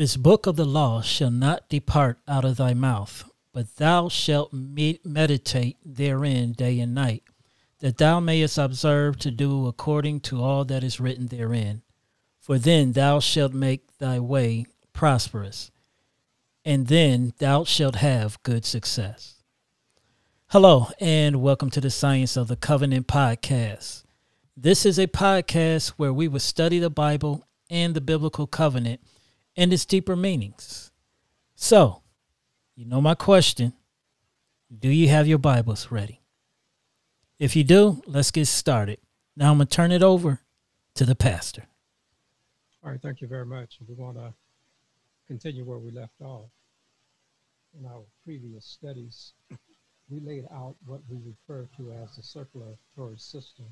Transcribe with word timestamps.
This 0.00 0.16
book 0.16 0.46
of 0.46 0.56
the 0.56 0.64
law 0.64 1.02
shall 1.02 1.30
not 1.30 1.68
depart 1.68 2.20
out 2.26 2.42
of 2.46 2.56
thy 2.56 2.72
mouth, 2.72 3.30
but 3.52 3.76
thou 3.76 4.08
shalt 4.08 4.50
me- 4.50 4.98
meditate 5.04 5.76
therein 5.84 6.52
day 6.52 6.80
and 6.80 6.94
night, 6.94 7.22
that 7.80 7.98
thou 7.98 8.18
mayest 8.18 8.56
observe 8.56 9.18
to 9.18 9.30
do 9.30 9.66
according 9.66 10.20
to 10.20 10.42
all 10.42 10.64
that 10.64 10.82
is 10.82 11.00
written 11.00 11.26
therein. 11.26 11.82
For 12.40 12.56
then 12.58 12.92
thou 12.92 13.20
shalt 13.20 13.52
make 13.52 13.98
thy 13.98 14.18
way 14.18 14.64
prosperous, 14.94 15.70
and 16.64 16.86
then 16.86 17.34
thou 17.36 17.64
shalt 17.64 17.96
have 17.96 18.42
good 18.42 18.64
success. 18.64 19.42
Hello, 20.46 20.86
and 20.98 21.42
welcome 21.42 21.68
to 21.68 21.80
the 21.82 21.90
Science 21.90 22.38
of 22.38 22.48
the 22.48 22.56
Covenant 22.56 23.06
podcast. 23.06 24.04
This 24.56 24.86
is 24.86 24.98
a 24.98 25.08
podcast 25.08 25.88
where 25.98 26.14
we 26.14 26.26
will 26.26 26.40
study 26.40 26.78
the 26.78 26.88
Bible 26.88 27.46
and 27.68 27.92
the 27.92 28.00
biblical 28.00 28.46
covenant 28.46 29.00
and 29.56 29.72
its 29.72 29.84
deeper 29.84 30.16
meanings. 30.16 30.90
So, 31.54 32.02
you 32.74 32.86
know 32.86 33.00
my 33.00 33.14
question 33.14 33.74
Do 34.76 34.88
you 34.88 35.08
have 35.08 35.26
your 35.26 35.38
Bibles 35.38 35.90
ready? 35.90 36.20
If 37.38 37.56
you 37.56 37.64
do, 37.64 38.02
let's 38.06 38.30
get 38.30 38.46
started. 38.46 38.98
Now 39.36 39.50
I'm 39.50 39.58
going 39.58 39.68
to 39.68 39.74
turn 39.74 39.92
it 39.92 40.02
over 40.02 40.40
to 40.94 41.04
the 41.04 41.14
pastor. 41.14 41.64
All 42.82 42.90
right, 42.90 43.00
thank 43.00 43.20
you 43.20 43.28
very 43.28 43.46
much. 43.46 43.78
We 43.86 43.94
want 43.94 44.16
to 44.16 44.32
continue 45.26 45.64
where 45.64 45.78
we 45.78 45.90
left 45.90 46.20
off. 46.22 46.50
In 47.78 47.86
our 47.86 48.02
previous 48.24 48.64
studies, 48.64 49.32
we 50.10 50.20
laid 50.20 50.46
out 50.52 50.74
what 50.86 51.00
we 51.08 51.18
refer 51.24 51.68
to 51.76 51.92
as 51.92 52.16
the 52.16 52.22
circulatory 52.22 53.16
system, 53.16 53.66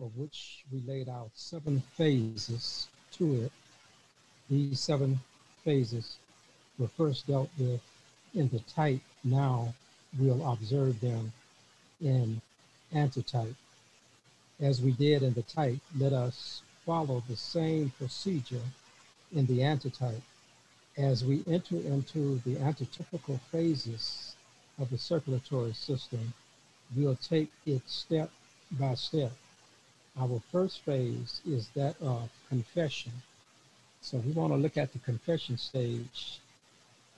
of 0.00 0.16
which 0.16 0.64
we 0.72 0.80
laid 0.86 1.08
out 1.08 1.30
seven 1.34 1.82
phases 1.94 2.88
to 3.12 3.42
it. 3.42 3.52
These 4.50 4.80
seven 4.80 5.20
phases 5.64 6.16
were 6.78 6.88
first 6.88 7.26
dealt 7.26 7.50
with 7.58 7.80
in 8.34 8.48
the 8.48 8.60
type. 8.60 9.00
Now 9.24 9.74
we'll 10.18 10.50
observe 10.50 11.00
them 11.00 11.32
in 12.00 12.40
antitype. 12.92 13.54
As 14.60 14.80
we 14.80 14.92
did 14.92 15.22
in 15.22 15.32
the 15.32 15.42
type, 15.42 15.78
let 15.98 16.12
us 16.12 16.62
follow 16.84 17.22
the 17.28 17.36
same 17.36 17.90
procedure 17.98 18.62
in 19.34 19.46
the 19.46 19.62
antitype. 19.62 20.22
As 20.96 21.24
we 21.24 21.42
enter 21.46 21.76
into 21.76 22.38
the 22.44 22.56
antitypical 22.56 23.40
phases 23.50 24.34
of 24.78 24.90
the 24.90 24.98
circulatory 24.98 25.72
system, 25.72 26.34
we'll 26.94 27.16
take 27.16 27.50
it 27.64 27.82
step 27.88 28.30
by 28.72 28.94
step. 28.94 29.32
Our 30.18 30.40
first 30.50 30.80
phase 30.80 31.40
is 31.46 31.68
that 31.74 32.00
of 32.02 32.28
confession. 32.48 33.12
So 34.02 34.18
we 34.18 34.32
want 34.32 34.52
to 34.52 34.56
look 34.56 34.76
at 34.76 34.92
the 34.92 34.98
confession 34.98 35.56
stage 35.56 36.40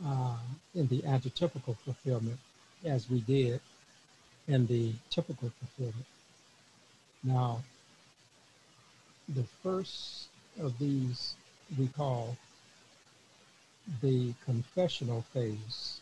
uh, 0.06 0.36
in 0.74 0.86
the 0.88 1.00
antitypical 1.00 1.76
fulfillment 1.78 2.38
as 2.84 3.08
we 3.08 3.20
did 3.20 3.60
in 4.46 4.66
the 4.66 4.92
typical 5.08 5.50
fulfillment. 5.58 6.06
Now, 7.22 7.62
the 9.30 9.44
first 9.62 10.28
of 10.60 10.78
these 10.78 11.34
we 11.78 11.88
call 11.88 12.36
the 14.02 14.34
confessional 14.44 15.22
phase. 15.32 16.00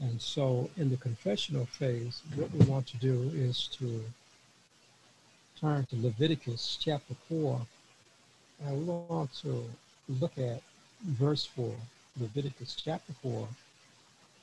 And 0.00 0.20
so 0.20 0.70
in 0.76 0.90
the 0.90 0.96
confessional 0.96 1.66
phase, 1.66 2.22
what 2.34 2.50
we 2.52 2.64
want 2.66 2.88
to 2.88 2.96
do 2.96 3.30
is 3.32 3.68
to 3.78 4.04
turn 5.60 5.86
to 5.86 5.96
Leviticus 5.96 6.78
chapter 6.80 7.14
4, 7.28 7.60
and 8.64 8.78
we 8.78 8.84
want 8.84 9.32
to 9.42 9.64
look 10.20 10.36
at 10.38 10.62
verse 11.04 11.44
4, 11.44 11.72
Leviticus 12.20 12.74
chapter 12.74 13.12
4, 13.22 13.48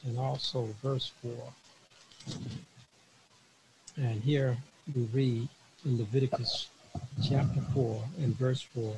and 0.05 0.17
also 0.17 0.69
verse 0.81 1.11
4. 1.21 1.31
And 3.97 4.21
here 4.23 4.57
we 4.95 5.03
read 5.13 5.49
in 5.85 5.97
Leviticus 5.97 6.67
chapter 7.27 7.61
4 7.73 8.03
and 8.19 8.37
verse 8.37 8.61
4 8.61 8.95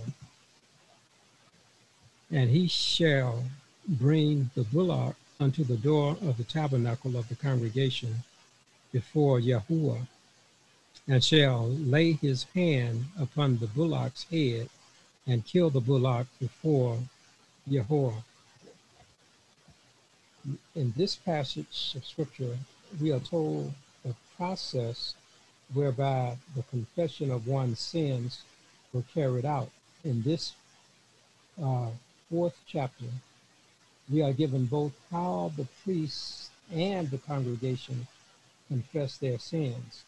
And 2.31 2.49
he 2.49 2.67
shall 2.67 3.43
bring 3.87 4.51
the 4.55 4.63
bullock 4.63 5.15
unto 5.39 5.63
the 5.63 5.77
door 5.77 6.17
of 6.21 6.37
the 6.37 6.43
tabernacle 6.43 7.17
of 7.17 7.29
the 7.29 7.35
congregation 7.35 8.23
before 8.91 9.39
Yahuwah, 9.39 10.07
and 11.07 11.23
shall 11.23 11.69
lay 11.69 12.13
his 12.13 12.43
hand 12.55 13.05
upon 13.17 13.57
the 13.57 13.67
bullock's 13.67 14.23
head 14.25 14.69
and 15.29 15.45
kill 15.45 15.69
the 15.69 15.79
bullock 15.79 16.25
before 16.39 16.97
Yahuwah. 17.69 18.23
In 20.75 20.91
this 20.97 21.15
passage 21.15 21.93
of 21.95 22.03
scripture, 22.03 22.57
we 22.99 23.11
are 23.11 23.19
told 23.19 23.71
the 24.03 24.15
process 24.35 25.13
whereby 25.71 26.35
the 26.55 26.63
confession 26.63 27.29
of 27.29 27.45
one's 27.45 27.79
sins 27.79 28.41
were 28.91 29.03
carried 29.13 29.45
out. 29.45 29.69
In 30.03 30.23
this 30.23 30.53
uh, 31.63 31.89
fourth 32.31 32.57
chapter, 32.65 33.05
we 34.11 34.23
are 34.23 34.33
given 34.33 34.65
both 34.65 34.93
how 35.11 35.51
the 35.55 35.67
priests 35.83 36.49
and 36.73 37.11
the 37.11 37.19
congregation 37.19 38.07
confess 38.67 39.17
their 39.17 39.37
sins. 39.37 40.03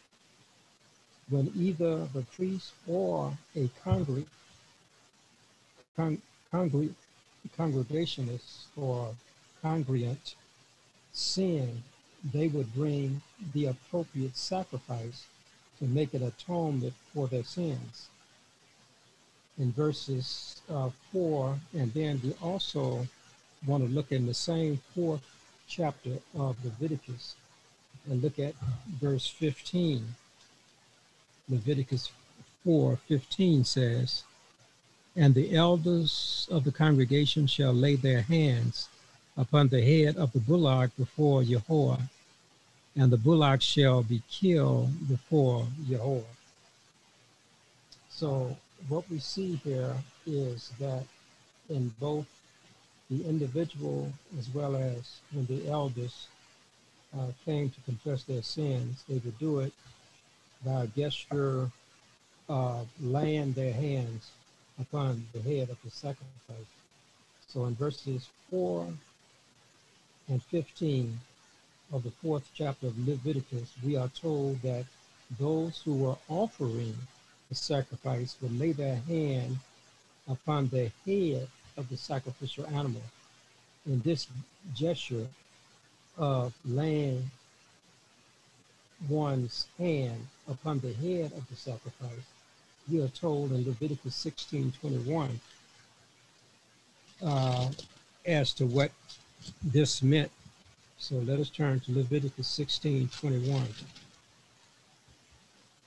When 1.28 1.52
either 1.54 2.06
the 2.06 2.22
priest 2.22 2.72
or 2.88 3.38
a 3.54 3.70
congregant 3.84 4.26
con- 5.96 6.22
congre- 6.52 6.94
congregationist 7.56 8.66
or 8.76 9.14
congregant 9.62 10.34
sin, 11.12 11.82
they 12.32 12.48
would 12.48 12.74
bring 12.74 13.20
the 13.52 13.66
appropriate 13.66 14.36
sacrifice 14.36 15.26
to 15.78 15.84
make 15.84 16.14
it 16.14 16.22
atonement 16.22 16.94
for 17.12 17.26
their 17.26 17.42
sins. 17.44 18.08
In 19.58 19.72
verses 19.72 20.60
uh, 20.70 20.90
4, 21.12 21.58
and 21.74 21.92
then 21.92 22.20
we 22.22 22.34
also 22.42 23.06
want 23.66 23.84
to 23.84 23.90
look 23.90 24.12
in 24.12 24.26
the 24.26 24.34
same 24.34 24.80
fourth 24.94 25.22
chapter 25.68 26.18
of 26.34 26.64
Leviticus 26.64 27.34
and 28.08 28.22
look 28.22 28.38
at 28.38 28.54
verse 29.00 29.26
15. 29.26 30.04
Leviticus 31.48 32.10
4 32.64 32.96
15 33.08 33.64
says, 33.64 34.22
and 35.16 35.34
the 35.34 35.54
elders 35.54 36.48
of 36.50 36.64
the 36.64 36.72
congregation 36.72 37.46
shall 37.46 37.72
lay 37.72 37.96
their 37.96 38.22
hands 38.22 38.88
upon 39.36 39.68
the 39.68 39.82
head 39.82 40.16
of 40.16 40.32
the 40.32 40.40
bullock 40.40 40.90
before 40.96 41.42
Yahweh, 41.42 42.00
and 42.96 43.10
the 43.10 43.16
bullock 43.16 43.60
shall 43.60 44.02
be 44.02 44.22
killed 44.30 45.08
before 45.08 45.66
Yahweh. 45.86 46.20
So, 48.10 48.56
what 48.88 49.08
we 49.10 49.18
see 49.18 49.56
here 49.56 49.94
is 50.26 50.70
that 50.78 51.04
in 51.68 51.92
both 52.00 52.26
the 53.10 53.24
individual 53.26 54.12
as 54.38 54.48
well 54.50 54.76
as 54.76 55.20
when 55.32 55.46
the 55.46 55.68
elders 55.68 56.28
uh, 57.18 57.26
came 57.44 57.68
to 57.70 57.80
confess 57.82 58.24
their 58.24 58.42
sins, 58.42 59.04
they 59.08 59.18
would 59.18 59.38
do 59.38 59.60
it 59.60 59.72
by 60.64 60.84
a 60.84 60.86
gesture 60.86 61.70
of 62.48 62.88
laying 63.00 63.52
their 63.52 63.72
hands 63.72 64.30
upon 64.80 65.26
the 65.32 65.40
head 65.40 65.70
of 65.70 65.78
the 65.82 65.90
sacrifice. 65.90 66.72
So 67.48 67.66
in 67.66 67.74
verses 67.74 68.28
4 68.50 68.88
and 70.28 70.42
15 70.44 71.20
of 71.92 72.02
the 72.02 72.10
fourth 72.10 72.48
chapter 72.54 72.86
of 72.86 73.08
Leviticus, 73.08 73.72
we 73.84 73.96
are 73.96 74.08
told 74.08 74.62
that 74.62 74.86
those 75.38 75.82
who 75.82 75.94
were 75.94 76.16
offering 76.28 76.94
the 77.48 77.54
sacrifice 77.54 78.36
would 78.40 78.58
lay 78.58 78.72
their 78.72 78.96
hand 78.96 79.58
upon 80.28 80.68
the 80.68 80.90
head 81.04 81.48
of 81.76 81.88
the 81.88 81.96
sacrificial 81.96 82.66
animal. 82.66 83.02
In 83.86 84.00
this 84.00 84.26
gesture 84.74 85.26
of 86.16 86.54
laying 86.64 87.30
one's 89.08 89.66
hand 89.78 90.26
upon 90.48 90.80
the 90.80 90.92
head 90.92 91.32
of 91.32 91.48
the 91.48 91.56
sacrifice, 91.56 92.26
we 92.90 93.00
are 93.00 93.08
told 93.08 93.52
in 93.52 93.64
Leviticus 93.64 94.14
16 94.14 94.72
21 94.80 95.40
uh, 97.24 97.68
as 98.26 98.52
to 98.54 98.66
what 98.66 98.90
this 99.62 100.02
meant. 100.02 100.30
So 100.98 101.16
let 101.16 101.38
us 101.38 101.50
turn 101.50 101.80
to 101.80 101.92
Leviticus 101.92 102.48
16 102.48 103.08
21. 103.08 103.66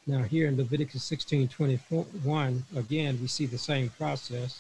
Now, 0.08 0.22
here 0.22 0.48
in 0.48 0.58
Leviticus 0.58 1.04
16 1.04 1.48
21, 1.48 2.64
again, 2.76 3.18
we 3.22 3.28
see 3.28 3.46
the 3.46 3.58
same 3.58 3.90
process, 3.90 4.60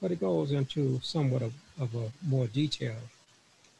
but 0.00 0.10
it 0.10 0.20
goes 0.20 0.52
into 0.52 0.98
somewhat 1.02 1.42
of, 1.42 1.52
of 1.78 1.94
a 1.94 2.10
more 2.26 2.46
detail. 2.46 2.96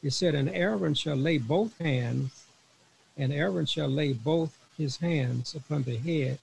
It 0.03 0.13
said, 0.13 0.35
And 0.35 0.49
Aaron 0.49 0.93
shall 0.93 1.15
lay 1.15 1.37
both 1.39 1.77
hands, 1.79 2.45
and 3.17 3.33
Aaron 3.33 3.65
shall 3.65 3.89
lay 3.89 4.13
both 4.13 4.55
his 4.77 4.97
hands 4.97 5.55
upon 5.55 5.83
the 5.83 5.97
head 5.97 6.37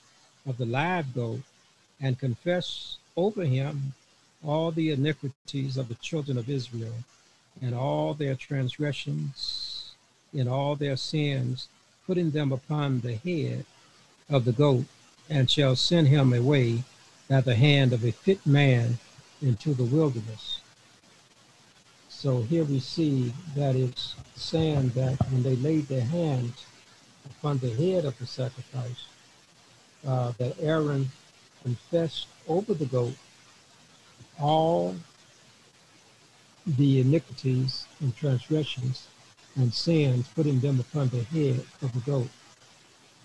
of 0.47 0.57
the 0.59 0.67
live 0.67 1.15
goat 1.15 1.41
and 2.01 2.19
confess 2.19 2.99
over 3.17 3.45
him 3.45 3.95
all 4.45 4.71
the 4.71 4.91
iniquities 4.91 5.77
of 5.77 5.89
the 5.89 5.95
children 5.97 6.39
of 6.39 6.49
Israel, 6.49 6.95
and 7.61 7.75
all 7.75 8.15
their 8.15 8.35
transgressions, 8.35 9.93
and 10.33 10.49
all 10.49 10.77
their 10.77 10.97
sins, 10.97 11.69
putting 12.07 12.31
them 12.31 12.53
upon 12.53 13.01
the 13.01 13.15
head 13.17 13.65
of 14.29 14.45
the 14.45 14.53
goat, 14.53 14.85
and 15.29 15.51
shall 15.51 15.75
send 15.75 16.07
him 16.07 16.33
away 16.33 16.85
by 17.29 17.41
the 17.41 17.57
hand 17.57 17.93
of 17.93 18.05
a 18.05 18.13
fit 18.13 18.47
man 18.47 18.99
into 19.43 19.75
the 19.75 19.85
wilderness. 19.85 20.61
So 22.09 22.43
here 22.43 22.65
we 22.65 22.81
see 22.81 23.33
that 23.57 23.75
it's 23.75 24.15
saying 24.37 24.91
that 24.91 25.17
when 25.31 25.43
they 25.43 25.57
laid 25.57 25.89
their 25.89 26.05
hands 26.05 26.65
upon 27.25 27.59
the 27.59 27.71
head 27.71 28.05
of 28.05 28.19
the 28.19 28.27
sacrifice, 28.27 29.07
uh, 30.07 30.33
that 30.39 30.57
Aaron 30.61 31.11
confessed 31.63 32.29
over 32.49 32.75
the 32.75 32.87
goat 32.87 33.15
all 34.39 34.95
the 36.67 37.01
iniquities 37.01 37.87
and 38.01 38.15
transgressions 38.17 39.09
and 39.57 39.73
sins, 39.73 40.29
putting 40.35 40.61
them 40.61 40.81
upon 40.81 41.09
the 41.09 41.23
head 41.25 41.65
of 41.83 41.93
the 41.93 42.01
goat. 42.01 42.29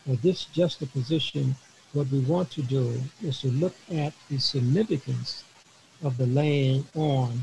Now, 0.06 0.18
this 0.22 0.46
juxtaposition, 0.46 1.56
what 1.94 2.08
we 2.10 2.20
want 2.22 2.50
to 2.52 2.62
do 2.62 3.02
is 3.22 3.42
to 3.42 3.50
look 3.50 3.76
at 3.92 4.14
the 4.30 4.40
significance 4.40 5.44
of 6.04 6.18
the 6.18 6.28
laying 6.28 6.86
on 6.96 7.42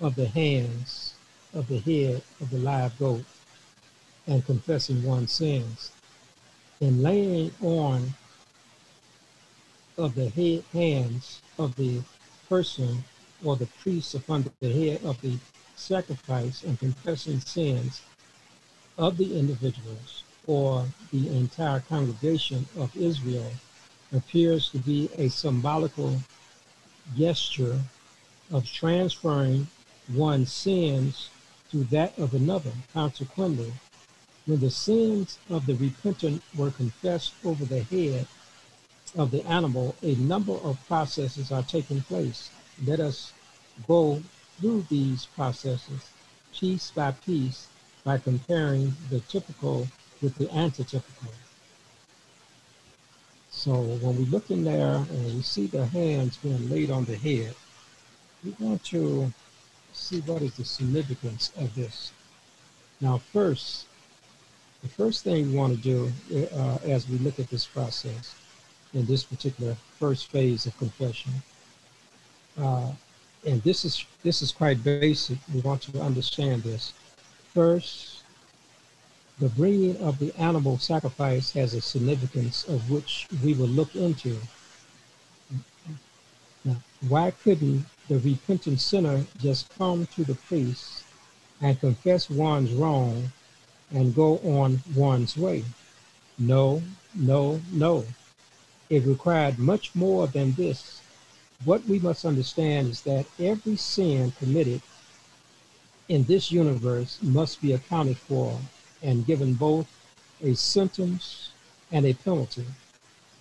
of 0.00 0.14
the 0.14 0.28
hands 0.28 1.14
of 1.54 1.66
the 1.68 1.80
head 1.80 2.22
of 2.40 2.50
the 2.50 2.58
live 2.58 2.96
goat 2.98 3.24
and 4.26 4.44
confessing 4.46 5.02
one's 5.02 5.32
sins. 5.32 5.90
In 6.80 7.02
laying 7.02 7.50
on 7.60 8.14
of 9.98 10.14
the 10.14 10.28
head, 10.30 10.64
hands 10.72 11.42
of 11.58 11.74
the 11.76 12.00
person 12.48 13.04
or 13.44 13.56
the 13.56 13.66
priest 13.82 14.14
upon 14.14 14.50
the 14.60 14.72
head 14.72 15.00
of 15.04 15.20
the 15.20 15.36
sacrifice 15.76 16.62
and 16.62 16.78
confessing 16.78 17.40
sins 17.40 18.00
of 18.96 19.16
the 19.16 19.38
individuals 19.38 20.24
or 20.46 20.86
the 21.12 21.28
entire 21.36 21.80
congregation 21.80 22.66
of 22.78 22.96
Israel 22.96 23.50
appears 24.14 24.70
to 24.70 24.78
be 24.78 25.10
a 25.18 25.28
symbolical 25.28 26.16
gesture 27.16 27.78
of 28.50 28.64
transferring 28.64 29.66
one's 30.14 30.52
sins 30.52 31.28
to 31.70 31.84
that 31.84 32.18
of 32.18 32.32
another. 32.34 32.72
Consequently, 32.94 33.70
when 34.46 34.58
the 34.60 34.70
sins 34.70 35.38
of 35.50 35.66
the 35.66 35.74
repentant 35.74 36.42
were 36.56 36.70
confessed 36.70 37.34
over 37.44 37.64
the 37.66 37.82
head 37.82 38.26
of 39.16 39.30
the 39.30 39.44
animal, 39.46 39.94
a 40.02 40.14
number 40.16 40.52
of 40.52 40.78
processes 40.86 41.52
are 41.52 41.62
taking 41.62 42.00
place. 42.02 42.50
Let 42.84 43.00
us 43.00 43.32
go 43.86 44.22
through 44.58 44.86
these 44.88 45.26
processes 45.26 46.10
piece 46.52 46.90
by 46.90 47.12
piece 47.12 47.68
by 48.04 48.18
comparing 48.18 48.94
the 49.10 49.20
typical 49.20 49.86
with 50.22 50.34
the 50.36 50.46
antitypical. 50.46 51.32
So 53.50 53.72
when 53.74 54.16
we 54.16 54.24
look 54.26 54.50
in 54.50 54.64
there 54.64 54.96
and 54.96 55.24
we 55.34 55.42
see 55.42 55.66
the 55.66 55.86
hands 55.86 56.36
being 56.38 56.68
laid 56.70 56.90
on 56.90 57.04
the 57.04 57.16
head, 57.16 57.54
we 58.44 58.54
want 58.58 58.84
to 58.84 59.32
see 59.92 60.20
what 60.20 60.42
is 60.42 60.54
the 60.56 60.64
significance 60.64 61.52
of 61.56 61.74
this. 61.74 62.12
Now, 63.00 63.18
first, 63.18 63.86
the 64.82 64.88
first 64.88 65.24
thing 65.24 65.50
we 65.50 65.56
want 65.56 65.76
to 65.76 65.82
do 65.82 66.12
uh, 66.54 66.78
as 66.84 67.08
we 67.08 67.18
look 67.18 67.38
at 67.38 67.50
this 67.50 67.66
process 67.66 68.34
in 68.94 69.06
this 69.06 69.24
particular 69.24 69.76
first 69.98 70.30
phase 70.30 70.66
of 70.66 70.76
confession. 70.78 71.32
Uh, 72.60 72.90
and 73.46 73.62
this 73.62 73.84
is 73.84 74.04
this 74.22 74.42
is 74.42 74.50
quite 74.50 74.82
basic. 74.82 75.38
We 75.54 75.60
want 75.60 75.82
to 75.82 76.00
understand 76.00 76.62
this. 76.62 76.92
First, 77.54 78.22
the 79.38 79.48
bringing 79.50 79.96
of 79.98 80.18
the 80.18 80.34
animal 80.38 80.78
sacrifice 80.78 81.52
has 81.52 81.74
a 81.74 81.80
significance 81.80 82.64
of 82.64 82.90
which 82.90 83.28
we 83.44 83.54
will 83.54 83.68
look 83.68 83.94
into. 83.94 84.36
Now, 86.64 86.76
why 87.08 87.30
couldn't 87.30 87.86
the 88.08 88.18
repentant 88.18 88.80
sinner 88.80 89.24
just 89.38 89.70
come 89.78 90.06
to 90.16 90.24
the 90.24 90.34
priest 90.34 91.04
and 91.60 91.78
confess 91.78 92.28
one's 92.28 92.72
wrong 92.72 93.30
and 93.92 94.14
go 94.14 94.38
on 94.38 94.80
one's 94.96 95.36
way? 95.36 95.64
No, 96.38 96.82
no, 97.14 97.60
no. 97.72 98.04
It 98.90 99.04
required 99.04 99.58
much 99.58 99.94
more 99.94 100.26
than 100.26 100.52
this. 100.52 101.02
What 101.64 101.84
we 101.86 101.98
must 101.98 102.24
understand 102.24 102.88
is 102.88 103.02
that 103.02 103.26
every 103.38 103.76
sin 103.76 104.32
committed 104.38 104.80
in 106.08 106.24
this 106.24 106.50
universe 106.50 107.18
must 107.20 107.60
be 107.60 107.72
accounted 107.72 108.16
for 108.16 108.58
and 109.02 109.26
given 109.26 109.54
both 109.54 109.86
a 110.42 110.54
sentence 110.54 111.50
and 111.92 112.06
a 112.06 112.14
penalty. 112.14 112.64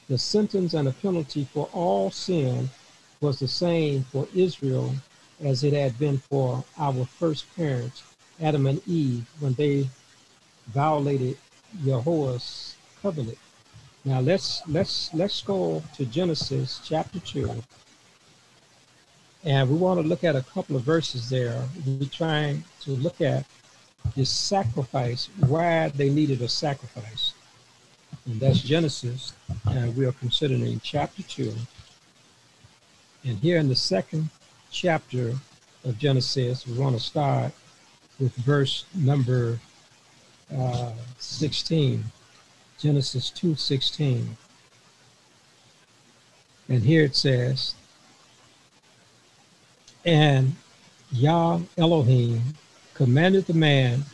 The 0.09 0.17
sentence 0.17 0.73
and 0.73 0.87
a 0.87 0.91
penalty 0.91 1.45
for 1.53 1.69
all 1.73 2.11
sin 2.11 2.69
was 3.21 3.39
the 3.39 3.47
same 3.47 4.03
for 4.03 4.27
Israel 4.35 4.93
as 5.41 5.63
it 5.63 5.73
had 5.73 5.97
been 5.97 6.17
for 6.17 6.63
our 6.77 7.05
first 7.05 7.45
parents, 7.55 8.03
Adam 8.41 8.65
and 8.67 8.85
Eve, 8.87 9.27
when 9.39 9.53
they 9.53 9.87
violated 10.67 11.37
Yahweh's 11.83 12.75
covenant. 13.01 13.37
Now 14.07 14.21
let's 14.21 14.65
let's 14.69 15.13
let's 15.13 15.41
go 15.41 15.83
to 15.97 16.05
Genesis 16.05 16.79
chapter 16.85 17.19
two. 17.19 17.51
And 19.43 19.69
we 19.69 19.75
want 19.75 20.01
to 20.01 20.07
look 20.07 20.23
at 20.23 20.33
a 20.33 20.43
couple 20.43 20.77
of 20.77 20.83
verses 20.83 21.29
there. 21.29 21.61
We're 21.85 22.07
trying 22.07 22.63
to 22.83 22.91
look 22.91 23.19
at 23.19 23.45
this 24.15 24.29
sacrifice, 24.29 25.27
why 25.45 25.89
they 25.89 26.09
needed 26.09 26.41
a 26.41 26.47
sacrifice. 26.47 27.33
And 28.25 28.39
that's 28.39 28.61
Genesis. 28.61 29.33
And 29.65 29.93
we 29.97 30.05
are 30.05 30.13
considering 30.13 30.79
chapter 30.81 31.23
2. 31.23 31.53
And 33.25 33.37
here 33.39 33.57
in 33.57 33.67
the 33.67 33.75
second 33.75 34.29
chapter 34.71 35.33
of 35.83 35.97
Genesis, 35.97 36.65
we 36.65 36.77
want 36.77 36.95
to 36.95 37.03
start 37.03 37.51
with 38.21 38.33
verse 38.37 38.85
number 38.95 39.59
uh, 40.57 40.93
16. 41.19 42.05
Genesis 42.79 43.31
2:16. 43.31 44.37
And 46.69 46.83
here 46.83 47.03
it 47.03 47.15
says, 47.15 47.73
and 50.05 50.55
Yah 51.11 51.59
Elohim 51.77 52.55
commanded 52.93 53.45
the 53.45 53.53
man, 53.53 54.05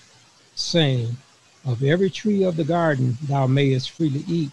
saying, 0.56 1.18
Of 1.66 1.84
every 1.84 2.10
tree 2.10 2.44
of 2.44 2.56
the 2.56 2.64
garden 2.64 3.18
thou 3.24 3.48
mayest 3.48 3.92
freely 3.92 4.24
eat, 4.28 4.52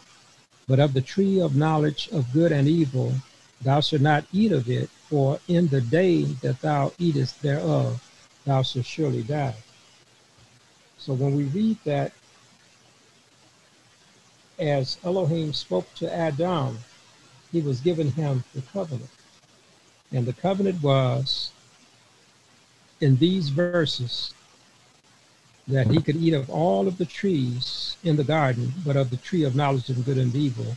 but 0.67 0.81
of 0.81 0.93
the 0.93 1.00
tree 1.00 1.40
of 1.40 1.57
knowledge 1.57 2.09
of 2.12 2.33
good 2.33 2.52
and 2.52 2.69
evil 2.69 3.14
thou 3.62 3.81
shalt 3.81 4.02
not 4.02 4.25
eat 4.33 4.52
of 4.52 4.69
it, 4.69 4.88
for 5.09 5.38
in 5.49 5.69
the 5.69 5.81
day 5.81 6.25
that 6.43 6.61
thou 6.61 6.93
eatest 6.99 7.43
thereof 7.43 8.02
thou 8.45 8.62
shalt 8.62 8.87
surely 8.87 9.23
die. 9.23 9.57
So 10.99 11.12
when 11.14 11.37
we 11.37 11.45
read 11.45 11.79
that 11.85 12.12
as 14.61 14.99
Elohim 15.02 15.52
spoke 15.52 15.93
to 15.95 16.14
Adam, 16.14 16.79
he 17.50 17.61
was 17.61 17.81
giving 17.81 18.12
him 18.12 18.45
the 18.55 18.62
covenant. 18.62 19.11
And 20.12 20.26
the 20.26 20.33
covenant 20.33 20.83
was 20.83 21.50
in 23.00 23.17
these 23.17 23.49
verses 23.49 24.35
that 25.67 25.87
he 25.87 26.02
could 26.02 26.17
eat 26.17 26.35
of 26.35 26.50
all 26.50 26.87
of 26.87 26.99
the 26.99 27.07
trees 27.07 27.97
in 28.05 28.17
the 28.17 28.25
garden, 28.25 28.73
but 28.85 28.97
of 28.97 29.11
the 29.11 29.17
tree 29.17 29.45
of 29.45 29.57
knowledge 29.57 29.88
of 29.88 30.05
good 30.05 30.19
and 30.19 30.35
evil, 30.35 30.76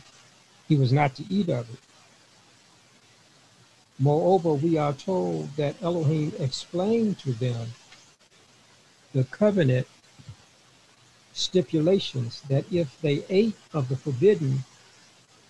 he 0.68 0.76
was 0.76 0.92
not 0.92 1.14
to 1.16 1.24
eat 1.28 1.48
of 1.48 1.68
it. 1.70 1.78
Moreover, 3.98 4.54
we 4.54 4.76
are 4.76 4.92
told 4.92 5.54
that 5.56 5.80
Elohim 5.82 6.32
explained 6.38 7.18
to 7.20 7.32
them 7.32 7.68
the 9.12 9.24
covenant 9.24 9.86
stipulations 11.34 12.40
that 12.48 12.64
if 12.72 12.98
they 13.02 13.24
ate 13.28 13.56
of 13.74 13.88
the 13.88 13.96
forbidden, 13.96 14.64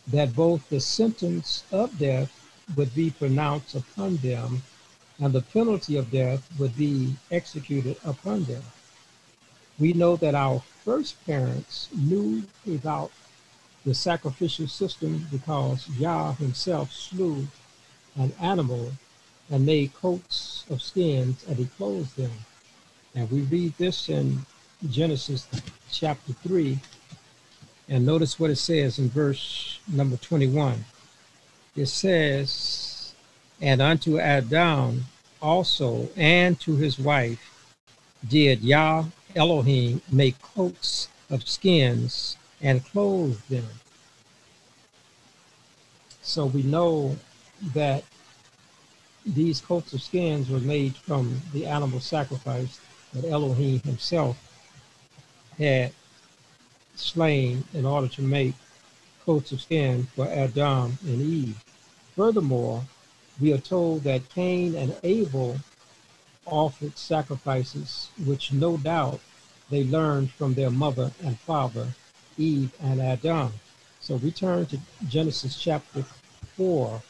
that 0.09 0.35
both 0.35 0.69
the 0.69 0.81
sentence 0.81 1.65
of 1.71 1.97
death 1.99 2.33
would 2.77 2.93
be 2.95 3.11
pronounced 3.11 3.75
upon 3.75 4.17
them 4.17 4.63
and 5.21 5.33
the 5.33 5.43
penalty 5.43 5.97
of 5.97 6.11
death 6.11 6.43
would 6.59 6.77
be 6.77 7.15
executed 7.31 7.97
upon 8.05 8.45
them. 8.45 8.63
We 9.79 9.93
know 9.93 10.17
that 10.17 10.35
our 10.35 10.63
first 10.85 11.25
parents 11.27 11.89
knew 11.95 12.43
about 12.67 13.13
the 13.85 13.95
sacrificial 13.95 14.67
system 14.67 15.27
because 15.31 15.89
Yah 15.91 16.33
himself 16.33 16.93
slew 16.93 17.47
an 18.17 18.33
animal 18.41 18.93
and 19.51 19.67
made 19.67 19.95
coats 19.95 20.65
of 20.71 20.81
skins 20.81 21.45
and 21.47 21.57
he 21.59 21.67
clothed 21.67 22.17
them. 22.17 22.33
And 23.15 23.31
we 23.31 23.43
read 23.43 23.75
this 23.79 24.09
in 24.09 24.45
Genesis 24.89 25.47
chapter 25.91 26.33
3. 26.33 26.79
And 27.89 28.07
notice 28.07 28.39
what 28.39 28.51
it 28.51 28.57
says 28.57 28.99
in 28.99 29.09
verse 29.09 29.79
number 29.89 30.17
21. 30.17 30.85
It 31.77 31.87
says, 31.87 33.15
And 33.61 33.83
unto 33.83 34.19
Adam 34.19 35.05
also 35.41 36.09
and 36.17 36.59
to 36.61 36.77
his 36.77 36.99
wife 36.99 37.41
did 38.27 38.63
Yah 38.63 39.05
Elohim 39.37 40.01
make 40.11 40.41
coats 40.41 41.09
of 41.31 41.47
skins 41.47 42.37
and 42.63 42.85
clothe 42.85 43.41
them. 43.49 43.69
So 46.23 46.47
we 46.47 46.63
know 46.63 47.17
that 47.75 48.05
these 49.27 49.61
coats 49.61 49.93
of 49.93 50.03
skins 50.03 50.49
were 50.49 50.61
made 50.61 50.97
from 50.97 51.41
the 51.53 51.67
animal 51.67 52.01
sacrifice 52.01 52.81
that 53.13 53.25
Elohim 53.25 53.81
himself 53.81 54.39
had 55.59 55.93
slain 56.95 57.65
in 57.73 57.85
order 57.85 58.09
to 58.09 58.23
make 58.23 58.55
coats 59.25 59.53
of 59.53 59.61
skin 59.61 60.07
for 60.15 60.27
Adam 60.29 60.99
and 61.03 61.21
Eve. 61.21 61.63
Furthermore, 62.17 62.83
we 63.41 63.53
are 63.53 63.59
told 63.59 64.05
that 64.05 64.29
Cain 64.29 64.75
and 64.75 64.95
Abel 65.03 65.57
offered 66.47 66.97
sacrifices, 66.97 68.09
which 68.25 68.53
no 68.53 68.77
doubt 68.77 69.21
they 69.71 69.85
learned 69.85 70.31
from 70.31 70.55
their 70.55 70.71
mother 70.71 71.11
and 71.23 71.39
father, 71.41 71.89
Eve 72.37 72.73
and 72.83 73.01
Adam. 73.01 73.53
So 74.01 74.17
we 74.17 74.31
turn 74.31 74.67
to 74.67 74.79
Genesis 75.09 75.59
chapter 75.61 76.05
4. 76.57 77.03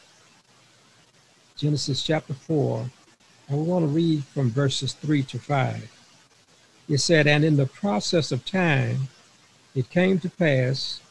Genesis 1.57 2.01
chapter 2.03 2.33
4, 2.33 2.89
and 3.47 3.57
we 3.57 3.63
want 3.63 3.83
to 3.83 3.87
read 3.87 4.25
from 4.25 4.51
verses 4.51 4.91
3 4.91 5.23
to 5.23 5.39
5. 5.39 5.94
It 6.87 6.99
said, 6.99 7.27
And 7.27 7.43
in 7.43 7.57
the 7.57 7.65
process 7.65 8.31
of 8.31 8.45
time, 8.45 9.07
it 9.73 9.89
came 9.89 10.19
to 10.19 10.29
pass 10.29 11.01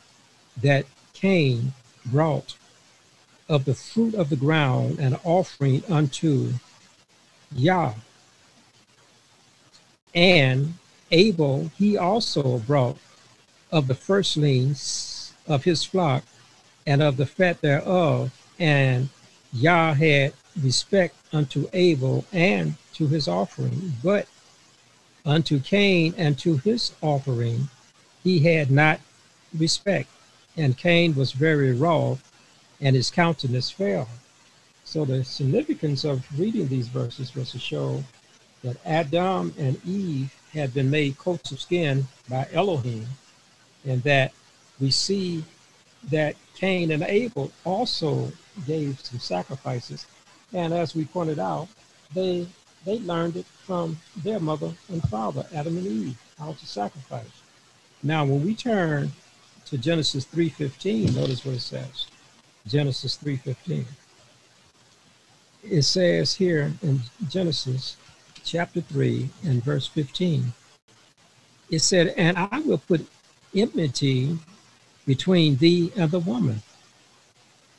that 0.61 0.87
Cain 1.13 1.73
brought 2.07 2.57
of 3.49 3.65
the 3.65 3.75
fruit 3.75 4.15
of 4.15 4.31
the 4.31 4.37
ground 4.37 4.99
an 4.99 5.17
offering 5.25 5.83
unto 5.89 6.53
Yah. 7.55 7.95
And 10.15 10.75
Abel, 11.11 11.71
he 11.77 11.97
also 11.97 12.59
brought 12.61 12.97
of 13.71 13.89
the 13.89 13.95
firstlings 13.95 15.33
of 15.47 15.65
his 15.65 15.85
flock 15.85 16.25
and 16.87 17.03
of 17.03 17.17
the 17.17 17.27
fat 17.27 17.61
thereof. 17.61 18.33
And 18.59 19.09
Yah 19.53 19.95
had 19.95 20.33
respect 20.63 21.17
unto 21.33 21.69
Abel 21.73 22.25
and 22.33 22.77
to 22.95 23.09
his 23.09 23.27
offering, 23.27 23.95
but 24.03 24.29
unto 25.25 25.59
Cain 25.61 26.15
and 26.17 26.39
to 26.39 26.59
his 26.59 26.93
offering 27.01 27.69
he 28.23 28.39
had 28.41 28.71
not 28.71 29.01
respect. 29.57 30.09
And 30.57 30.77
Cain 30.77 31.15
was 31.15 31.33
very 31.33 31.73
wroth, 31.73 32.33
and 32.81 32.95
his 32.95 33.11
countenance 33.11 33.71
fell. 33.71 34.09
So 34.85 35.05
the 35.05 35.25
significance 35.25 36.05
of 36.05 36.25
reading 36.39 36.69
these 36.69 36.89
verses 36.89 37.35
was 37.35 37.51
to 37.53 37.59
show 37.59 38.03
that 38.63 38.77
Adam 38.87 39.53
and 39.59 39.79
Eve 39.85 40.35
had 40.53 40.73
been 40.73 40.91
made 40.91 41.19
coats 41.19 41.53
of 41.53 41.61
skin 41.61 42.07
by 42.29 42.47
Elohim, 42.53 43.07
and 43.85 44.03
that 44.05 44.33
we 44.81 44.91
see 44.91 45.45
that 46.11 46.37
Cain 46.57 46.91
and 46.91 47.03
Abel 47.03 47.51
also 47.65 48.31
gave 48.67 49.01
some 49.01 49.19
sacrifices. 49.19 50.07
And 50.53 50.73
as 50.73 50.95
we 50.95 51.05
pointed 51.05 51.39
out, 51.39 51.69
they 52.15 52.47
they 52.85 52.99
learned 53.01 53.37
it 53.37 53.47
from 53.47 53.99
their 54.23 54.41
mother 54.41 54.73
and 54.89 55.03
father, 55.09 55.47
Adam 55.55 55.77
and 55.79 55.87
Eve, 55.87 56.19
how 56.39 56.53
to 56.53 56.67
sacrifice. 56.67 57.43
Now, 58.03 58.25
when 58.25 58.45
we 58.45 58.55
turn 58.55 59.13
to 59.67 59.79
Genesis 59.79 60.27
3.15, 60.27 61.17
notice 61.17 61.45
what 61.45 61.55
it 61.55 61.61
says. 61.61 62.07
Genesis 62.67 63.19
3.15. 63.23 63.85
It 65.63 65.83
says 65.83 66.35
here 66.35 66.73
in 66.83 67.01
Genesis 67.29 67.97
chapter 68.43 68.83
3 68.83 69.31
and 69.45 69.65
verse 69.65 69.87
15, 69.87 70.53
it 71.71 71.79
said, 71.79 72.09
And 72.17 72.37
I 72.37 72.61
will 72.61 72.79
put 72.79 73.07
enmity 73.55 74.39
between 75.07 75.57
thee 75.57 75.93
and 75.97 76.11
the 76.11 76.19
woman, 76.19 76.63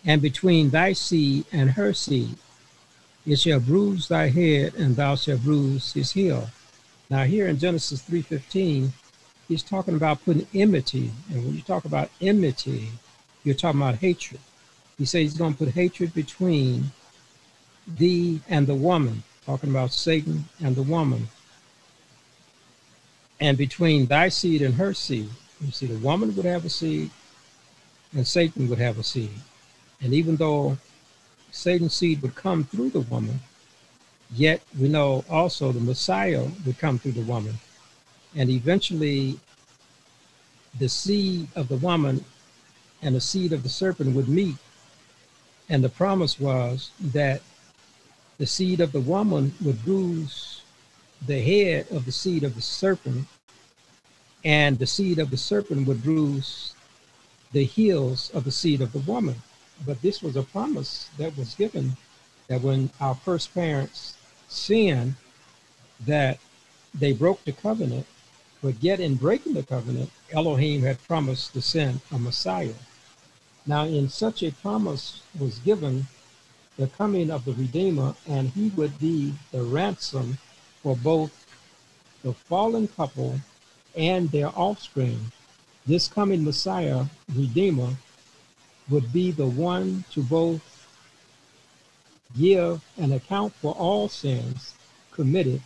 and 0.03 0.21
between 0.21 0.69
thy 0.69 0.93
seed 0.93 1.45
and 1.51 1.71
her 1.71 1.93
seed. 1.93 2.35
It 3.25 3.39
shall 3.39 3.59
bruise 3.59 4.07
thy 4.07 4.29
head, 4.29 4.75
and 4.75 4.95
thou 4.95 5.15
shalt 5.15 5.41
bruise 5.41 5.93
his 5.93 6.11
heel. 6.11 6.49
Now 7.09 7.23
here 7.23 7.47
in 7.47 7.57
Genesis 7.57 8.01
3.15, 8.07 8.89
he's 9.47 9.63
talking 9.63 9.95
about 9.95 10.23
putting 10.23 10.47
enmity. 10.53 11.11
And 11.31 11.43
when 11.43 11.55
you 11.55 11.61
talk 11.61 11.85
about 11.85 12.09
enmity, 12.21 12.89
you're 13.43 13.55
talking 13.55 13.81
about 13.81 13.95
hatred. 13.95 14.41
He 14.97 15.05
says 15.05 15.21
he's 15.21 15.37
going 15.37 15.53
to 15.53 15.65
put 15.65 15.73
hatred 15.73 16.13
between 16.13 16.91
thee 17.87 18.41
and 18.47 18.67
the 18.67 18.75
woman, 18.75 19.23
talking 19.45 19.69
about 19.69 19.91
Satan 19.91 20.45
and 20.63 20.75
the 20.75 20.83
woman, 20.83 21.27
and 23.39 23.57
between 23.57 24.05
thy 24.05 24.29
seed 24.29 24.61
and 24.61 24.75
her 24.75 24.93
seed. 24.93 25.29
You 25.61 25.71
see, 25.71 25.87
the 25.87 25.97
woman 25.97 26.35
would 26.35 26.45
have 26.45 26.65
a 26.65 26.69
seed, 26.69 27.09
and 28.13 28.25
Satan 28.25 28.67
would 28.69 28.79
have 28.79 28.97
a 28.97 29.03
seed. 29.03 29.33
And 30.01 30.13
even 30.13 30.35
though 30.35 30.77
Satan's 31.55 31.93
seed 31.93 32.21
would 32.21 32.35
come 32.35 32.65
through 32.65 32.89
the 32.89 32.99
woman, 32.99 33.39
yet 34.35 34.61
we 34.77 34.89
know 34.89 35.23
also 35.29 35.71
the 35.71 35.79
Messiah 35.79 36.45
would 36.65 36.77
come 36.77 36.99
through 36.99 37.13
the 37.13 37.21
woman. 37.21 37.55
And 38.35 38.49
eventually, 38.49 39.39
the 40.77 40.89
seed 40.89 41.47
of 41.55 41.69
the 41.69 41.77
woman 41.77 42.25
and 43.01 43.15
the 43.15 43.21
seed 43.21 43.53
of 43.53 43.63
the 43.63 43.69
serpent 43.69 44.13
would 44.15 44.27
meet. 44.27 44.57
And 45.69 45.81
the 45.81 45.89
promise 45.89 46.39
was 46.39 46.91
that 46.99 47.41
the 48.37 48.45
seed 48.45 48.81
of 48.81 48.91
the 48.91 48.99
woman 48.99 49.53
would 49.63 49.83
bruise 49.85 50.61
the 51.25 51.39
head 51.39 51.87
of 51.89 52.05
the 52.05 52.11
seed 52.11 52.43
of 52.43 52.53
the 52.55 52.61
serpent, 52.61 53.25
and 54.43 54.77
the 54.77 54.85
seed 54.85 55.19
of 55.19 55.31
the 55.31 55.37
serpent 55.37 55.87
would 55.87 56.03
bruise 56.03 56.73
the 57.53 57.63
heels 57.63 58.29
of 58.31 58.43
the 58.43 58.51
seed 58.51 58.81
of 58.81 58.91
the 58.91 58.99
woman. 58.99 59.35
But 59.85 60.01
this 60.01 60.21
was 60.21 60.35
a 60.35 60.43
promise 60.43 61.09
that 61.17 61.35
was 61.37 61.55
given 61.55 61.97
that 62.47 62.61
when 62.61 62.91
our 63.01 63.15
first 63.15 63.53
parents 63.53 64.15
sinned, 64.47 65.15
that 66.05 66.39
they 66.93 67.11
broke 67.11 67.43
the 67.43 67.51
covenant, 67.51 68.05
but 68.61 68.81
yet 68.81 68.99
in 68.99 69.15
breaking 69.15 69.53
the 69.53 69.63
covenant, 69.63 70.11
Elohim 70.31 70.81
had 70.81 71.01
promised 71.07 71.53
to 71.53 71.61
send 71.61 72.01
a 72.11 72.19
Messiah. 72.19 72.73
Now, 73.65 73.85
in 73.85 74.09
such 74.09 74.43
a 74.43 74.51
promise 74.51 75.21
was 75.37 75.59
given 75.59 76.07
the 76.77 76.87
coming 76.87 77.31
of 77.31 77.45
the 77.45 77.53
Redeemer, 77.53 78.15
and 78.27 78.49
he 78.49 78.69
would 78.69 78.99
be 78.99 79.33
the 79.51 79.63
ransom 79.63 80.37
for 80.83 80.95
both 80.95 81.31
the 82.23 82.33
fallen 82.33 82.87
couple 82.87 83.39
and 83.95 84.29
their 84.31 84.49
offspring. 84.49 85.31
This 85.85 86.07
coming 86.07 86.43
Messiah, 86.43 87.05
Redeemer, 87.33 87.95
would 88.89 89.11
be 89.11 89.31
the 89.31 89.47
one 89.47 90.03
to 90.11 90.21
both 90.21 90.61
give 92.37 92.81
an 92.97 93.13
account 93.13 93.53
for 93.55 93.73
all 93.73 94.07
sins 94.07 94.73
committed 95.11 95.61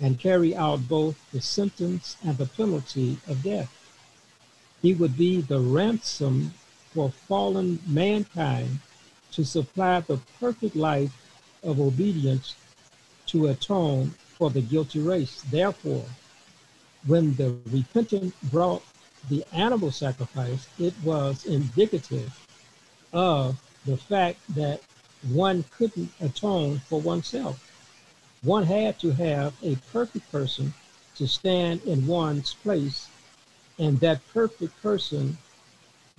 and 0.00 0.18
carry 0.18 0.54
out 0.54 0.88
both 0.88 1.16
the 1.32 1.40
sentence 1.40 2.16
and 2.24 2.36
the 2.38 2.46
penalty 2.46 3.16
of 3.28 3.42
death. 3.42 3.72
He 4.80 4.94
would 4.94 5.16
be 5.16 5.40
the 5.40 5.60
ransom 5.60 6.52
for 6.92 7.10
fallen 7.10 7.78
mankind 7.86 8.80
to 9.32 9.44
supply 9.44 10.00
the 10.00 10.18
perfect 10.38 10.76
life 10.76 11.12
of 11.62 11.80
obedience 11.80 12.56
to 13.26 13.46
atone 13.48 14.14
for 14.36 14.50
the 14.50 14.60
guilty 14.60 15.00
race. 15.00 15.42
Therefore, 15.50 16.04
when 17.06 17.34
the 17.36 17.56
repentant 17.70 18.34
brought 18.50 18.82
the 19.30 19.44
animal 19.52 19.90
sacrifice, 19.90 20.66
it 20.78 20.94
was 21.04 21.46
indicative 21.46 22.41
of 23.12 23.60
the 23.86 23.96
fact 23.96 24.38
that 24.54 24.80
one 25.30 25.64
couldn't 25.76 26.10
atone 26.20 26.80
for 26.88 27.00
oneself. 27.00 27.68
One 28.42 28.64
had 28.64 28.98
to 29.00 29.12
have 29.12 29.54
a 29.62 29.76
perfect 29.92 30.30
person 30.32 30.74
to 31.16 31.28
stand 31.28 31.82
in 31.84 32.06
one's 32.06 32.54
place, 32.54 33.08
and 33.78 34.00
that 34.00 34.20
perfect 34.32 34.80
person 34.82 35.36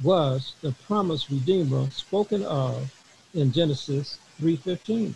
was 0.02 0.56
the 0.62 0.72
promised 0.88 1.30
Redeemer 1.30 1.90
spoken 1.92 2.44
of 2.44 2.94
in 3.34 3.52
Genesis 3.52 4.20
3.15. 4.42 5.14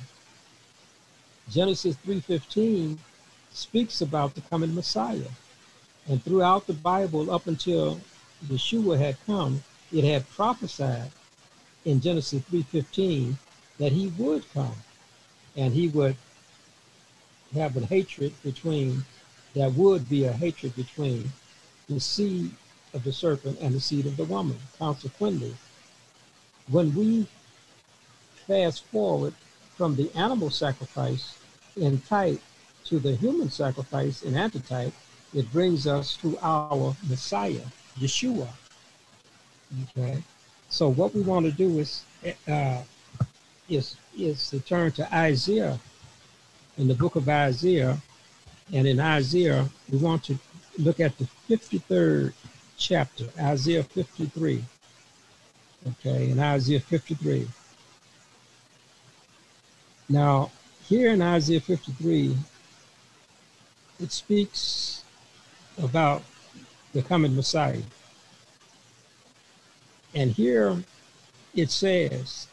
Genesis 1.50 1.96
3.15 2.06 2.98
speaks 3.52 4.02
about 4.02 4.36
the 4.36 4.42
coming 4.42 4.76
Messiah. 4.76 5.30
And 6.08 6.24
throughout 6.24 6.68
the 6.68 6.74
Bible, 6.74 7.32
up 7.32 7.48
until 7.48 8.00
Yeshua 8.48 8.98
had 8.98 9.18
come, 9.26 9.64
it 9.92 10.04
had 10.04 10.30
prophesied 10.30 11.12
in 11.88 12.02
Genesis 12.02 12.44
3.15 12.52 13.36
that 13.80 13.94
he 13.94 14.08
would 14.18 14.44
come 14.54 14.76
and 15.56 15.74
he 15.74 15.88
would 15.88 16.18
have 17.54 17.78
a 17.78 17.86
hatred 17.86 18.34
between, 18.44 19.06
there 19.54 19.70
would 19.70 20.08
be 20.10 20.26
a 20.26 20.34
hatred 20.34 20.76
between 20.76 21.32
the 21.88 22.00
seed 22.00 22.52
of 22.94 23.06
the 23.06 23.14
serpent 23.14 23.58
and 23.62 23.74
the 23.74 23.80
seed 23.80 24.06
of 24.06 24.18
the 24.18 24.26
woman. 24.26 24.58
Consequently, 24.78 25.56
when 26.70 26.94
we 26.94 27.26
fast 28.46 28.84
forward 28.88 29.34
from 29.78 29.96
the 29.96 30.14
animal 30.14 30.50
sacrifice 30.50 31.38
in 31.78 32.02
type 32.02 32.42
to 32.84 33.00
the 33.00 33.16
human 33.16 33.50
sacrifice 33.50 34.24
in 34.24 34.36
antitype, 34.36 34.94
it 35.34 35.50
brings 35.54 35.88
us 35.88 36.18
to 36.18 36.38
our 36.42 36.94
Messiah, 37.08 37.66
Yeshua. 37.98 38.50
Okay. 39.84 40.22
So 40.70 40.90
what 40.90 41.14
we 41.14 41.22
want 41.22 41.46
to 41.46 41.52
do 41.52 41.80
is 41.80 42.04
uh, 42.48 42.82
is 43.70 43.96
is 44.18 44.50
to 44.50 44.60
turn 44.60 44.92
to 44.94 45.16
Isaiah 45.16 45.80
in 46.78 46.88
the 46.88 46.96
book 46.96 47.16
of 47.16 47.28
Isaiah, 47.30 47.98
and 48.74 48.88
in 48.88 49.00
Isaiah 49.00 49.68
we 49.92 49.98
want 49.98 50.24
to 50.26 50.38
look 50.78 51.00
at 51.00 51.18
the 51.18 51.28
53rd 51.50 52.34
chapter, 52.78 53.26
Isaiah 53.40 53.84
53. 53.84 54.64
Okay, 55.88 56.32
in 56.32 56.40
Isaiah 56.40 56.80
53. 56.80 57.48
Now, 60.10 60.52
here 60.88 61.12
in 61.12 61.22
Isaiah 61.22 61.62
53, 61.62 62.36
it 64.00 64.12
speaks 64.12 65.04
about 65.82 66.24
the 66.94 67.02
coming 67.02 67.36
Messiah. 67.36 67.82
And 70.14 70.32
here 70.32 70.84
it 71.56 71.72
says 71.72 72.48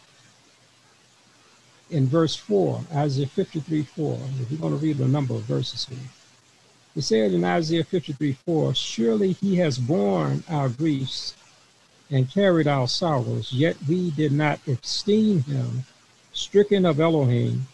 in 1.90 2.06
verse 2.06 2.34
4, 2.34 2.80
Isaiah 2.94 3.26
53 3.26 3.82
4, 3.82 4.18
if 4.40 4.50
you're 4.50 4.60
going 4.60 4.78
to 4.78 4.84
read 4.84 4.98
a 5.00 5.08
number 5.08 5.34
of 5.34 5.42
verses 5.42 5.86
here, 5.86 5.98
it 6.96 7.02
said 7.02 7.32
in 7.32 7.44
Isaiah 7.44 7.84
53 7.84 8.32
4, 8.32 8.74
Surely 8.74 9.32
he 9.32 9.56
has 9.56 9.78
borne 9.78 10.44
our 10.48 10.68
griefs 10.68 11.34
and 12.10 12.30
carried 12.30 12.68
our 12.68 12.86
sorrows, 12.86 13.52
yet 13.52 13.76
we 13.88 14.10
did 14.12 14.32
not 14.32 14.60
esteem 14.66 15.42
him 15.42 15.84
stricken 16.32 16.84
of 16.84 17.00
Elohim 17.00 17.66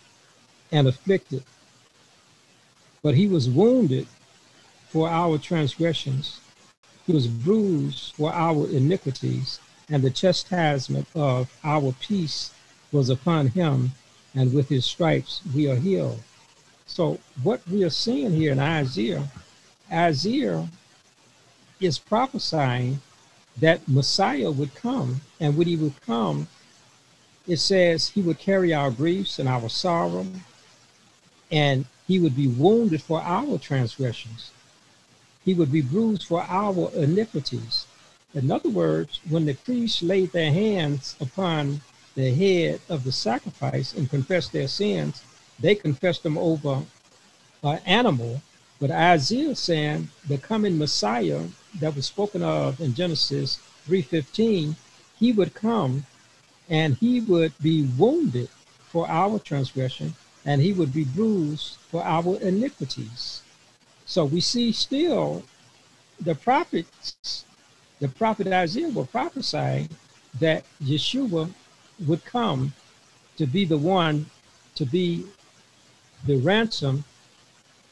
and 0.73 0.87
afflicted. 0.87 1.43
But 3.03 3.15
he 3.15 3.27
was 3.27 3.49
wounded 3.49 4.07
for 4.89 5.09
our 5.09 5.39
transgressions, 5.39 6.41
he 7.07 7.13
was 7.13 7.27
bruised 7.27 8.15
for 8.15 8.33
our 8.33 8.69
iniquities, 8.71 9.61
and 9.91 10.03
the 10.03 10.11
chastisement 10.11 11.07
of 11.15 11.51
our 11.65 11.93
peace 12.01 12.53
was 12.93 13.11
upon 13.11 13.49
him, 13.49 13.93
and 14.35 14.53
with 14.53 14.69
his 14.69 14.85
stripes 14.85 15.41
we 15.55 15.69
are 15.69 15.77
healed. 15.77 16.21
So, 16.87 17.19
what 17.43 17.67
we 17.69 17.85
are 17.85 17.91
seeing 17.91 18.33
here 18.33 18.53
in 18.53 18.59
Isaiah, 18.59 19.29
Isaiah 19.91 20.69
is 21.81 21.99
prophesying 21.99 23.01
that 23.57 23.87
Messiah 23.89 24.51
would 24.51 24.75
come, 24.75 25.21
and 25.41 25.57
when 25.57 25.67
he 25.67 25.77
would 25.77 26.01
come, 26.03 26.49
it 27.47 27.59
says 27.59 28.09
he 28.09 28.23
would 28.23 28.39
carry 28.39 28.73
our 28.73 28.91
griefs 28.91 29.39
and 29.39 29.49
our 29.49 29.69
sorrow, 29.69 30.27
and 31.51 31.85
he 32.07 32.19
would 32.19 32.37
be 32.37 32.49
wounded 32.49 33.03
for 33.03 33.21
our 33.21 33.59
transgressions. 33.59 34.51
He 35.45 35.55
would 35.55 35.73
be 35.73 35.81
bruised 35.81 36.25
for 36.25 36.43
our 36.43 36.91
iniquities. 36.95 37.87
In 38.33 38.51
other 38.51 38.69
words, 38.69 39.21
when 39.29 39.45
the 39.45 39.55
priests 39.55 40.03
laid 40.03 40.31
their 40.33 40.53
hands 40.53 41.17
upon 41.21 41.81
the 42.15 42.33
head 42.33 42.81
of 42.89 43.03
the 43.03 43.13
sacrifice 43.13 43.93
and 43.93 44.09
confessed 44.09 44.53
their 44.53 44.69
sins, 44.69 45.23
they 45.59 45.75
confessed 45.75 46.23
them 46.23 46.39
over 46.39 46.85
an 47.63 47.81
animal. 47.87 48.41
But 48.79 48.91
Isaiah 48.91 49.57
saying 49.57 50.09
the 50.29 50.39
coming 50.39 50.79
Messiah 50.79 51.43
that 51.81 51.97
was 51.97 52.07
spoken 52.07 52.43
of 52.43 52.81
in 52.81 52.95
Genesis 52.95 53.59
3:15, 53.87 54.77
he 55.19 55.33
would 55.33 55.55
come 55.55 56.07
and 56.69 56.97
he 56.97 57.21
would 57.21 57.53
be 57.61 57.83
wounded 57.99 58.49
for 58.91 59.09
our 59.09 59.39
transgression 59.39 60.15
and 60.45 60.63
he 60.63 60.73
would 60.73 60.93
be 60.93 61.05
bruised 61.05 61.77
for 61.91 62.03
our 62.05 62.37
iniquities. 62.41 63.43
So 64.07 64.25
we 64.25 64.41
see 64.41 64.73
still 64.73 65.43
the 66.19 66.35
prophets, 66.35 67.45
the 68.01 68.09
prophet 68.09 68.47
Isaiah 68.49 68.89
were 68.89 69.05
prophesying 69.05 69.89
that 70.39 70.65
Yeshua 70.83 71.51
would 72.07 72.25
come 72.25 72.73
to 73.37 73.47
be 73.47 73.65
the 73.65 73.79
one 73.79 74.27
to 74.75 74.85
be 74.87 75.25
the 76.27 76.37
ransom 76.37 77.05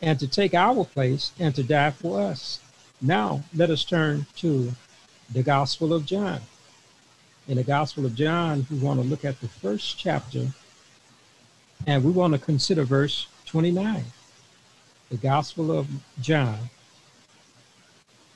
and 0.01 0.19
to 0.19 0.27
take 0.27 0.55
our 0.55 0.85
place 0.85 1.33
and 1.39 1.55
to 1.55 1.63
die 1.63 1.91
for 1.91 2.21
us. 2.21 2.61
Now, 3.01 3.43
let 3.55 3.71
us 3.71 3.85
turn 3.85 4.27
to 4.37 4.73
the 5.33 5.43
Gospel 5.43 5.93
of 5.93 6.07
John. 6.07 6.41
In 7.47 7.57
the 7.57 7.65
Gospel 7.65 8.07
of 8.07 8.15
John, 8.15 8.67
we 8.71 8.79
want 8.79 9.01
to 9.01 9.07
look 9.07 9.25
at 9.25 9.41
the 9.41 9.49
first 9.49 9.99
chapter 9.99 10.49
and 11.87 12.05
we 12.05 12.11
want 12.11 12.33
to 12.33 12.39
consider 12.39 12.85
verse 12.85 13.27
29. 13.47 14.05
The 15.11 15.17
Gospel 15.17 15.71
of 15.71 15.89
John, 16.21 16.59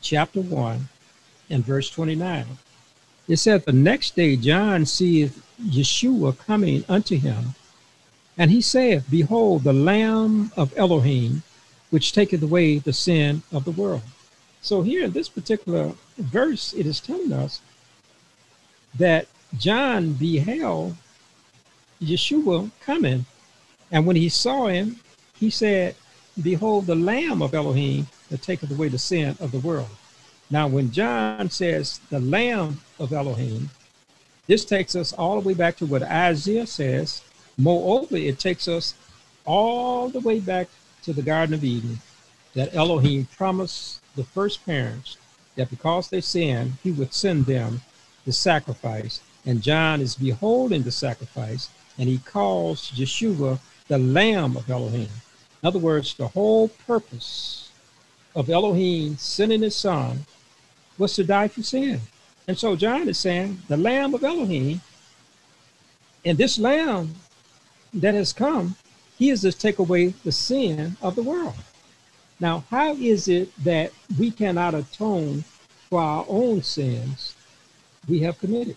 chapter 0.01 0.41
1, 0.41 0.89
and 1.53 1.65
verse 1.65 1.91
29. 1.91 2.47
It 3.29 3.37
said, 3.37 3.65
The 3.65 3.73
next 3.73 4.17
day 4.17 4.37
John 4.37 4.85
seeth 4.85 5.43
Yeshua 5.63 6.37
coming 6.39 6.85
unto 6.89 7.17
him, 7.17 7.55
and 8.37 8.51
he 8.51 8.61
saith, 8.61 9.07
Behold, 9.11 9.63
the 9.63 9.73
Lamb 9.73 10.51
of 10.57 10.77
Elohim, 10.77 11.43
which 11.91 12.13
taketh 12.13 12.43
away 12.43 12.79
the 12.79 12.93
sin 12.93 13.43
of 13.53 13.65
the 13.65 13.71
world. 13.71 14.03
So 14.63 14.83
here 14.83 15.05
in 15.05 15.13
this 15.13 15.29
particular 15.29 15.93
verse, 16.19 16.73
it 16.73 16.87
is 16.87 17.01
telling 17.01 17.33
us 17.33 17.61
that 18.95 19.27
John 19.59 20.15
beheld 20.15 20.97
Yeshua 22.03 22.71
coming, 22.81 23.27
and 23.91 24.07
when 24.07 24.17
he 24.17 24.29
saw 24.29 24.67
him, 24.67 25.01
he 25.39 25.51
said, 25.51 25.95
Behold, 26.43 26.87
the 26.87 26.95
Lamb 26.95 27.43
of 27.43 27.55
Elohim 27.55 28.07
that 28.31 28.43
taketh 28.43 28.71
away 28.71 28.89
the 28.89 28.99
sin 28.99 29.37
of 29.39 29.53
the 29.53 29.59
world. 29.59 29.89
Now, 30.53 30.69
when 30.69 30.91
John 30.91 31.49
says 31.49 31.99
the 32.11 32.21
Lamb 32.21 32.83
of 32.99 33.15
Elohim, 33.15 33.71
this 34.47 34.67
takes 34.67 34.95
us 34.95 35.15
all 35.15 35.41
the 35.41 35.49
way 35.49 35.55
back 35.55 35.79
to 35.79 35.87
what 35.87 36.03
Isaiah 36.03 36.67
says. 36.67 37.23
Moreover, 37.57 38.19
it 38.19 38.39
takes 38.39 38.69
us 38.69 38.93
all 39.47 40.11
the 40.11 40.21
way 40.21 40.41
back 40.41 40.69
to 41.05 41.15
the 41.15 41.23
Garden 41.23 41.55
of 41.55 41.65
Eden 41.65 42.01
that 42.53 42.75
Elohim 42.75 43.29
promised 43.35 44.03
the 44.15 44.25
first 44.25 44.67
parents 44.67 45.17
that 45.57 45.71
because 45.71 46.11
they 46.11 46.21
sinned, 46.21 46.75
he 46.83 46.91
would 46.91 47.15
send 47.15 47.47
them 47.47 47.81
the 48.27 48.33
sacrifice. 48.33 49.23
And 49.47 49.63
John 49.63 50.03
is 50.03 50.17
beholding 50.17 50.83
the 50.83 50.93
sacrifice, 50.93 51.71
and 51.97 52.11
he 52.11 52.19
calls 52.19 52.91
Yeshua 52.91 53.59
the 53.89 53.97
Lamb 53.97 54.59
of 54.59 54.69
Elohim. 54.69 55.09
In 55.63 55.67
other 55.67 55.79
words, 55.79 56.13
the 56.13 56.29
whole 56.29 56.69
purpose 56.69 57.71
of 58.35 58.51
Elohim 58.51 59.17
sending 59.17 59.63
his 59.63 59.77
son 59.77 60.27
was 60.99 61.15
to 61.15 61.25
die 61.25 61.49
for 61.49 61.63
sin. 61.63 62.01
And 62.49 62.59
so 62.59 62.77
John 62.77 63.09
is 63.09 63.19
saying, 63.19 63.63
the 63.69 63.77
Lamb 63.77 64.15
of 64.15 64.25
Elohim, 64.25 64.81
and 66.25 66.39
this 66.39 66.59
Lamb 66.59 67.15
that 67.95 68.15
has 68.15 68.33
come, 68.33 68.77
he 69.19 69.31
is 69.31 69.43
to 69.43 69.53
take 69.53 69.79
away 69.79 70.09
the 70.25 70.33
sin 70.33 70.97
of 71.03 71.15
the 71.15 71.23
world. 71.23 71.55
Now, 72.41 72.65
how 72.71 72.95
is 72.95 73.29
it 73.29 73.53
that 73.65 73.93
we 74.19 74.31
cannot 74.31 74.75
atone 74.75 75.45
for 75.89 76.01
our 76.01 76.25
own 76.29 76.63
sins 76.63 77.37
we 78.09 78.21
have 78.21 78.39
committed? 78.39 78.77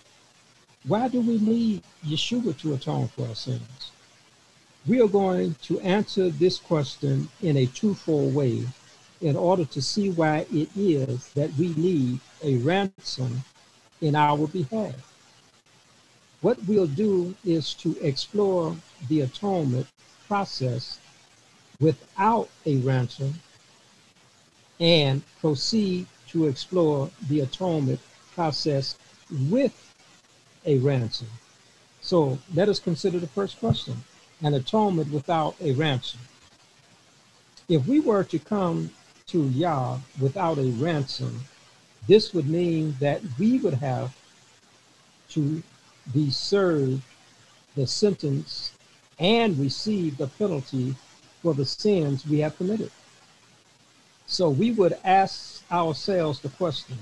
Why 0.87 1.07
do 1.07 1.21
we 1.21 1.39
need 1.39 1.81
Yeshua 2.05 2.55
to 2.59 2.75
atone 2.75 3.07
for 3.07 3.27
our 3.27 3.35
sins? 3.35 3.91
We 4.85 5.01
are 5.01 5.07
going 5.07 5.55
to 5.63 5.79
answer 5.79 6.29
this 6.29 6.59
question 6.59 7.27
in 7.41 7.57
a 7.57 7.65
twofold 7.65 8.35
way 8.35 8.65
in 9.25 9.35
order 9.35 9.65
to 9.65 9.81
see 9.81 10.11
why 10.11 10.45
it 10.53 10.69
is 10.75 11.29
that 11.33 11.51
we 11.55 11.69
need 11.73 12.19
a 12.43 12.57
ransom 12.57 13.43
in 13.99 14.15
our 14.15 14.45
behalf. 14.45 14.93
What 16.41 16.59
we'll 16.67 16.85
do 16.85 17.33
is 17.43 17.73
to 17.75 17.97
explore 18.01 18.75
the 19.09 19.21
atonement 19.21 19.87
process 20.27 20.99
without 21.79 22.49
a 22.67 22.75
ransom 22.77 23.33
and 24.79 25.23
proceed 25.41 26.05
to 26.27 26.45
explore 26.45 27.09
the 27.27 27.39
atonement 27.39 27.99
process 28.35 28.95
with 29.49 29.73
a 30.67 30.77
ransom. 30.77 31.29
So 31.99 32.37
let 32.53 32.69
us 32.69 32.77
consider 32.77 33.17
the 33.17 33.33
first 33.39 33.59
question 33.59 33.95
an 34.43 34.53
atonement 34.53 35.11
without 35.11 35.55
a 35.61 35.71
ransom. 35.71 36.19
If 37.67 37.87
we 37.87 37.99
were 37.99 38.23
to 38.25 38.37
come 38.37 38.91
to 39.27 39.47
Yah 39.49 39.97
without 40.21 40.59
a 40.59 40.69
ransom, 40.73 41.41
this 42.07 42.31
would 42.33 42.47
mean 42.47 42.95
that 42.99 43.21
we 43.39 43.57
would 43.57 43.73
have 43.73 44.15
to 45.29 45.63
be 46.13 46.29
served 46.29 47.01
the 47.75 47.87
sentence 47.87 48.73
and 49.17 49.57
receive 49.57 50.15
the 50.17 50.27
penalty 50.27 50.93
for 51.41 51.55
the 51.55 51.65
sins 51.65 52.27
we 52.27 52.37
have 52.39 52.55
committed. 52.57 52.91
So 54.27 54.49
we 54.49 54.71
would 54.71 54.95
ask 55.03 55.63
ourselves 55.71 56.39
the 56.39 56.49
question 56.49 56.97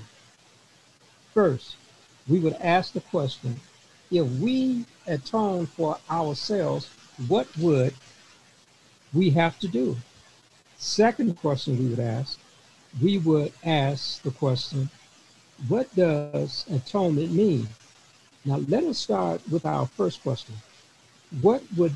first, 1.34 1.76
we 2.26 2.38
would 2.38 2.54
ask 2.54 2.94
the 2.94 3.00
question 3.00 3.60
if 4.10 4.26
we 4.40 4.86
atone 5.06 5.66
for 5.66 5.98
ourselves, 6.10 6.88
what 7.28 7.46
would 7.58 7.92
we 9.12 9.28
have 9.30 9.58
to 9.58 9.68
do? 9.68 9.94
Second 10.84 11.38
question 11.38 11.78
we 11.78 11.86
would 11.86 11.98
ask, 11.98 12.38
we 13.02 13.16
would 13.16 13.54
ask 13.64 14.20
the 14.20 14.30
question, 14.30 14.90
what 15.66 15.92
does 15.96 16.66
atonement 16.70 17.32
mean? 17.32 17.66
Now 18.44 18.58
let 18.68 18.84
us 18.84 18.98
start 18.98 19.40
with 19.50 19.64
our 19.64 19.86
first 19.86 20.22
question. 20.22 20.54
What 21.40 21.62
would 21.78 21.94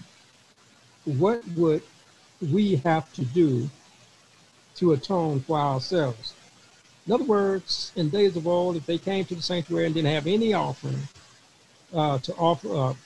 what 1.05 1.46
would 1.48 1.83
we 2.40 2.77
have 2.77 3.12
to 3.12 3.27
do 3.27 3.68
to 4.77 4.94
atone 4.94 5.40
for 5.40 5.59
ourselves? 5.59 6.33
In 7.07 7.12
other 7.12 7.24
words, 7.24 7.92
in 7.94 8.09
days 8.09 8.37
of 8.37 8.46
old, 8.46 8.77
if 8.77 8.87
they 8.87 8.96
came 8.96 9.27
to 9.27 9.35
the 9.35 9.42
sanctuary 9.42 9.85
and 9.85 9.94
didn't 9.94 10.14
have 10.14 10.27
any 10.27 10.55
offering 10.55 11.07
uh, 11.92 12.18
to 12.20 12.35
offer 12.37 12.74
up, 12.74 12.96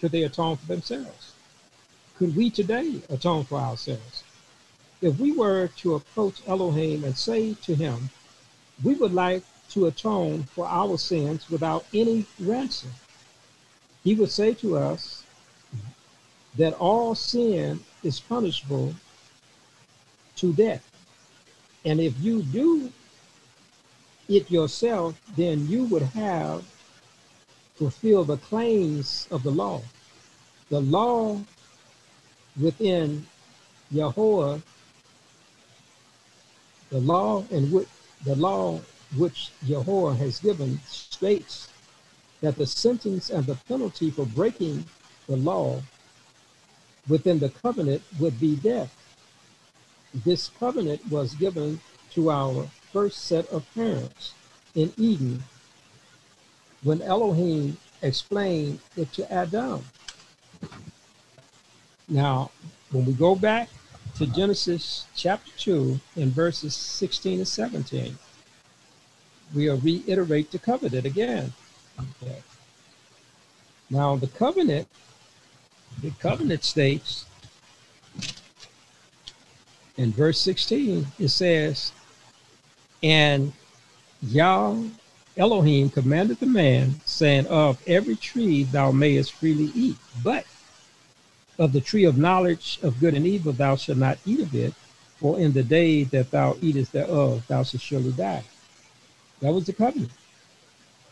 could 0.00 0.10
they 0.10 0.22
atone 0.22 0.56
for 0.56 0.66
themselves? 0.66 1.34
Could 2.16 2.34
we 2.34 2.48
today 2.48 3.02
atone 3.10 3.44
for 3.44 3.58
ourselves? 3.58 4.24
If 5.00 5.18
we 5.18 5.32
were 5.32 5.68
to 5.78 5.94
approach 5.94 6.42
Elohim 6.46 7.04
and 7.04 7.16
say 7.16 7.54
to 7.54 7.74
him, 7.74 8.10
we 8.82 8.94
would 8.94 9.14
like 9.14 9.42
to 9.70 9.86
atone 9.86 10.44
for 10.44 10.66
our 10.66 10.98
sins 10.98 11.48
without 11.50 11.84
any 11.94 12.26
ransom, 12.40 12.90
he 14.02 14.14
would 14.14 14.30
say 14.30 14.54
to 14.54 14.76
us 14.76 15.24
that 16.56 16.72
all 16.74 17.14
sin 17.14 17.80
is 18.02 18.18
punishable 18.18 18.94
to 20.36 20.52
death. 20.52 20.84
And 21.84 22.00
if 22.00 22.18
you 22.20 22.42
do 22.42 22.92
it 24.28 24.50
yourself, 24.50 25.20
then 25.36 25.68
you 25.68 25.84
would 25.84 26.02
have 26.02 26.64
fulfilled 27.76 28.26
the 28.26 28.36
claims 28.36 29.28
of 29.30 29.42
the 29.42 29.50
law. 29.50 29.82
The 30.70 30.80
law 30.80 31.40
within 32.60 33.26
Yahweh, 33.90 34.58
the 36.90 37.00
law 37.00 37.44
and 37.50 37.70
which 37.72 37.88
the 38.24 38.34
law 38.36 38.80
which 39.16 39.50
Yahweh 39.64 40.14
has 40.14 40.40
given 40.40 40.78
states 40.86 41.68
that 42.40 42.56
the 42.56 42.66
sentence 42.66 43.30
and 43.30 43.46
the 43.46 43.54
penalty 43.66 44.10
for 44.10 44.26
breaking 44.26 44.84
the 45.26 45.36
law 45.36 45.80
within 47.08 47.38
the 47.38 47.48
covenant 47.48 48.02
would 48.20 48.38
be 48.38 48.56
death. 48.56 48.94
This 50.24 50.50
covenant 50.58 51.00
was 51.10 51.34
given 51.34 51.80
to 52.12 52.30
our 52.30 52.68
first 52.92 53.26
set 53.26 53.46
of 53.48 53.66
parents 53.74 54.34
in 54.74 54.92
Eden 54.96 55.42
when 56.82 57.02
Elohim 57.02 57.76
explained 58.02 58.78
it 58.96 59.12
to 59.12 59.30
Adam. 59.32 59.84
Now, 62.08 62.50
when 62.90 63.04
we 63.04 63.12
go 63.12 63.34
back 63.34 63.68
to 64.18 64.26
Genesis 64.26 65.06
chapter 65.14 65.52
2 65.58 66.00
in 66.16 66.30
verses 66.30 66.74
16 66.74 67.38
and 67.38 67.46
17, 67.46 68.18
we'll 69.54 69.76
reiterate 69.78 70.50
the 70.50 70.58
covenant 70.58 71.06
again. 71.06 71.52
Okay. 72.00 72.38
Now, 73.90 74.16
the 74.16 74.26
covenant, 74.26 74.88
the 76.02 76.10
covenant 76.18 76.64
states 76.64 77.26
in 79.96 80.10
verse 80.10 80.40
16, 80.40 81.06
it 81.20 81.28
says, 81.28 81.92
And 83.04 83.52
Yah 84.20 84.74
Elohim 85.36 85.90
commanded 85.90 86.40
the 86.40 86.46
man, 86.46 87.00
saying, 87.04 87.46
Of 87.46 87.80
every 87.86 88.16
tree 88.16 88.64
thou 88.64 88.90
mayest 88.90 89.32
freely 89.34 89.70
eat, 89.76 89.96
but 90.24 90.44
of 91.58 91.72
the 91.72 91.80
tree 91.80 92.04
of 92.04 92.18
knowledge 92.18 92.78
of 92.82 93.00
good 93.00 93.14
and 93.14 93.26
evil 93.26 93.52
thou 93.52 93.76
shalt 93.76 93.98
not 93.98 94.18
eat 94.24 94.40
of 94.40 94.54
it, 94.54 94.72
for 95.16 95.38
in 95.38 95.52
the 95.52 95.62
day 95.62 96.04
that 96.04 96.30
thou 96.30 96.56
eatest 96.60 96.92
thereof 96.92 97.44
thou 97.48 97.62
shalt 97.62 97.82
surely 97.82 98.12
die. 98.12 98.44
That 99.40 99.52
was 99.52 99.66
the 99.66 99.72
covenant. 99.72 100.12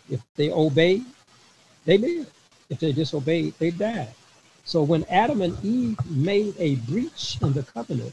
If 0.08 0.20
they 0.36 0.50
obeyed, 0.50 1.04
they 1.84 1.98
lived. 1.98 2.30
If 2.68 2.80
they 2.80 2.92
disobeyed, 2.92 3.54
they 3.58 3.70
died. 3.70 4.14
So 4.64 4.82
when 4.82 5.04
Adam 5.04 5.42
and 5.42 5.56
Eve 5.64 5.98
made 6.10 6.54
a 6.58 6.76
breach 6.76 7.38
in 7.40 7.52
the 7.52 7.62
covenant, 7.62 8.12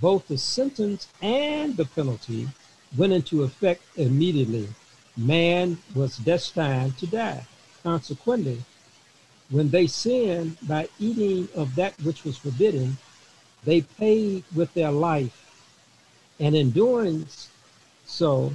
both 0.00 0.26
the 0.26 0.38
sentence 0.38 1.08
and 1.22 1.76
the 1.76 1.84
penalty 1.84 2.48
went 2.96 3.12
into 3.12 3.44
effect 3.44 3.82
immediately. 3.96 4.68
Man 5.16 5.78
was 5.94 6.18
destined 6.18 6.98
to 6.98 7.06
die. 7.06 7.46
Consequently, 7.82 8.62
when 9.50 9.70
they 9.70 9.86
sinned 9.86 10.56
by 10.62 10.88
eating 10.98 11.48
of 11.54 11.74
that 11.76 11.94
which 12.02 12.24
was 12.24 12.36
forbidden, 12.36 12.96
they 13.64 13.80
paid 13.80 14.44
with 14.54 14.72
their 14.74 14.90
life. 14.90 15.42
And 16.40 16.54
in 16.54 16.70
doing 16.70 17.26
so, 18.04 18.52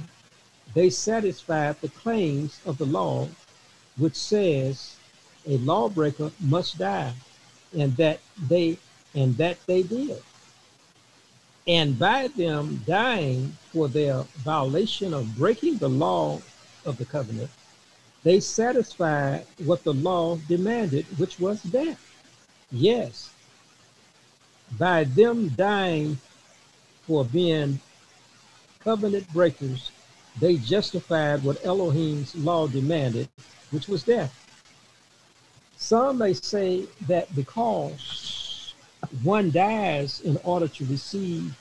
they 0.74 0.90
satisfied 0.90 1.80
the 1.80 1.88
claims 1.88 2.60
of 2.66 2.78
the 2.78 2.86
law, 2.86 3.28
which 3.96 4.14
says 4.14 4.96
a 5.46 5.56
lawbreaker 5.58 6.30
must 6.40 6.78
die, 6.78 7.12
and 7.76 7.96
that 7.96 8.20
they 8.48 8.78
and 9.14 9.36
that 9.36 9.58
they 9.66 9.82
did. 9.82 10.22
And 11.66 11.98
by 11.98 12.28
them 12.28 12.82
dying 12.86 13.56
for 13.72 13.88
their 13.88 14.22
violation 14.38 15.14
of 15.14 15.36
breaking 15.36 15.78
the 15.78 15.88
law 15.88 16.40
of 16.84 16.96
the 16.96 17.04
covenant, 17.04 17.50
they 18.24 18.40
satisfied 18.40 19.44
what 19.64 19.82
the 19.84 19.94
law 19.94 20.36
demanded, 20.48 21.04
which 21.18 21.40
was 21.40 21.62
death. 21.64 22.00
Yes, 22.70 23.30
by 24.78 25.04
them 25.04 25.48
dying 25.50 26.18
for 27.06 27.24
being 27.24 27.80
covenant 28.80 29.30
breakers, 29.32 29.90
they 30.40 30.56
justified 30.56 31.42
what 31.42 31.64
Elohim's 31.64 32.34
law 32.36 32.66
demanded, 32.66 33.28
which 33.70 33.88
was 33.88 34.02
death. 34.04 34.32
Some 35.76 36.18
may 36.18 36.32
say 36.32 36.86
that 37.08 37.34
because 37.34 38.72
one 39.22 39.50
dies 39.50 40.20
in 40.20 40.38
order 40.44 40.68
to 40.68 40.84
receive 40.86 41.54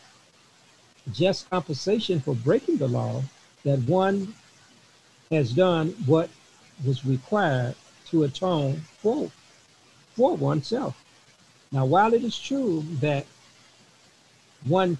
just 1.12 1.50
compensation 1.50 2.20
for 2.20 2.36
breaking 2.36 2.78
the 2.78 2.88
law, 2.88 3.24
that 3.64 3.80
one 3.80 4.34
has 5.32 5.52
done 5.52 5.90
what 6.06 6.30
was 6.86 7.06
required 7.06 7.76
to 8.10 8.24
atone 8.24 8.82
for, 9.00 9.32
for 10.16 10.36
oneself. 10.36 11.04
Now, 11.72 11.86
while 11.86 12.14
it 12.14 12.24
is 12.24 12.38
true 12.38 12.84
that 13.00 13.26
one 14.66 14.98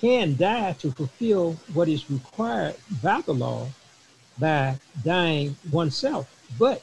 can 0.00 0.36
die 0.36 0.72
to 0.74 0.90
fulfill 0.92 1.54
what 1.74 1.88
is 1.88 2.10
required 2.10 2.76
by 3.02 3.20
the 3.20 3.34
law 3.34 3.68
by 4.38 4.76
dying 5.04 5.56
oneself, 5.70 6.28
but 6.58 6.82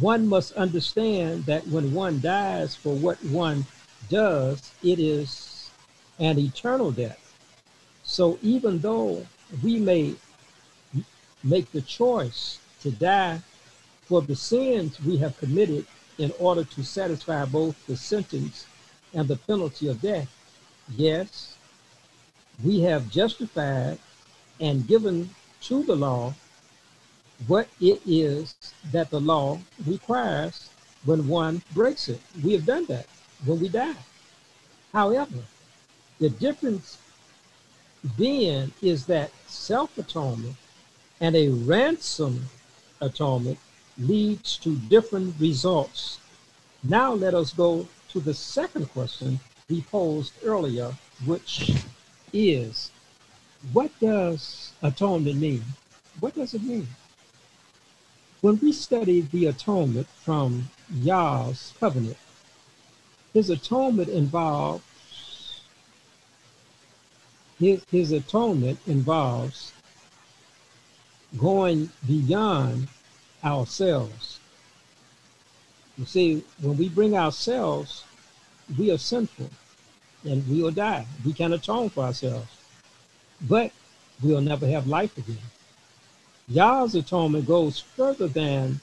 one 0.00 0.26
must 0.26 0.52
understand 0.52 1.44
that 1.46 1.66
when 1.68 1.94
one 1.94 2.20
dies 2.20 2.74
for 2.74 2.94
what 2.94 3.22
one 3.24 3.64
does, 4.10 4.72
it 4.82 4.98
is 4.98 5.70
an 6.18 6.38
eternal 6.38 6.90
death. 6.90 7.34
So 8.02 8.38
even 8.42 8.80
though 8.80 9.26
we 9.62 9.78
may 9.78 10.14
make 11.42 11.70
the 11.72 11.80
choice 11.80 12.58
to 12.90 12.96
die 12.96 13.40
for 14.02 14.22
the 14.22 14.34
sins 14.34 15.00
we 15.02 15.18
have 15.18 15.36
committed 15.38 15.86
in 16.16 16.32
order 16.38 16.64
to 16.64 16.82
satisfy 16.82 17.44
both 17.44 17.76
the 17.86 17.96
sentence 17.96 18.66
and 19.14 19.28
the 19.28 19.36
penalty 19.36 19.88
of 19.88 20.00
death. 20.00 20.28
Yes, 20.96 21.56
we 22.64 22.80
have 22.80 23.10
justified 23.10 23.98
and 24.60 24.86
given 24.86 25.28
to 25.62 25.82
the 25.82 25.94
law 25.94 26.34
what 27.46 27.68
it 27.80 28.00
is 28.06 28.56
that 28.90 29.10
the 29.10 29.20
law 29.20 29.58
requires 29.86 30.70
when 31.04 31.28
one 31.28 31.62
breaks 31.74 32.08
it. 32.08 32.20
We 32.42 32.54
have 32.54 32.64
done 32.64 32.86
that 32.86 33.06
when 33.44 33.60
we 33.60 33.68
die. 33.68 33.94
However, 34.92 35.38
the 36.18 36.30
difference 36.30 36.98
then 38.16 38.72
is 38.82 39.06
that 39.06 39.30
self 39.46 39.96
atonement 39.98 40.56
and 41.20 41.36
a 41.36 41.50
ransom 41.50 42.48
atonement 43.00 43.58
leads 43.98 44.56
to 44.58 44.76
different 44.76 45.34
results. 45.38 46.18
Now 46.82 47.12
let 47.12 47.34
us 47.34 47.52
go 47.52 47.88
to 48.10 48.20
the 48.20 48.34
second 48.34 48.90
question 48.92 49.40
we 49.68 49.82
posed 49.82 50.32
earlier, 50.44 50.92
which 51.26 51.72
is 52.32 52.90
what 53.72 53.90
does 54.00 54.72
atonement 54.82 55.36
mean? 55.36 55.62
What 56.20 56.34
does 56.34 56.54
it 56.54 56.62
mean? 56.62 56.86
When 58.40 58.58
we 58.60 58.72
study 58.72 59.22
the 59.22 59.46
atonement 59.46 60.06
from 60.08 60.70
Yah's 60.94 61.74
covenant, 61.80 62.16
his 63.34 63.50
atonement 63.50 64.08
involves 64.08 64.82
his, 67.58 67.84
his 67.90 68.12
atonement 68.12 68.78
involves 68.86 69.72
going 71.36 71.90
beyond 72.06 72.88
ourselves 73.44 74.38
You 75.98 76.06
see, 76.06 76.44
when 76.60 76.76
we 76.76 76.88
bring 76.88 77.16
ourselves, 77.16 78.04
we 78.78 78.92
are 78.92 78.98
sinful 78.98 79.50
and 80.24 80.46
we 80.48 80.62
will 80.62 80.70
die. 80.70 81.06
We 81.24 81.32
can 81.32 81.52
atone 81.52 81.90
for 81.90 82.04
ourselves, 82.04 82.48
but 83.42 83.72
we'll 84.22 84.40
never 84.40 84.66
have 84.68 84.86
life 84.86 85.16
again. 85.18 85.38
Yah's 86.48 86.94
atonement 86.94 87.46
goes 87.46 87.80
further 87.80 88.28
than 88.28 88.80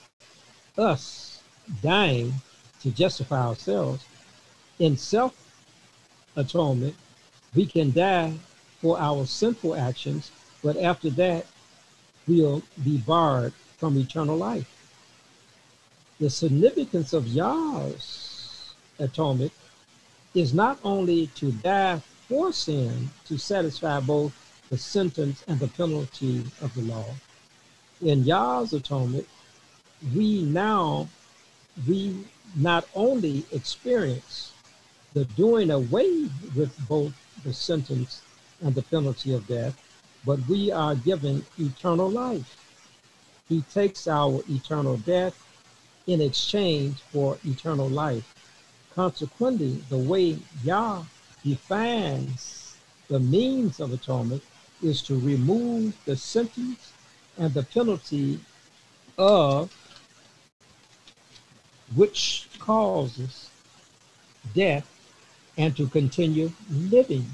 us 0.77 1.41
dying 1.81 2.33
to 2.81 2.91
justify 2.91 3.47
ourselves. 3.47 4.05
In 4.79 4.97
self 4.97 5.35
atonement, 6.35 6.95
we 7.55 7.65
can 7.65 7.91
die 7.91 8.33
for 8.81 8.99
our 8.99 9.25
sinful 9.25 9.75
actions, 9.75 10.31
but 10.61 10.75
after 10.77 11.09
that, 11.11 11.45
we'll 12.27 12.61
be 12.83 12.97
barred 12.97 13.53
from 13.77 13.97
eternal 13.97 14.37
life. 14.37 14.71
The 16.19 16.29
significance 16.29 17.13
of 17.13 17.27
Yah's 17.27 18.73
atonement 18.99 19.51
is 20.33 20.53
not 20.53 20.79
only 20.83 21.27
to 21.35 21.51
die 21.51 22.01
for 22.27 22.51
sin 22.51 23.09
to 23.25 23.37
satisfy 23.37 23.99
both 23.99 24.33
the 24.69 24.77
sentence 24.77 25.43
and 25.47 25.59
the 25.59 25.67
penalty 25.67 26.43
of 26.61 26.73
the 26.73 26.81
law. 26.81 27.05
In 28.01 28.23
Yah's 28.23 28.73
atonement, 28.73 29.27
we 30.15 30.41
now 30.41 31.07
we 31.87 32.15
not 32.55 32.87
only 32.95 33.45
experience 33.51 34.53
the 35.13 35.25
doing 35.25 35.71
away 35.71 36.29
with 36.55 36.73
both 36.87 37.13
the 37.43 37.53
sentence 37.53 38.21
and 38.61 38.73
the 38.73 38.81
penalty 38.81 39.33
of 39.33 39.47
death, 39.47 39.77
but 40.25 40.39
we 40.47 40.71
are 40.71 40.95
given 40.95 41.45
eternal 41.57 42.09
life. 42.09 42.57
He 43.47 43.61
takes 43.73 44.07
our 44.07 44.41
eternal 44.49 44.97
death 44.97 45.39
in 46.07 46.21
exchange 46.21 46.97
for 47.11 47.37
eternal 47.45 47.87
life. 47.87 48.33
Consequently, 48.93 49.83
the 49.89 49.97
way 49.97 50.37
Yah 50.63 51.03
defines 51.43 52.75
the 53.07 53.19
means 53.19 53.79
of 53.79 53.93
atonement 53.93 54.41
is 54.81 55.01
to 55.03 55.19
remove 55.19 55.95
the 56.05 56.15
sentence 56.15 56.91
and 57.37 57.53
the 57.53 57.63
penalty 57.63 58.39
of 59.17 59.71
which 61.95 62.47
causes 62.59 63.49
death 64.53 64.87
and 65.57 65.75
to 65.77 65.87
continue 65.87 66.51
living. 66.69 67.25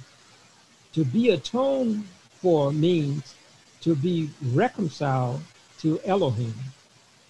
To 0.94 1.06
be 1.06 1.30
atoned 1.30 2.06
for 2.42 2.72
means 2.72 3.36
to 3.82 3.96
be 3.96 4.30
reconciled 4.54 5.42
to 5.80 6.00
Elohim. 6.04 6.54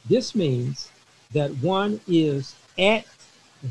This 0.09 0.33
means 0.35 0.89
that 1.33 1.51
one 1.57 1.99
is 2.07 2.55
at 2.77 3.05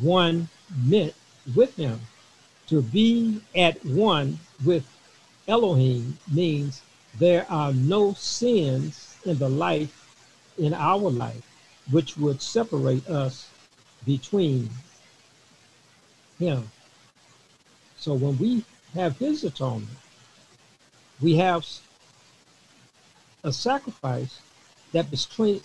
one 0.01 0.49
meant 0.85 1.15
with 1.55 1.75
him. 1.77 2.01
To 2.69 2.83
be 2.83 3.41
at 3.55 3.85
one 3.85 4.39
with 4.65 4.87
Elohim 5.49 6.17
means 6.33 6.83
there 7.19 7.45
are 7.51 7.73
no 7.73 8.13
sins 8.15 9.17
in 9.25 9.39
the 9.39 9.49
life, 9.49 10.15
in 10.59 10.73
our 10.73 11.11
life, 11.11 11.43
which 11.91 12.17
would 12.17 12.41
separate 12.41 13.07
us 13.09 13.49
between 14.07 14.71
him. 16.39 16.71
So 17.99 18.15
when 18.15 18.39
we 18.39 18.65
have 18.95 19.19
his 19.19 19.45
atonement, 19.45 19.91
we 21.21 21.37
have 21.37 21.67
a 23.45 23.53
sacrifice 23.53 24.41
that 24.93 25.11
between 25.11 25.61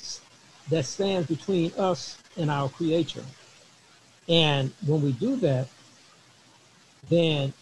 that 0.69 0.85
stands 0.85 1.27
between 1.27 1.71
us 1.77 2.17
and 2.37 2.49
our 2.49 2.69
creator. 2.69 3.23
And 4.27 4.71
when 4.85 5.01
we 5.01 5.11
do 5.11 5.35
that, 5.37 5.67
then 7.09 7.53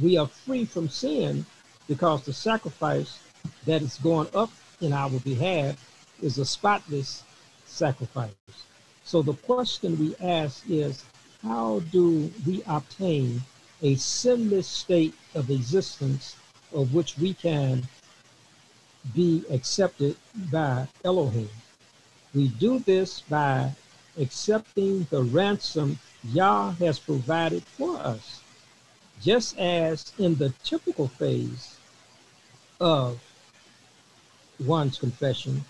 we 0.00 0.18
are 0.18 0.26
free 0.26 0.64
from 0.64 0.88
sin 0.88 1.46
because 1.88 2.24
the 2.24 2.32
sacrifice 2.32 3.18
that 3.66 3.82
is 3.82 3.96
going 3.98 4.28
up 4.34 4.50
in 4.80 4.92
our 4.92 5.10
behalf 5.20 5.76
is 6.20 6.38
a 6.38 6.44
spotless 6.44 7.24
sacrifice. 7.64 8.30
So 9.04 9.22
the 9.22 9.34
question 9.34 9.98
we 9.98 10.14
ask 10.20 10.64
is 10.68 11.04
how 11.42 11.80
do 11.90 12.30
we 12.46 12.62
obtain 12.66 13.40
a 13.82 13.96
sinless 13.96 14.68
state 14.68 15.14
of 15.34 15.50
existence 15.50 16.36
of 16.74 16.94
which 16.94 17.18
we 17.18 17.34
can 17.34 17.82
be 19.14 19.44
accepted 19.50 20.16
by 20.50 20.86
Elohim? 21.04 21.48
We 22.34 22.48
do 22.48 22.78
this 22.78 23.20
by 23.20 23.72
accepting 24.18 25.06
the 25.10 25.22
ransom 25.22 25.98
Yah 26.24 26.72
has 26.72 26.98
provided 26.98 27.62
for 27.64 27.98
us. 27.98 28.40
Just 29.20 29.58
as 29.58 30.12
in 30.18 30.34
the 30.36 30.50
typical 30.64 31.08
phase 31.08 31.76
of 32.80 33.20
one's 34.60 34.98
confession, 34.98 35.64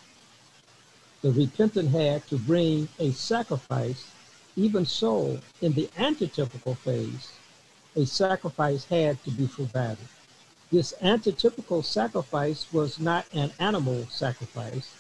the 1.23 1.33
repentant 1.33 1.91
had 1.91 2.27
to 2.29 2.37
bring 2.37 2.89
a 2.99 3.13
sacrifice, 3.13 4.07
even 4.57 4.85
so, 4.85 5.39
in 5.61 5.73
the 5.73 5.87
antitypical 5.97 6.77
phase, 6.79 7.33
a 7.97 8.05
sacrifice 8.05 8.85
had 8.85 9.23
to 9.25 9.31
be 9.31 9.47
provided. 9.47 9.99
This 10.73 10.95
antitypical 11.03 11.85
sacrifice 11.85 12.73
was 12.73 12.99
not 12.99 13.27
an 13.35 13.53
animal 13.61 14.07
sacrifice, 14.09 14.95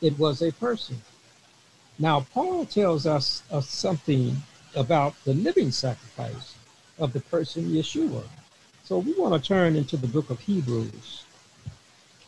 it 0.00 0.18
was 0.18 0.40
a 0.40 0.52
person. 0.52 1.02
Now, 1.98 2.26
Paul 2.32 2.64
tells 2.64 3.04
us 3.04 3.42
something 3.60 4.34
about 4.74 5.14
the 5.24 5.34
living 5.34 5.70
sacrifice 5.70 6.54
of 6.98 7.12
the 7.12 7.20
person 7.20 7.64
Yeshua. 7.64 8.22
So 8.84 9.00
we 9.00 9.12
want 9.12 9.34
to 9.34 9.46
turn 9.46 9.76
into 9.76 9.98
the 9.98 10.06
book 10.06 10.30
of 10.30 10.40
Hebrews. 10.40 11.24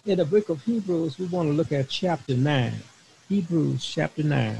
In 0.04 0.18
the 0.18 0.26
book 0.26 0.50
of 0.50 0.62
Hebrews, 0.62 1.18
we 1.18 1.24
want 1.24 1.48
to 1.48 1.54
look 1.54 1.72
at 1.72 1.88
chapter 1.88 2.36
9. 2.36 2.74
Hebrews 3.30 3.82
chapter 3.82 4.22
9. 4.22 4.58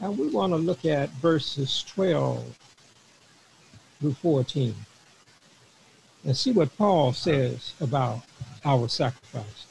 And 0.00 0.18
we 0.18 0.30
want 0.30 0.52
to 0.52 0.56
look 0.56 0.84
at 0.84 1.10
verses 1.10 1.84
12 1.86 2.58
through 4.00 4.14
14 4.14 4.74
and 6.28 6.36
see 6.36 6.52
what 6.52 6.76
Paul 6.76 7.14
says 7.14 7.72
about 7.80 8.20
our 8.62 8.86
sacrifice. 8.86 9.64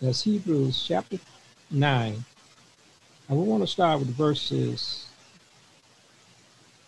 That's 0.00 0.22
Hebrews 0.22 0.82
chapter 0.88 1.18
9. 1.70 2.24
And 3.28 3.38
we 3.38 3.44
want 3.44 3.62
to 3.62 3.66
start 3.66 3.98
with 3.98 4.08
verses, 4.08 5.06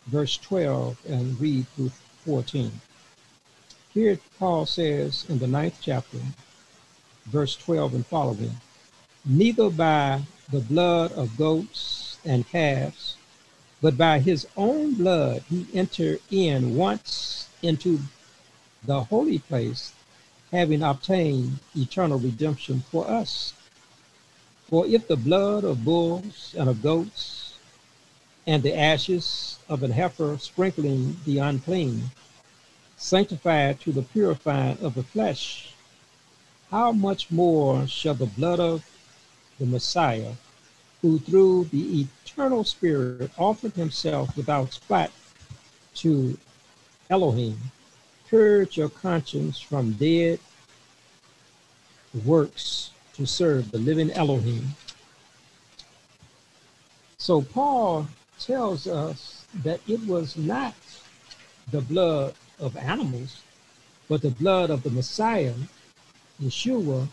verse 0.07 0.39
12 0.39 0.97
and 1.07 1.39
read 1.39 1.69
through 1.77 1.91
14. 2.25 2.73
Here 3.93 4.19
Paul 4.39 4.65
says 4.65 5.27
in 5.29 5.39
the 5.39 5.49
ninth 5.49 5.77
chapter, 5.83 6.19
verse 7.27 7.57
12 7.57 7.97
and 7.97 8.07
following, 8.07 8.53
neither 9.27 9.69
by 9.69 10.23
the 10.51 10.61
blood 10.61 11.13
of 11.13 11.37
goats 11.37 12.17
and 12.25 12.49
calves, 12.49 13.19
but 13.83 13.99
by 13.99 14.19
his 14.19 14.47
own 14.57 14.95
blood 14.95 15.45
he 15.51 15.67
entered 15.75 16.21
in 16.31 16.75
once 16.75 17.51
into 17.61 18.01
the 18.87 19.05
holy 19.05 19.39
place, 19.39 19.93
having 20.51 20.83
obtained 20.83 21.59
eternal 21.75 22.19
redemption 22.19 22.83
for 22.91 23.09
us. 23.09 23.53
For 24.69 24.87
if 24.87 25.09
the 25.09 25.17
blood 25.17 25.65
of 25.65 25.85
bulls 25.85 26.55
and 26.59 26.69
of 26.69 26.83
goats 26.83 27.55
and 28.47 28.63
the 28.63 28.77
ashes 28.77 29.59
of 29.69 29.83
an 29.83 29.91
heifer 29.91 30.37
sprinkling 30.39 31.17
the 31.25 31.39
unclean 31.39 32.11
sanctified 32.97 33.81
to 33.81 33.93
the 33.93 34.03
purifying 34.03 34.79
of 34.81 34.95
the 34.95 35.03
flesh, 35.03 35.75
how 36.71 36.93
much 36.93 37.31
more 37.31 37.87
shall 37.87 38.15
the 38.15 38.27
blood 38.27 38.61
of 38.61 38.85
the 39.59 39.67
Messiah, 39.67 40.33
who 41.03 41.19
through 41.19 41.65
the 41.65 42.07
eternal 42.27 42.65
Spirit 42.65 43.31
offered 43.39 43.75
himself 43.75 44.37
without 44.37 44.73
spot 44.73 45.11
to 45.95 46.37
Elohim, 47.11 47.59
purge 48.35 48.77
your 48.77 48.89
conscience 48.89 49.61
from 49.61 49.93
dead 49.93 50.41
works 52.25 52.91
to 53.13 53.25
serve 53.25 53.71
the 53.71 53.79
living 53.79 54.11
Elohim. 54.11 54.67
So 57.17 57.43
Paul 57.43 58.09
tells 58.41 58.89
us 58.89 59.47
that 59.63 59.79
it 59.87 60.05
was 60.05 60.37
not 60.37 60.75
the 61.71 61.81
blood 61.81 62.35
of 62.59 62.77
animals, 62.77 63.41
but 64.09 64.21
the 64.21 64.31
blood 64.31 64.69
of 64.69 64.83
the 64.83 64.91
Messiah, 64.91 65.55
Yeshua, 66.43 67.07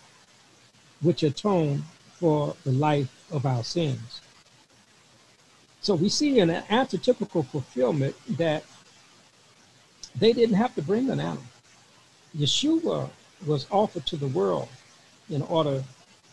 which 1.01 1.21
atoned 1.21 1.83
for 2.15 2.55
the 2.63 2.71
life 2.71 3.11
of 3.31 3.45
our 3.45 3.63
sins. 3.63 4.21
So 5.81 5.93
we 5.93 6.09
see 6.09 6.39
an 6.39 6.49
antitypical 6.49 7.45
fulfillment 7.45 8.15
that 8.37 8.63
they 10.15 10.33
didn't 10.33 10.55
have 10.55 10.75
to 10.75 10.81
bring 10.81 11.09
an 11.09 11.19
animal. 11.19 11.43
Yeshua 12.37 13.09
was 13.45 13.67
offered 13.71 14.05
to 14.05 14.15
the 14.15 14.27
world 14.27 14.69
in 15.29 15.41
order 15.43 15.83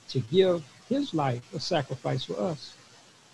to 0.09 0.21
give 0.21 0.65
his 0.89 1.15
life 1.15 1.43
a 1.55 1.61
sacrifice 1.61 2.25
for 2.25 2.39
us. 2.41 2.75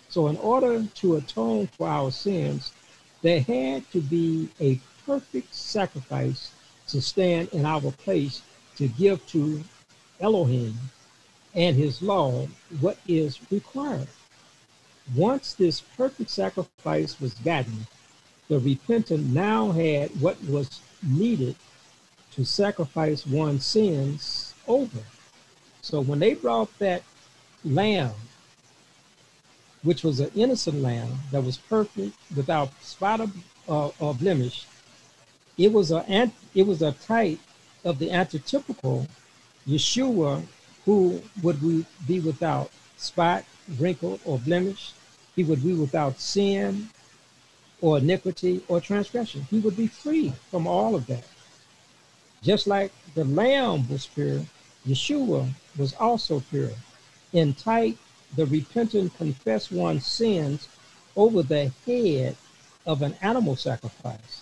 So, 0.09 0.27
in 0.27 0.37
order 0.37 0.83
to 0.83 1.15
atone 1.15 1.67
for 1.67 1.87
our 1.87 2.11
sins, 2.11 2.73
there 3.21 3.41
had 3.41 3.89
to 3.91 4.01
be 4.01 4.49
a 4.59 4.79
perfect 5.05 5.53
sacrifice 5.53 6.51
to 6.87 7.01
stand 7.01 7.49
in 7.49 7.65
our 7.65 7.91
place 7.91 8.41
to 8.77 8.87
give 8.87 9.25
to 9.27 9.63
Elohim 10.19 10.77
and 11.53 11.75
his 11.75 12.01
law 12.01 12.47
what 12.81 12.97
is 13.07 13.39
required. 13.51 14.07
Once 15.15 15.53
this 15.53 15.81
perfect 15.81 16.29
sacrifice 16.29 17.19
was 17.19 17.33
gotten, 17.35 17.87
the 18.47 18.59
repentant 18.59 19.33
now 19.33 19.71
had 19.71 20.09
what 20.21 20.41
was 20.45 20.79
needed 21.01 21.55
to 22.33 22.45
sacrifice 22.45 23.25
one's 23.25 23.65
sins 23.65 24.53
over. 24.67 24.99
So 25.81 26.01
when 26.01 26.19
they 26.19 26.33
brought 26.33 26.77
that 26.79 27.03
lamb, 27.63 28.11
which 29.83 30.03
was 30.03 30.19
an 30.19 30.31
innocent 30.35 30.81
lamb 30.81 31.09
that 31.31 31.43
was 31.43 31.57
perfect 31.57 32.15
without 32.35 32.71
spot 32.83 33.21
of, 33.21 33.35
uh, 33.69 33.89
or 33.99 34.13
blemish, 34.13 34.65
it 35.57 35.71
was 35.71 35.91
a 35.91 36.31
it 36.53 36.67
was 36.67 36.81
a 36.81 36.91
type 36.91 37.39
of 37.83 37.99
the 37.99 38.09
antitypical 38.09 39.07
Yeshua 39.67 40.43
who 40.85 41.21
would 41.41 41.61
we 41.61 41.85
be 42.07 42.19
without 42.19 42.69
spot, 42.97 43.43
wrinkle, 43.79 44.19
or 44.25 44.37
blemish. 44.39 44.93
He 45.35 45.43
would 45.43 45.63
be 45.63 45.73
without 45.73 46.19
sin 46.19 46.89
or 47.81 47.97
iniquity 47.97 48.61
or 48.67 48.81
transgression. 48.81 49.45
He 49.49 49.59
would 49.59 49.77
be 49.77 49.87
free 49.87 50.33
from 50.51 50.67
all 50.67 50.95
of 50.95 51.05
that. 51.07 51.25
Just 52.41 52.67
like 52.67 52.91
the 53.15 53.25
lamb 53.25 53.89
was 53.89 54.05
pure, 54.05 54.41
Yeshua 54.87 55.49
was 55.77 55.93
also 55.95 56.41
pure. 56.51 56.71
In 57.33 57.53
type, 57.53 57.97
the 58.35 58.45
repentant 58.45 59.15
confess 59.17 59.71
one's 59.71 60.05
sins 60.05 60.67
over 61.15 61.41
the 61.41 61.71
head 61.85 62.35
of 62.85 63.01
an 63.01 63.15
animal 63.21 63.55
sacrifice. 63.55 64.41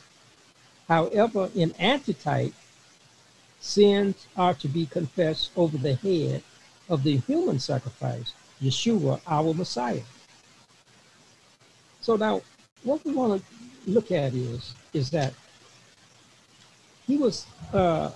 However, 0.87 1.49
in 1.55 1.73
antitype, 1.79 2.53
sins 3.59 4.27
are 4.35 4.53
to 4.55 4.67
be 4.67 4.85
confessed 4.85 5.51
over 5.55 5.77
the 5.77 5.95
head 5.95 6.43
of 6.89 7.03
the 7.03 7.17
human 7.17 7.59
sacrifice, 7.59 8.33
Yeshua, 8.61 9.21
our 9.25 9.53
Messiah. 9.53 10.01
So 12.01 12.17
now, 12.17 12.41
what 12.83 13.03
we 13.05 13.13
want 13.13 13.41
to 13.41 13.91
look 13.91 14.11
at 14.11 14.33
is 14.33 14.73
is 14.93 15.09
that 15.11 15.33
he 17.07 17.17
was 17.17 17.45
uh, 17.73 18.11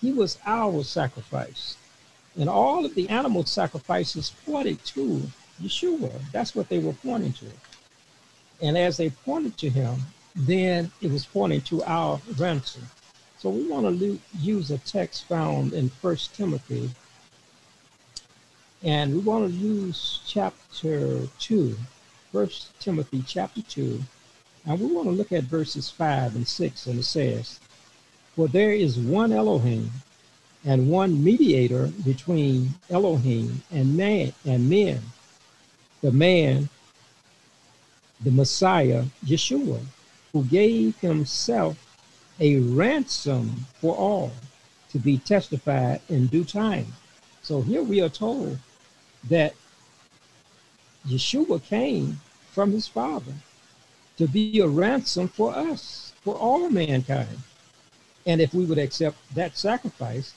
he 0.00 0.12
was 0.12 0.38
our 0.46 0.82
sacrifice, 0.84 1.76
and 2.38 2.48
all 2.48 2.84
of 2.84 2.94
the 2.94 3.08
animal 3.08 3.44
sacrifices 3.44 4.32
pointed 4.46 4.82
to 4.86 5.22
Yeshua. 5.62 6.12
That's 6.32 6.54
what 6.54 6.68
they 6.68 6.78
were 6.78 6.92
pointing 6.92 7.32
to, 7.34 7.46
and 8.62 8.78
as 8.78 8.96
they 8.96 9.10
pointed 9.10 9.56
to 9.58 9.68
him, 9.68 9.96
then 10.34 10.90
it 11.00 11.10
was 11.10 11.26
pointing 11.26 11.60
to 11.62 11.82
our 11.84 12.20
ransom. 12.38 12.82
So 13.38 13.50
we 13.50 13.68
want 13.68 13.98
to 13.98 14.18
use 14.40 14.70
a 14.70 14.78
text 14.78 15.24
found 15.28 15.72
in 15.72 15.88
First 15.88 16.34
Timothy, 16.34 16.90
and 18.82 19.14
we 19.14 19.20
want 19.20 19.48
to 19.48 19.56
use 19.56 20.20
chapter 20.26 21.26
2, 21.38 21.76
First 22.32 22.78
Timothy 22.78 23.24
chapter 23.26 23.62
2, 23.62 24.02
and 24.66 24.80
we 24.80 24.86
want 24.86 25.06
to 25.06 25.12
look 25.12 25.32
at 25.32 25.44
verses 25.44 25.88
5 25.88 26.36
and 26.36 26.46
6, 26.46 26.86
and 26.86 26.98
it 26.98 27.04
says, 27.04 27.58
For 28.36 28.48
there 28.48 28.72
is 28.72 28.98
one 28.98 29.32
Elohim 29.32 29.90
and 30.64 30.90
one 30.90 31.24
mediator 31.24 31.86
between 32.04 32.74
Elohim 32.90 33.62
and 33.70 33.96
man 33.96 34.34
and 34.44 34.68
men, 34.68 35.00
the 36.02 36.12
man, 36.12 36.68
the 38.20 38.30
Messiah, 38.30 39.04
Yeshua, 39.24 39.80
who 40.32 40.44
gave 40.44 40.98
himself 40.98 41.78
a 42.40 42.58
ransom 42.58 43.66
for 43.80 43.94
all 43.94 44.32
to 44.90 44.98
be 44.98 45.16
testified 45.16 46.02
in 46.10 46.26
due 46.26 46.44
time. 46.44 46.86
So 47.42 47.62
here 47.62 47.82
we 47.82 48.02
are 48.02 48.10
told 48.10 48.58
that 49.30 49.54
Yeshua 51.08 51.62
came 51.62 52.20
from 52.52 52.72
his 52.72 52.86
Father 52.86 53.32
to 54.16 54.26
be 54.26 54.60
a 54.60 54.68
ransom 54.68 55.28
for 55.28 55.54
us, 55.54 56.12
for 56.22 56.34
all 56.34 56.68
mankind. 56.68 57.38
And 58.26 58.40
if 58.40 58.52
we 58.52 58.64
would 58.64 58.78
accept 58.78 59.16
that 59.34 59.56
sacrifice, 59.56 60.34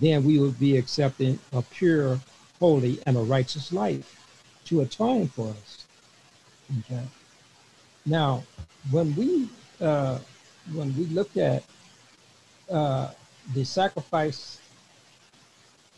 then 0.00 0.22
we 0.24 0.38
would 0.38 0.58
be 0.60 0.76
accepting 0.76 1.38
a 1.52 1.62
pure, 1.62 2.20
holy, 2.60 3.00
and 3.06 3.16
a 3.16 3.20
righteous 3.20 3.72
life 3.72 4.18
to 4.66 4.82
atone 4.82 5.28
for 5.28 5.48
us. 5.48 5.86
Okay. 6.80 7.02
Now, 8.06 8.44
when 8.90 9.14
we 9.16 9.48
uh, 9.80 10.18
when 10.72 10.96
we 10.96 11.06
look 11.06 11.36
at 11.36 11.64
uh, 12.70 13.10
the 13.54 13.64
sacrifice 13.64 14.60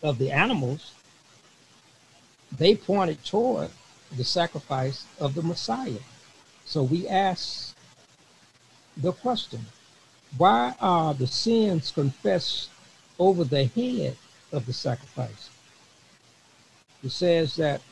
of 0.03 0.19
the 0.19 0.31
animals, 0.31 0.93
they 2.57 2.75
pointed 2.75 3.23
toward 3.25 3.71
the 4.17 4.25
sacrifice 4.25 5.05
of 5.21 5.35
the 5.35 5.43
Messiah. 5.43 6.03
So 6.65 6.83
we 6.83 7.09
ask 7.09 7.75
the 8.97 9.13
question 9.13 9.61
why 10.37 10.75
are 10.81 11.15
the 11.15 11.27
sins 11.27 11.93
confessed 11.93 12.71
over 13.19 13.45
the 13.45 13.67
head 13.67 14.17
of 14.53 14.67
the 14.67 14.73
sacrifice? 14.73 15.51
It 17.05 17.11
says 17.11 17.57
that 17.57 17.83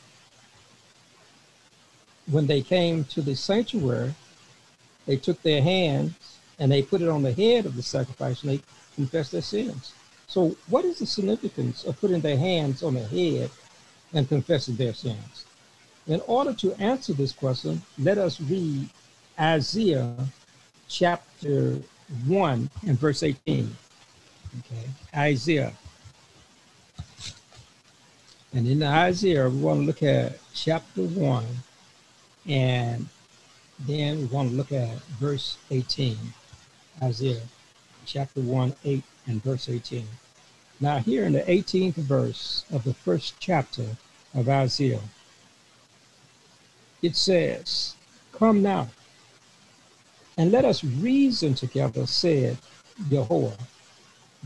when 2.29 2.47
they 2.47 2.61
came 2.61 3.03
to 3.05 3.21
the 3.21 3.35
sanctuary, 3.35 4.13
they 5.05 5.17
took 5.17 5.41
their 5.41 5.61
hands 5.61 6.13
and 6.59 6.71
they 6.71 6.81
put 6.81 7.01
it 7.01 7.09
on 7.09 7.23
the 7.23 7.33
head 7.33 7.65
of 7.65 7.75
the 7.75 7.83
sacrifice 7.83 8.43
and 8.43 8.51
they 8.51 8.61
confessed 8.95 9.31
their 9.31 9.41
sins. 9.41 9.93
So, 10.27 10.55
what 10.67 10.85
is 10.85 10.99
the 10.99 11.05
significance 11.05 11.83
of 11.83 11.99
putting 11.99 12.21
their 12.21 12.37
hands 12.37 12.81
on 12.81 12.95
the 12.95 13.03
head 13.03 13.51
and 14.13 14.27
confessing 14.27 14.75
their 14.75 14.93
sins? 14.93 15.45
In 16.07 16.21
order 16.27 16.53
to 16.53 16.73
answer 16.81 17.13
this 17.13 17.31
question, 17.31 17.81
let 17.97 18.17
us 18.17 18.41
read 18.41 18.89
Isaiah 19.39 20.13
chapter 20.87 21.79
1 22.27 22.69
and 22.85 22.99
verse 22.99 23.23
18. 23.23 23.75
Okay, 24.59 24.89
Isaiah. 25.15 25.73
And 28.53 28.67
in 28.67 28.83
Isaiah, 28.83 29.49
we 29.49 29.59
want 29.59 29.79
to 29.79 29.85
look 29.85 30.03
at 30.03 30.37
chapter 30.53 31.01
1 31.01 31.45
and 32.47 33.07
then 33.79 34.19
we 34.19 34.25
want 34.25 34.49
to 34.49 34.55
look 34.55 34.71
at 34.71 35.01
verse 35.19 35.57
18, 35.71 36.17
Isaiah 37.01 37.41
chapter 38.05 38.41
1, 38.41 38.75
8, 38.83 39.03
and 39.27 39.43
verse 39.43 39.69
18. 39.69 40.05
Now, 40.79 40.97
here 40.97 41.23
in 41.23 41.33
the 41.33 41.41
18th 41.41 41.95
verse 41.95 42.65
of 42.71 42.83
the 42.83 42.93
first 42.93 43.35
chapter 43.39 43.85
of 44.33 44.49
Isaiah, 44.49 44.99
it 47.03 47.15
says, 47.15 47.95
Come 48.31 48.63
now, 48.63 48.89
and 50.37 50.51
let 50.51 50.65
us 50.65 50.83
reason 50.83 51.53
together, 51.53 52.07
said 52.07 52.57
Jehovah. 53.09 53.57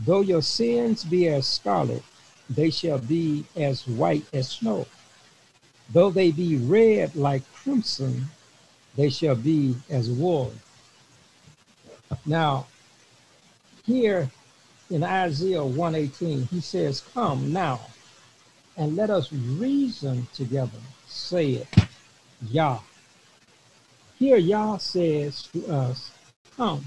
Though 0.04 0.20
your 0.20 0.42
sins 0.42 1.04
be 1.04 1.28
as 1.28 1.46
scarlet, 1.46 2.02
they 2.50 2.70
shall 2.70 2.98
be 2.98 3.44
as 3.56 3.86
white 3.86 4.24
as 4.32 4.48
snow. 4.48 4.86
Though 5.90 6.10
they 6.10 6.30
be 6.30 6.56
red 6.56 7.16
like 7.16 7.42
crimson, 7.54 8.26
they 8.96 9.08
shall 9.08 9.36
be 9.36 9.76
as 9.88 10.10
wool. 10.10 10.52
Now, 12.26 12.66
here 13.84 14.30
in 14.90 15.04
Isaiah 15.04 15.64
118, 15.64 16.42
he 16.48 16.60
says, 16.60 17.02
Come 17.14 17.52
now, 17.52 17.80
and 18.76 18.96
let 18.96 19.10
us 19.10 19.32
reason 19.32 20.26
together, 20.34 20.78
say 21.06 21.50
it, 21.52 21.87
Yah. 22.46 22.78
Here 24.18 24.36
Yah 24.36 24.76
says 24.76 25.48
to 25.52 25.66
us, 25.66 26.10
Come, 26.56 26.86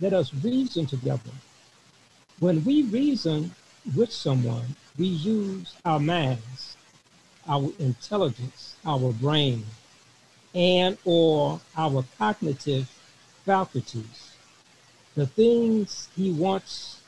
let 0.00 0.12
us 0.12 0.32
reason 0.34 0.86
together. 0.86 1.30
When 2.38 2.64
we 2.64 2.82
reason 2.82 3.54
with 3.96 4.12
someone, 4.12 4.76
we 4.98 5.06
use 5.06 5.74
our 5.84 6.00
minds, 6.00 6.76
our 7.46 7.70
intelligence, 7.78 8.76
our 8.84 9.12
brain, 9.12 9.64
and 10.54 10.96
or 11.04 11.60
our 11.76 12.04
cognitive 12.18 12.88
faculties. 13.44 14.32
The 15.14 15.26
things 15.26 16.08
he 16.16 16.32
wants 16.32 17.00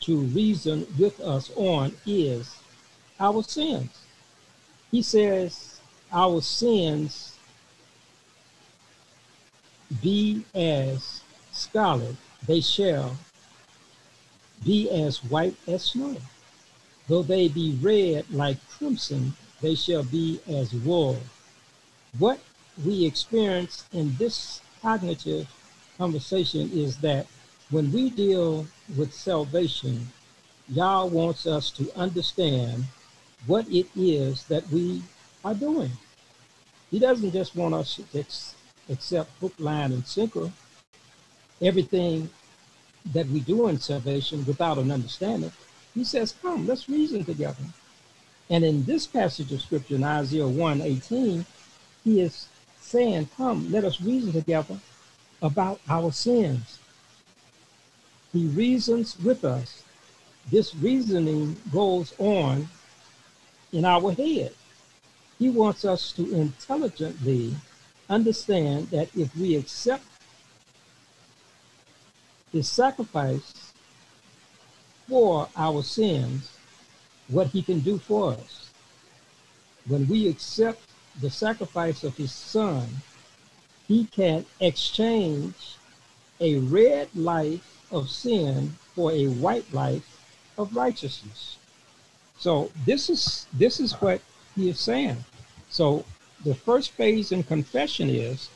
to 0.00 0.18
reason 0.18 0.86
with 0.98 1.20
us 1.20 1.50
on 1.56 1.94
is 2.06 2.56
our 3.20 3.42
sins. 3.42 3.90
He 4.90 5.02
says 5.02 5.77
our 6.12 6.40
sins 6.40 7.36
be 10.02 10.44
as 10.54 11.22
scarlet, 11.52 12.16
they 12.46 12.60
shall 12.60 13.16
be 14.64 14.90
as 14.90 15.24
white 15.24 15.54
as 15.66 15.82
snow. 15.84 16.16
Though 17.08 17.22
they 17.22 17.48
be 17.48 17.78
red 17.80 18.30
like 18.30 18.58
crimson, 18.70 19.32
they 19.60 19.74
shall 19.74 20.02
be 20.04 20.40
as 20.48 20.72
wool. 20.72 21.18
What 22.18 22.38
we 22.84 23.04
experience 23.06 23.84
in 23.92 24.14
this 24.16 24.60
cognitive 24.82 25.48
conversation 25.96 26.70
is 26.72 26.98
that 26.98 27.26
when 27.70 27.90
we 27.92 28.10
deal 28.10 28.66
with 28.96 29.12
salvation, 29.12 30.06
Yah 30.68 31.04
wants 31.04 31.46
us 31.46 31.70
to 31.72 31.90
understand 31.96 32.84
what 33.46 33.66
it 33.68 33.86
is 33.96 34.44
that 34.44 34.68
we 34.70 35.02
are 35.48 35.54
doing. 35.54 35.90
He 36.90 36.98
doesn't 36.98 37.32
just 37.32 37.56
want 37.56 37.74
us 37.74 38.00
to 38.12 38.24
accept 38.90 39.30
hook, 39.40 39.54
line, 39.58 39.92
and 39.92 40.06
sinker 40.06 40.50
everything 41.60 42.28
that 43.12 43.26
we 43.28 43.40
do 43.40 43.68
in 43.68 43.78
salvation 43.78 44.44
without 44.44 44.78
an 44.78 44.90
understanding. 44.90 45.52
He 45.94 46.04
says, 46.04 46.34
Come, 46.42 46.66
let's 46.66 46.88
reason 46.88 47.24
together. 47.24 47.64
And 48.50 48.64
in 48.64 48.84
this 48.84 49.06
passage 49.06 49.52
of 49.52 49.60
scripture 49.60 49.96
in 49.96 50.04
Isaiah 50.04 50.46
1 50.46 50.80
18, 50.80 51.44
he 52.04 52.20
is 52.20 52.48
saying, 52.80 53.28
Come, 53.36 53.70
let 53.72 53.84
us 53.84 54.00
reason 54.00 54.32
together 54.32 54.78
about 55.42 55.80
our 55.88 56.12
sins. 56.12 56.78
He 58.32 58.46
reasons 58.46 59.18
with 59.20 59.44
us. 59.44 59.82
This 60.50 60.74
reasoning 60.74 61.56
goes 61.72 62.14
on 62.18 62.68
in 63.72 63.84
our 63.84 64.12
head. 64.12 64.54
He 65.38 65.48
wants 65.48 65.84
us 65.84 66.12
to 66.12 66.34
intelligently 66.34 67.54
understand 68.08 68.88
that 68.90 69.08
if 69.16 69.34
we 69.36 69.56
accept 69.56 70.04
his 72.52 72.68
sacrifice 72.68 73.72
for 75.08 75.48
our 75.56 75.82
sins, 75.82 76.50
what 77.28 77.48
he 77.48 77.62
can 77.62 77.80
do 77.80 77.98
for 77.98 78.32
us. 78.32 78.70
When 79.86 80.08
we 80.08 80.28
accept 80.28 80.80
the 81.20 81.30
sacrifice 81.30 82.04
of 82.04 82.16
his 82.16 82.32
son, 82.32 82.88
he 83.86 84.06
can 84.06 84.44
exchange 84.60 85.76
a 86.40 86.58
red 86.58 87.08
life 87.14 87.86
of 87.90 88.10
sin 88.10 88.76
for 88.94 89.12
a 89.12 89.28
white 89.28 89.72
life 89.72 90.20
of 90.56 90.74
righteousness. 90.74 91.56
So 92.38 92.70
this 92.86 93.10
is 93.10 93.46
this 93.52 93.80
is 93.80 93.92
what 93.94 94.20
he 94.58 94.68
is 94.68 94.80
saying. 94.80 95.16
So 95.70 96.04
the 96.44 96.54
first 96.54 96.90
phase 96.92 97.32
in 97.32 97.42
confession 97.42 98.10
is 98.10 98.50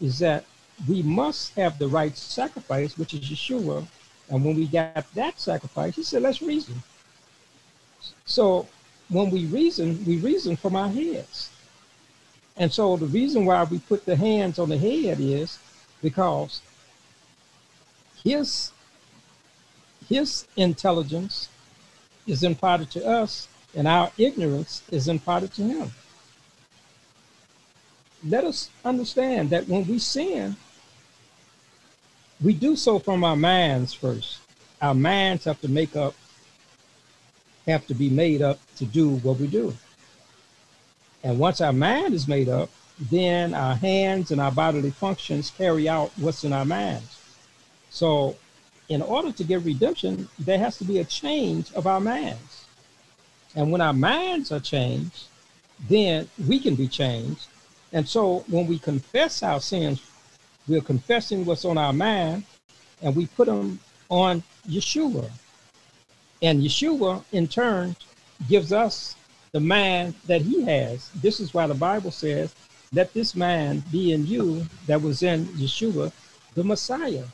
is 0.00 0.18
that 0.18 0.44
we 0.88 1.02
must 1.02 1.54
have 1.54 1.78
the 1.78 1.88
right 1.88 2.16
sacrifice, 2.16 2.98
which 2.98 3.14
is 3.14 3.20
Yeshua. 3.20 3.86
And 4.28 4.44
when 4.44 4.56
we 4.56 4.66
got 4.66 5.06
that 5.14 5.38
sacrifice, 5.38 5.94
he 5.94 6.02
said, 6.02 6.22
let's 6.22 6.42
reason. 6.42 6.74
So 8.24 8.66
when 9.08 9.30
we 9.30 9.46
reason, 9.46 10.04
we 10.04 10.16
reason 10.18 10.56
from 10.56 10.74
our 10.74 10.88
heads. 10.88 11.50
And 12.56 12.72
so 12.72 12.96
the 12.96 13.06
reason 13.06 13.44
why 13.44 13.62
we 13.64 13.78
put 13.78 14.04
the 14.04 14.16
hands 14.16 14.58
on 14.58 14.68
the 14.68 14.78
head 14.78 15.18
is 15.20 15.58
because 16.02 16.60
his 18.22 18.72
his 20.08 20.46
intelligence 20.56 21.48
is 22.26 22.42
imparted 22.42 22.90
to 22.90 23.06
us 23.06 23.48
and 23.76 23.88
our 23.88 24.10
ignorance 24.18 24.82
is 24.90 25.08
imparted 25.08 25.52
to 25.54 25.62
him. 25.62 25.90
Let 28.26 28.44
us 28.44 28.70
understand 28.84 29.50
that 29.50 29.68
when 29.68 29.86
we 29.86 29.98
sin, 29.98 30.56
we 32.42 32.54
do 32.54 32.76
so 32.76 32.98
from 32.98 33.24
our 33.24 33.36
minds 33.36 33.92
first. 33.92 34.38
Our 34.80 34.94
minds 34.94 35.44
have 35.44 35.60
to 35.60 35.68
make 35.68 35.96
up, 35.96 36.14
have 37.66 37.86
to 37.86 37.94
be 37.94 38.08
made 38.08 38.42
up 38.42 38.58
to 38.76 38.84
do 38.84 39.16
what 39.16 39.38
we 39.38 39.46
do. 39.46 39.74
And 41.22 41.38
once 41.38 41.60
our 41.60 41.72
mind 41.72 42.14
is 42.14 42.28
made 42.28 42.48
up, 42.48 42.70
then 42.98 43.54
our 43.54 43.74
hands 43.74 44.30
and 44.30 44.40
our 44.40 44.52
bodily 44.52 44.90
functions 44.90 45.50
carry 45.50 45.88
out 45.88 46.12
what's 46.16 46.44
in 46.44 46.52
our 46.52 46.64
minds. 46.64 47.18
So, 47.90 48.36
in 48.88 49.00
order 49.00 49.32
to 49.32 49.44
get 49.44 49.62
redemption, 49.62 50.28
there 50.38 50.58
has 50.58 50.76
to 50.78 50.84
be 50.84 50.98
a 50.98 51.04
change 51.04 51.72
of 51.72 51.86
our 51.86 52.00
minds. 52.00 52.63
And 53.54 53.70
when 53.70 53.80
our 53.80 53.92
minds 53.92 54.50
are 54.52 54.60
changed, 54.60 55.24
then 55.88 56.28
we 56.46 56.58
can 56.58 56.74
be 56.74 56.88
changed. 56.88 57.46
And 57.92 58.08
so, 58.08 58.44
when 58.48 58.66
we 58.66 58.78
confess 58.78 59.42
our 59.42 59.60
sins, 59.60 60.02
we're 60.66 60.80
confessing 60.80 61.44
what's 61.44 61.64
on 61.64 61.78
our 61.78 61.92
mind 61.92 62.44
and 63.02 63.14
we 63.14 63.26
put 63.26 63.46
them 63.46 63.78
on 64.08 64.42
Yeshua. 64.68 65.30
And 66.42 66.62
Yeshua, 66.62 67.22
in 67.32 67.46
turn, 67.46 67.94
gives 68.48 68.72
us 68.72 69.14
the 69.52 69.60
mind 69.60 70.14
that 70.26 70.42
he 70.42 70.62
has. 70.62 71.10
This 71.10 71.38
is 71.38 71.54
why 71.54 71.66
the 71.66 71.74
Bible 71.74 72.10
says, 72.10 72.54
let 72.92 73.12
this 73.12 73.34
mind 73.36 73.90
be 73.90 74.12
in 74.12 74.26
you 74.26 74.66
that 74.86 75.00
was 75.00 75.22
in 75.22 75.46
Yeshua, 75.46 76.12
the 76.54 76.64
Messiah. 76.64 77.24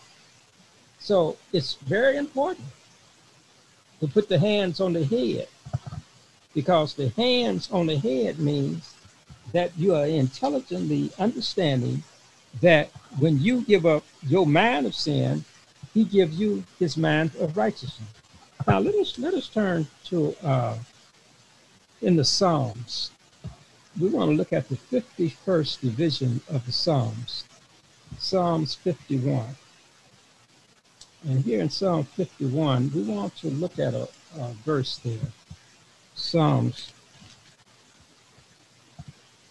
So 0.98 1.36
it's 1.52 1.74
very 1.74 2.16
important 2.16 2.66
to 4.00 4.08
put 4.08 4.28
the 4.28 4.38
hands 4.38 4.80
on 4.80 4.92
the 4.92 5.04
head 5.04 5.48
because 6.55 6.94
the 6.94 7.09
hands 7.11 7.70
on 7.70 7.86
the 7.86 7.96
head 7.96 8.38
means 8.38 8.94
that 9.53 9.76
you 9.76 9.94
are 9.94 10.07
intelligently 10.07 11.11
understanding 11.18 12.03
that 12.61 12.90
when 13.18 13.38
you 13.38 13.62
give 13.62 13.86
up 13.86 14.05
your 14.26 14.46
mind 14.46 14.86
of 14.86 14.94
sin, 14.94 15.44
he 15.94 16.05
gives 16.05 16.38
you 16.38 16.64
his 16.78 16.96
mind 16.96 17.32
of 17.40 17.57
righteousness. 17.57 18.09
Now 18.66 18.78
let 18.78 18.94
us 18.94 19.18
let 19.18 19.34
us 19.34 19.48
turn 19.48 19.86
to 20.07 20.34
uh, 20.42 20.76
in 22.03 22.16
the 22.16 22.24
Psalms, 22.24 23.11
we 24.01 24.09
want 24.09 24.30
to 24.30 24.36
look 24.36 24.53
at 24.53 24.68
the 24.68 24.76
51st 24.76 25.80
division 25.80 26.40
of 26.48 26.64
the 26.64 26.72
Psalms, 26.72 27.44
Psalms 28.18 28.74
51. 28.74 29.44
And 31.28 31.44
here 31.44 31.61
in 31.61 31.68
Psalm 31.68 32.05
51, 32.05 32.92
we 32.94 33.03
want 33.03 33.36
to 33.36 33.48
look 33.48 33.78
at 33.78 33.92
a, 33.92 34.09
a 34.38 34.53
verse 34.64 34.98
there. 34.98 35.18
Psalms. 36.20 36.92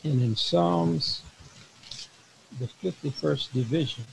And 0.03 0.21
in 0.21 0.35
Psalms, 0.35 1.23
the 2.59 2.67
51st 2.81 3.51
division, 3.51 4.03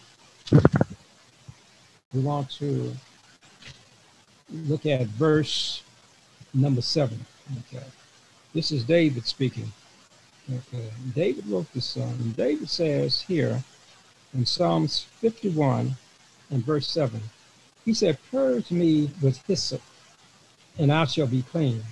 we 2.13 2.21
want 2.21 2.51
to 2.53 2.97
look 4.51 4.87
at 4.87 5.07
verse 5.07 5.83
number 6.55 6.81
7. 6.81 7.19
Okay. 7.59 7.85
This 8.55 8.73
is 8.73 8.85
David 8.85 9.27
speaking. 9.27 9.71
Okay. 10.51 10.89
David 11.15 11.47
wrote 11.47 11.73
this 11.73 11.87
song. 11.87 12.35
David 12.37 12.71
says 12.71 13.21
here 13.21 13.63
in 14.35 14.47
Psalms 14.47 15.07
51 15.21 15.95
and 16.51 16.65
verse 16.65 16.89
7, 16.89 17.21
he 17.85 17.95
said, 17.95 18.19
Purge 18.31 18.71
me 18.71 19.11
with 19.23 19.45
hyssop, 19.47 19.83
and 20.79 20.93
I 20.93 21.05
shall 21.05 21.27
be 21.27 21.43
clean. 21.43 21.83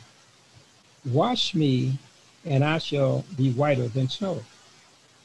Wash 1.06 1.54
me, 1.54 1.98
and 2.44 2.64
I 2.64 2.78
shall 2.78 3.24
be 3.36 3.52
whiter 3.52 3.88
than 3.88 4.08
snow. 4.08 4.42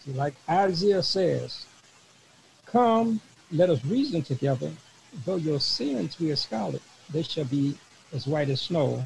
See, 0.06 0.12
like 0.12 0.34
Isaiah 0.50 1.04
says, 1.04 1.66
Come, 2.66 3.22
let 3.52 3.70
us 3.70 3.84
reason 3.86 4.22
together. 4.22 4.72
Though 5.26 5.38
your 5.38 5.60
sins 5.60 6.16
be 6.16 6.32
as 6.32 6.42
scarlet, 6.42 6.82
they 7.12 7.24
shall 7.24 7.46
be 7.46 7.78
as 8.14 8.28
white 8.28 8.50
as 8.50 8.62
snow. 8.62 9.06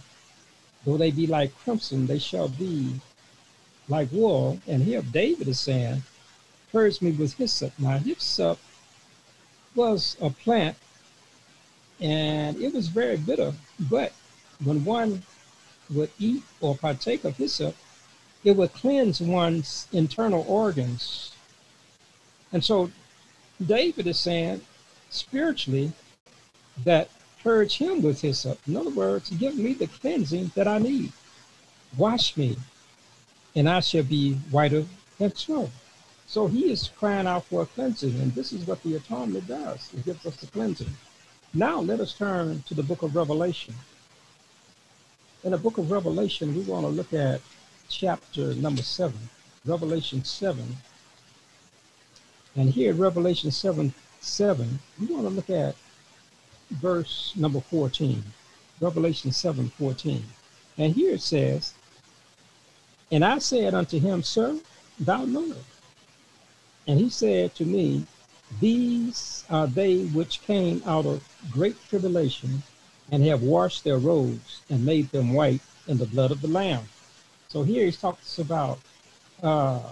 Though 0.85 0.97
they 0.97 1.11
be 1.11 1.27
like 1.27 1.55
crimson, 1.59 2.07
they 2.07 2.19
shall 2.19 2.49
be 2.49 2.99
like 3.87 4.11
wool. 4.11 4.59
And 4.67 4.83
here 4.83 5.01
David 5.01 5.47
is 5.47 5.59
saying, 5.59 6.03
Purge 6.71 7.01
me 7.01 7.11
with 7.11 7.35
hyssop. 7.35 7.71
Now, 7.77 7.97
hyssop 7.99 8.59
was 9.75 10.17
a 10.21 10.29
plant 10.29 10.75
and 11.99 12.61
it 12.61 12.73
was 12.73 12.87
very 12.87 13.17
bitter, 13.17 13.53
but 13.89 14.11
when 14.63 14.83
one 14.83 15.23
would 15.93 16.11
eat 16.19 16.43
or 16.61 16.75
partake 16.75 17.23
of 17.23 17.37
hyssop, 17.37 17.75
it 18.43 18.55
would 18.55 18.73
cleanse 18.73 19.21
one's 19.21 19.87
internal 19.91 20.45
organs. 20.47 21.33
And 22.51 22.63
so 22.63 22.91
David 23.65 24.07
is 24.07 24.19
saying 24.19 24.61
spiritually 25.09 25.91
that 26.83 27.09
purge 27.41 27.77
him 27.77 28.01
with 28.01 28.21
hyssop. 28.21 28.59
In 28.67 28.77
other 28.77 28.89
words, 28.89 29.29
give 29.29 29.55
me 29.55 29.73
the 29.73 29.87
cleansing 29.87 30.51
that 30.55 30.67
I 30.67 30.79
need. 30.79 31.11
Wash 31.97 32.35
me, 32.37 32.57
and 33.55 33.69
I 33.69 33.79
shall 33.81 34.03
be 34.03 34.33
whiter 34.49 34.85
than 35.19 35.35
snow. 35.35 35.69
So 36.25 36.47
he 36.47 36.71
is 36.71 36.89
crying 36.97 37.27
out 37.27 37.45
for 37.45 37.61
a 37.61 37.65
cleansing, 37.65 38.19
and 38.19 38.33
this 38.33 38.53
is 38.53 38.65
what 38.65 38.81
the 38.81 38.95
atonement 38.95 39.47
does. 39.47 39.89
It 39.93 40.05
gives 40.05 40.25
us 40.25 40.37
the 40.37 40.47
cleansing. 40.47 40.93
Now 41.53 41.79
let 41.79 41.99
us 41.99 42.13
turn 42.13 42.63
to 42.67 42.73
the 42.73 42.81
book 42.81 43.03
of 43.03 43.15
Revelation. 43.15 43.75
In 45.43 45.51
the 45.51 45.57
book 45.57 45.77
of 45.77 45.91
Revelation, 45.91 46.55
we 46.55 46.61
want 46.61 46.85
to 46.85 46.89
look 46.89 47.11
at 47.11 47.41
chapter 47.89 48.53
number 48.53 48.81
seven, 48.81 49.19
Revelation 49.65 50.23
7. 50.23 50.63
And 52.55 52.69
here 52.69 52.91
in 52.91 52.97
Revelation 52.97 53.51
7 53.51 53.93
7, 54.21 54.79
we 55.01 55.07
want 55.07 55.23
to 55.23 55.29
look 55.29 55.49
at 55.49 55.75
verse 56.71 57.33
number 57.35 57.59
14, 57.59 58.23
Revelation 58.79 59.33
7 59.33 59.67
14. 59.67 60.23
And 60.77 60.93
here 60.93 61.15
it 61.15 61.21
says, 61.21 61.73
And 63.11 63.25
I 63.25 63.39
said 63.39 63.73
unto 63.73 63.99
him, 63.99 64.23
Sir, 64.23 64.57
thou 64.97 65.25
knowest 65.25 65.59
And 66.87 66.97
he 66.97 67.09
said 67.09 67.53
to 67.55 67.65
me, 67.65 68.05
These 68.61 69.43
are 69.49 69.67
they 69.67 70.05
which 70.05 70.41
came 70.43 70.81
out 70.85 71.05
of 71.05 71.21
great 71.51 71.75
tribulation 71.89 72.63
and 73.11 73.23
have 73.23 73.43
washed 73.43 73.83
their 73.83 73.97
robes 73.97 74.61
and 74.69 74.85
made 74.85 75.09
them 75.11 75.33
white 75.33 75.61
in 75.87 75.97
the 75.97 76.05
blood 76.05 76.31
of 76.31 76.41
the 76.41 76.47
Lamb. 76.47 76.83
So 77.49 77.63
here 77.63 77.85
he's 77.85 77.99
talking 77.99 78.43
about 78.43 78.79
uh, 79.41 79.91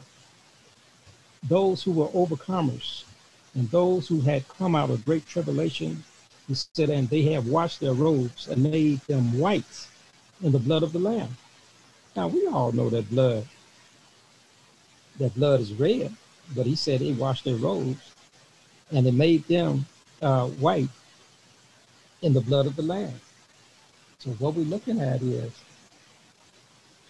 those 1.47 1.83
who 1.83 1.91
were 1.91 2.07
overcomers 2.07 3.03
and 3.53 3.69
those 3.69 4.07
who 4.07 4.21
had 4.21 4.47
come 4.47 4.75
out 4.75 4.89
of 4.89 5.05
great 5.05 5.27
tribulation. 5.27 6.03
He 6.47 6.55
said, 6.55 6.89
and 6.89 7.09
they 7.09 7.23
have 7.33 7.47
washed 7.47 7.79
their 7.79 7.93
robes 7.93 8.47
and 8.47 8.63
made 8.63 9.01
them 9.01 9.37
white 9.37 9.87
in 10.41 10.51
the 10.51 10.59
blood 10.59 10.83
of 10.83 10.93
the 10.93 10.99
Lamb. 10.99 11.37
Now 12.15 12.27
we 12.27 12.47
all 12.47 12.71
know 12.71 12.89
that 12.89 13.09
blood, 13.09 13.47
that 15.19 15.35
blood 15.35 15.59
is 15.59 15.73
red, 15.73 16.13
but 16.55 16.65
he 16.65 16.75
said 16.75 16.99
they 16.99 17.13
washed 17.13 17.45
their 17.45 17.55
robes 17.55 18.15
and 18.91 19.05
they 19.05 19.11
made 19.11 19.47
them 19.47 19.85
uh, 20.21 20.47
white 20.47 20.89
in 22.21 22.33
the 22.33 22.41
blood 22.41 22.65
of 22.65 22.75
the 22.75 22.81
Lamb. 22.81 23.19
So 24.19 24.31
what 24.31 24.53
we're 24.53 24.65
looking 24.65 24.99
at 24.99 25.21
is 25.21 25.51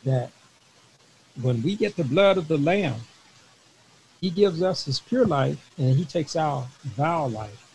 that 0.03 0.31
when 1.41 1.61
we 1.61 1.75
get 1.75 1.95
the 1.95 2.03
blood 2.03 2.37
of 2.37 2.47
the 2.47 2.57
Lamb, 2.57 2.99
he 4.21 4.29
gives 4.29 4.61
us 4.61 4.85
his 4.85 4.99
pure 4.99 5.25
life 5.25 5.71
and 5.77 5.95
he 5.97 6.05
takes 6.05 6.35
our 6.35 6.67
vile 6.83 7.29
life. 7.29 7.67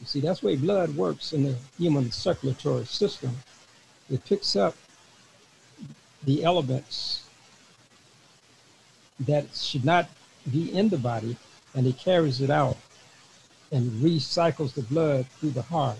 You 0.00 0.06
see, 0.06 0.20
that's 0.20 0.42
way 0.42 0.56
blood 0.56 0.94
works 0.96 1.32
in 1.32 1.44
the 1.44 1.56
human 1.78 2.10
circulatory 2.10 2.84
system. 2.84 3.30
It 4.10 4.24
picks 4.24 4.56
up 4.56 4.74
the 6.24 6.44
elements 6.44 7.26
that 9.20 9.54
should 9.54 9.84
not 9.84 10.08
be 10.50 10.72
in 10.72 10.88
the 10.88 10.98
body 10.98 11.36
and 11.74 11.86
it 11.86 11.96
carries 11.98 12.40
it 12.40 12.50
out 12.50 12.76
and 13.72 13.90
recycles 14.02 14.74
the 14.74 14.82
blood 14.82 15.26
through 15.38 15.50
the 15.50 15.62
heart. 15.62 15.98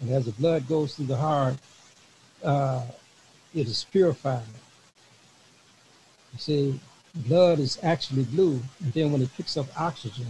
And 0.00 0.10
as 0.10 0.26
the 0.26 0.32
blood 0.32 0.68
goes 0.68 0.94
through 0.94 1.06
the 1.06 1.16
heart, 1.16 1.56
uh, 2.44 2.84
it 3.54 3.66
is 3.66 3.86
purified. 3.90 4.42
You 6.32 6.38
see, 6.38 6.80
blood 7.14 7.58
is 7.58 7.78
actually 7.82 8.24
blue, 8.24 8.60
and 8.82 8.92
then 8.92 9.10
when 9.12 9.22
it 9.22 9.34
picks 9.36 9.56
up 9.56 9.66
oxygen, 9.80 10.26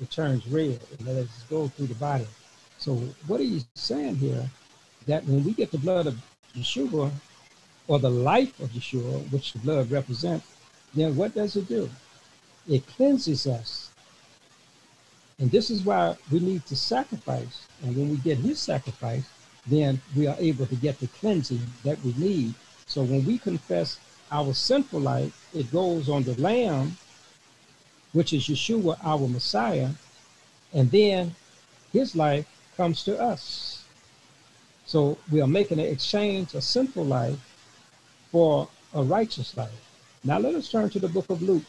it 0.00 0.10
turns 0.10 0.46
red 0.48 0.80
and 0.98 1.06
lets 1.06 1.20
it 1.20 1.50
go 1.50 1.68
through 1.68 1.88
the 1.88 1.94
body. 1.94 2.26
So 2.78 2.94
what 3.26 3.38
are 3.40 3.44
you 3.44 3.60
saying 3.74 4.16
here? 4.16 4.48
That 5.06 5.24
when 5.26 5.44
we 5.44 5.52
get 5.52 5.70
the 5.70 5.78
blood 5.78 6.06
of 6.06 6.20
Yeshua, 6.56 7.10
or 7.88 7.98
the 7.98 8.10
life 8.10 8.58
of 8.60 8.70
Yeshua, 8.70 9.30
which 9.30 9.52
the 9.52 9.58
blood 9.58 9.90
represents, 9.90 10.46
then 10.94 11.16
what 11.16 11.34
does 11.34 11.56
it 11.56 11.68
do? 11.68 11.90
It 12.68 12.86
cleanses 12.86 13.46
us. 13.46 13.91
And 15.38 15.50
this 15.50 15.70
is 15.70 15.84
why 15.84 16.16
we 16.30 16.40
need 16.40 16.66
to 16.66 16.76
sacrifice. 16.76 17.66
And 17.82 17.96
when 17.96 18.10
we 18.10 18.16
get 18.16 18.38
his 18.38 18.60
sacrifice, 18.60 19.24
then 19.66 20.00
we 20.16 20.26
are 20.26 20.36
able 20.38 20.66
to 20.66 20.76
get 20.76 20.98
the 20.98 21.06
cleansing 21.08 21.60
that 21.84 22.02
we 22.04 22.14
need. 22.16 22.54
So 22.86 23.02
when 23.02 23.24
we 23.24 23.38
confess 23.38 23.98
our 24.30 24.52
sinful 24.54 25.00
life, 25.00 25.50
it 25.54 25.70
goes 25.70 26.08
on 26.08 26.22
the 26.22 26.40
Lamb, 26.40 26.96
which 28.12 28.32
is 28.32 28.44
Yeshua, 28.48 28.98
our 29.04 29.28
Messiah, 29.28 29.90
and 30.72 30.90
then 30.90 31.34
his 31.92 32.16
life 32.16 32.46
comes 32.76 33.04
to 33.04 33.20
us. 33.20 33.84
So 34.86 35.18
we 35.30 35.40
are 35.40 35.46
making 35.46 35.78
an 35.78 35.86
exchange, 35.86 36.54
a 36.54 36.60
sinful 36.60 37.04
life, 37.04 37.38
for 38.30 38.68
a 38.94 39.02
righteous 39.02 39.56
life. 39.56 39.70
Now 40.24 40.38
let 40.38 40.54
us 40.54 40.70
turn 40.70 40.90
to 40.90 40.98
the 40.98 41.08
book 41.08 41.28
of 41.30 41.42
Luke. 41.42 41.64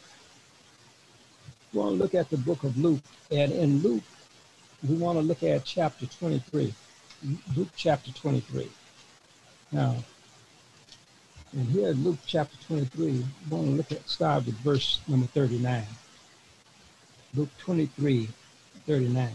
We 1.74 1.80
want 1.80 1.96
to 1.96 2.02
look 2.02 2.14
at 2.14 2.30
the 2.30 2.36
book 2.36 2.62
of 2.62 2.78
Luke, 2.78 3.02
and 3.32 3.50
in 3.50 3.82
Luke, 3.82 4.04
we 4.88 4.94
want 4.94 5.18
to 5.18 5.24
look 5.24 5.42
at 5.42 5.64
chapter 5.64 6.06
23. 6.06 6.72
Luke 7.56 7.68
chapter 7.74 8.12
23. 8.12 8.70
Now, 9.72 9.96
and 11.52 11.66
here 11.68 11.88
in 11.88 12.04
Luke 12.04 12.18
chapter 12.26 12.56
23, 12.68 13.06
we 13.06 13.24
want 13.50 13.66
to 13.66 13.70
look 13.72 13.90
at 13.90 14.08
start 14.08 14.46
with 14.46 14.54
verse 14.58 15.00
number 15.08 15.26
39. 15.26 15.82
Luke 17.34 17.50
23, 17.58 18.28
39. 18.86 19.32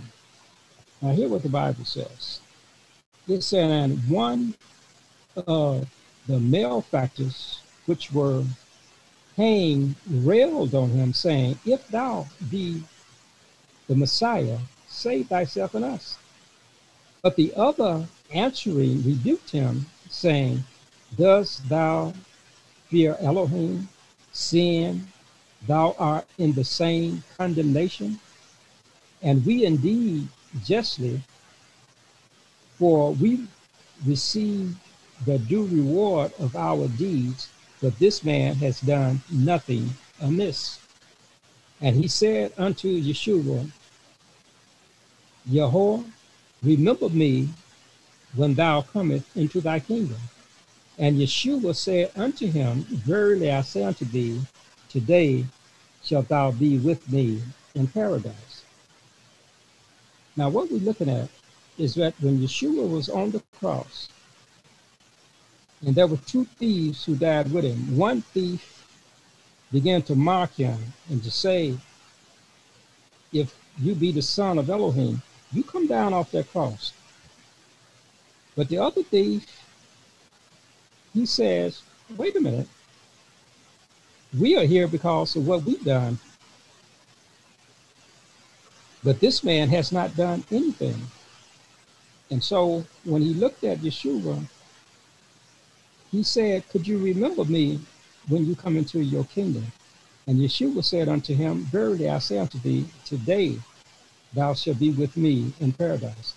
Now, 1.01 1.11
hear 1.11 1.27
what 1.27 1.43
the 1.43 1.49
Bible 1.49 1.83
says. 1.83 2.39
It 3.27 3.41
said, 3.41 3.69
and 3.69 4.09
one 4.09 4.55
of 5.35 5.89
the 6.27 6.39
malefactors 6.39 7.61
which 7.85 8.13
were 8.13 8.45
hanged 9.39 9.95
railed 10.05 10.75
on 10.75 10.89
him, 10.89 11.13
saying, 11.13 11.57
If 11.65 11.87
thou 11.87 12.27
be 12.51 12.83
the 13.87 13.95
Messiah, 13.95 14.57
save 14.89 15.29
thyself 15.29 15.75
and 15.75 15.85
us. 15.85 16.17
But 17.21 17.37
the 17.37 17.53
other 17.55 18.05
answering 18.33 19.01
rebuked 19.01 19.51
him, 19.51 19.85
saying, 20.09 20.65
Dost 21.17 21.67
thou 21.69 22.13
fear 22.89 23.15
Elohim, 23.21 23.87
seeing 24.33 25.07
thou 25.65 25.95
art 25.97 26.27
in 26.37 26.51
the 26.51 26.65
same 26.65 27.23
condemnation? 27.37 28.19
And 29.21 29.45
we 29.45 29.63
indeed 29.63 30.27
justly, 30.65 31.21
for 32.77 33.13
we 33.13 33.47
receive 34.05 34.75
the 35.25 35.39
due 35.39 35.65
reward 35.65 36.33
of 36.39 36.57
our 36.57 36.89
deeds, 36.89 37.47
but 37.81 37.97
this 37.99 38.23
man 38.23 38.55
has 38.55 38.81
done 38.81 39.21
nothing 39.31 39.89
amiss. 40.21 40.79
And 41.81 41.95
he 41.95 42.07
said 42.07 42.51
unto 42.57 43.01
Yeshua, 43.01 43.69
Yahweh, 45.45 46.03
remember 46.61 47.09
me 47.09 47.49
when 48.35 48.53
thou 48.53 48.81
comest 48.81 49.25
into 49.35 49.61
thy 49.61 49.79
kingdom. 49.79 50.17
And 50.97 51.17
Yeshua 51.17 51.75
said 51.75 52.11
unto 52.15 52.47
him, 52.47 52.81
Verily 52.89 53.49
I 53.51 53.61
say 53.61 53.83
unto 53.83 54.05
thee, 54.05 54.41
today 54.89 55.45
shalt 56.03 56.27
thou 56.27 56.51
be 56.51 56.77
with 56.77 57.09
me 57.09 57.41
in 57.75 57.87
paradise. 57.87 58.63
Now, 60.35 60.49
what 60.49 60.69
we're 60.71 60.79
looking 60.79 61.09
at 61.09 61.29
is 61.77 61.95
that 61.95 62.13
when 62.19 62.39
Yeshua 62.39 62.89
was 62.89 63.09
on 63.09 63.31
the 63.31 63.41
cross, 63.57 64.09
and 65.85 65.95
there 65.95 66.07
were 66.07 66.17
two 66.17 66.45
thieves 66.45 67.05
who 67.05 67.15
died 67.15 67.51
with 67.51 67.63
him, 67.63 67.97
one 67.97 68.21
thief 68.21 68.85
began 69.71 70.01
to 70.03 70.15
mock 70.15 70.53
him 70.53 70.77
and 71.09 71.23
to 71.23 71.31
say, 71.31 71.77
If 73.31 73.55
you 73.77 73.95
be 73.95 74.11
the 74.11 74.21
son 74.21 74.57
of 74.57 74.69
Elohim, 74.69 75.21
you 75.51 75.63
come 75.63 75.87
down 75.87 76.13
off 76.13 76.31
that 76.31 76.51
cross. 76.51 76.93
But 78.55 78.67
the 78.67 78.79
other 78.79 79.03
thief 79.03 79.45
he 81.13 81.25
says, 81.25 81.81
wait 82.15 82.35
a 82.35 82.39
minute. 82.39 82.67
We 84.37 84.57
are 84.57 84.65
here 84.65 84.87
because 84.87 85.35
of 85.35 85.47
what 85.47 85.63
we've 85.63 85.83
done. 85.83 86.19
But 89.03 89.19
this 89.19 89.43
man 89.43 89.69
has 89.69 89.91
not 89.91 90.15
done 90.15 90.43
anything. 90.51 90.95
And 92.29 92.43
so 92.43 92.85
when 93.05 93.21
he 93.21 93.33
looked 93.33 93.63
at 93.63 93.79
Yeshua, 93.79 94.43
he 96.11 96.23
said, 96.23 96.67
Could 96.69 96.87
you 96.87 96.97
remember 96.97 97.45
me 97.45 97.79
when 98.27 98.45
you 98.45 98.55
come 98.55 98.77
into 98.77 98.99
your 98.99 99.23
kingdom? 99.25 99.65
And 100.27 100.37
Yeshua 100.37 100.83
said 100.83 101.07
unto 101.07 101.33
him, 101.33 101.63
Verily 101.65 102.09
I 102.09 102.19
say 102.19 102.37
unto 102.37 102.59
thee, 102.59 102.85
today 103.05 103.57
thou 104.33 104.53
shalt 104.53 104.79
be 104.79 104.91
with 104.91 105.17
me 105.17 105.51
in 105.59 105.71
paradise. 105.71 106.33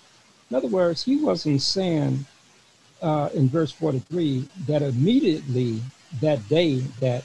In 0.51 0.57
other 0.57 0.69
words, 0.69 1.03
he 1.03 1.17
wasn't 1.17 1.63
saying 1.63 2.25
uh, 3.03 3.29
in 3.35 3.49
verse 3.49 3.73
43 3.73 4.49
that 4.67 4.83
immediately 4.83 5.81
that 6.21 6.47
day 6.49 6.81
that 7.01 7.25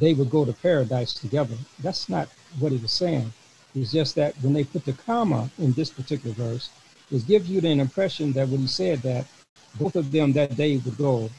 they 0.00 0.14
would 0.14 0.30
go 0.30 0.44
to 0.44 0.52
paradise 0.52 1.14
together. 1.14 1.54
That's 1.80 2.08
not 2.08 2.28
what 2.58 2.72
he 2.72 2.78
was 2.78 2.92
saying. 2.92 3.32
It's 3.74 3.92
just 3.92 4.14
that 4.16 4.34
when 4.42 4.52
they 4.52 4.64
put 4.64 4.84
the 4.84 4.92
comma 4.92 5.50
in 5.58 5.72
this 5.72 5.90
particular 5.90 6.34
verse, 6.34 6.70
it 7.10 7.26
gives 7.26 7.48
you 7.50 7.60
the 7.60 7.68
impression 7.68 8.32
that 8.32 8.48
when 8.48 8.60
he 8.60 8.66
said 8.66 9.00
that, 9.02 9.26
both 9.78 9.96
of 9.96 10.12
them 10.12 10.32
that 10.32 10.56
day 10.56 10.76
would 10.78 10.96
go 10.98 11.30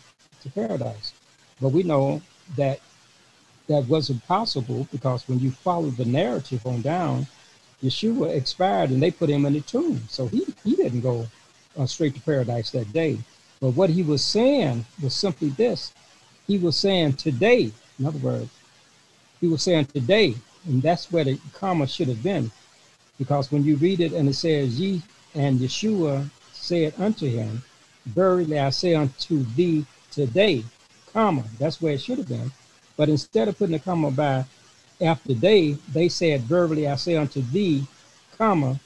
to 0.41 0.49
paradise. 0.49 1.13
But 1.61 1.69
we 1.69 1.83
know 1.83 2.21
that 2.57 2.79
that 3.67 3.87
wasn't 3.87 4.25
possible 4.27 4.87
because 4.91 5.27
when 5.27 5.39
you 5.39 5.51
follow 5.51 5.89
the 5.89 6.05
narrative 6.05 6.65
on 6.65 6.81
down, 6.81 7.27
Yeshua 7.83 8.35
expired 8.35 8.89
and 8.89 9.01
they 9.01 9.11
put 9.11 9.29
him 9.29 9.45
in 9.45 9.53
the 9.53 9.61
tomb. 9.61 10.01
So 10.09 10.27
he, 10.27 10.45
he 10.63 10.75
didn't 10.75 11.01
go 11.01 11.27
uh, 11.77 11.85
straight 11.85 12.15
to 12.15 12.21
paradise 12.21 12.71
that 12.71 12.91
day. 12.91 13.17
But 13.61 13.71
what 13.71 13.89
he 13.89 14.03
was 14.03 14.23
saying 14.23 14.85
was 15.01 15.13
simply 15.13 15.49
this. 15.49 15.93
He 16.47 16.57
was 16.57 16.77
saying 16.77 17.13
today, 17.13 17.71
in 17.99 18.05
other 18.05 18.19
words, 18.19 18.49
he 19.39 19.47
was 19.47 19.61
saying 19.63 19.85
today, 19.85 20.35
and 20.65 20.81
that's 20.81 21.11
where 21.11 21.23
the 21.23 21.39
comma 21.53 21.87
should 21.87 22.09
have 22.09 22.23
been. 22.23 22.51
Because 23.17 23.51
when 23.51 23.63
you 23.63 23.77
read 23.77 24.01
it 24.01 24.11
and 24.13 24.27
it 24.27 24.33
says, 24.33 24.79
Ye 24.79 25.01
and 25.35 25.59
Yeshua 25.59 26.29
said 26.51 26.93
unto 26.97 27.27
him, 27.27 27.63
Verily 28.05 28.59
I 28.59 28.69
say 28.69 28.95
unto 28.95 29.43
thee 29.55 29.85
today, 30.11 30.63
comma, 31.13 31.43
that's 31.59 31.81
where 31.81 31.93
it 31.93 32.01
should 32.01 32.17
have 32.17 32.27
been. 32.27 32.51
But 32.97 33.09
instead 33.09 33.47
of 33.47 33.57
putting 33.57 33.75
a 33.75 33.79
comma 33.79 34.11
by 34.11 34.45
after 35.01 35.33
day, 35.33 35.77
they 35.91 36.09
said, 36.09 36.41
Verbally 36.41 36.87
I 36.87 36.95
say 36.95 37.15
unto 37.15 37.41
thee, 37.41 37.85
comma, 38.37 38.79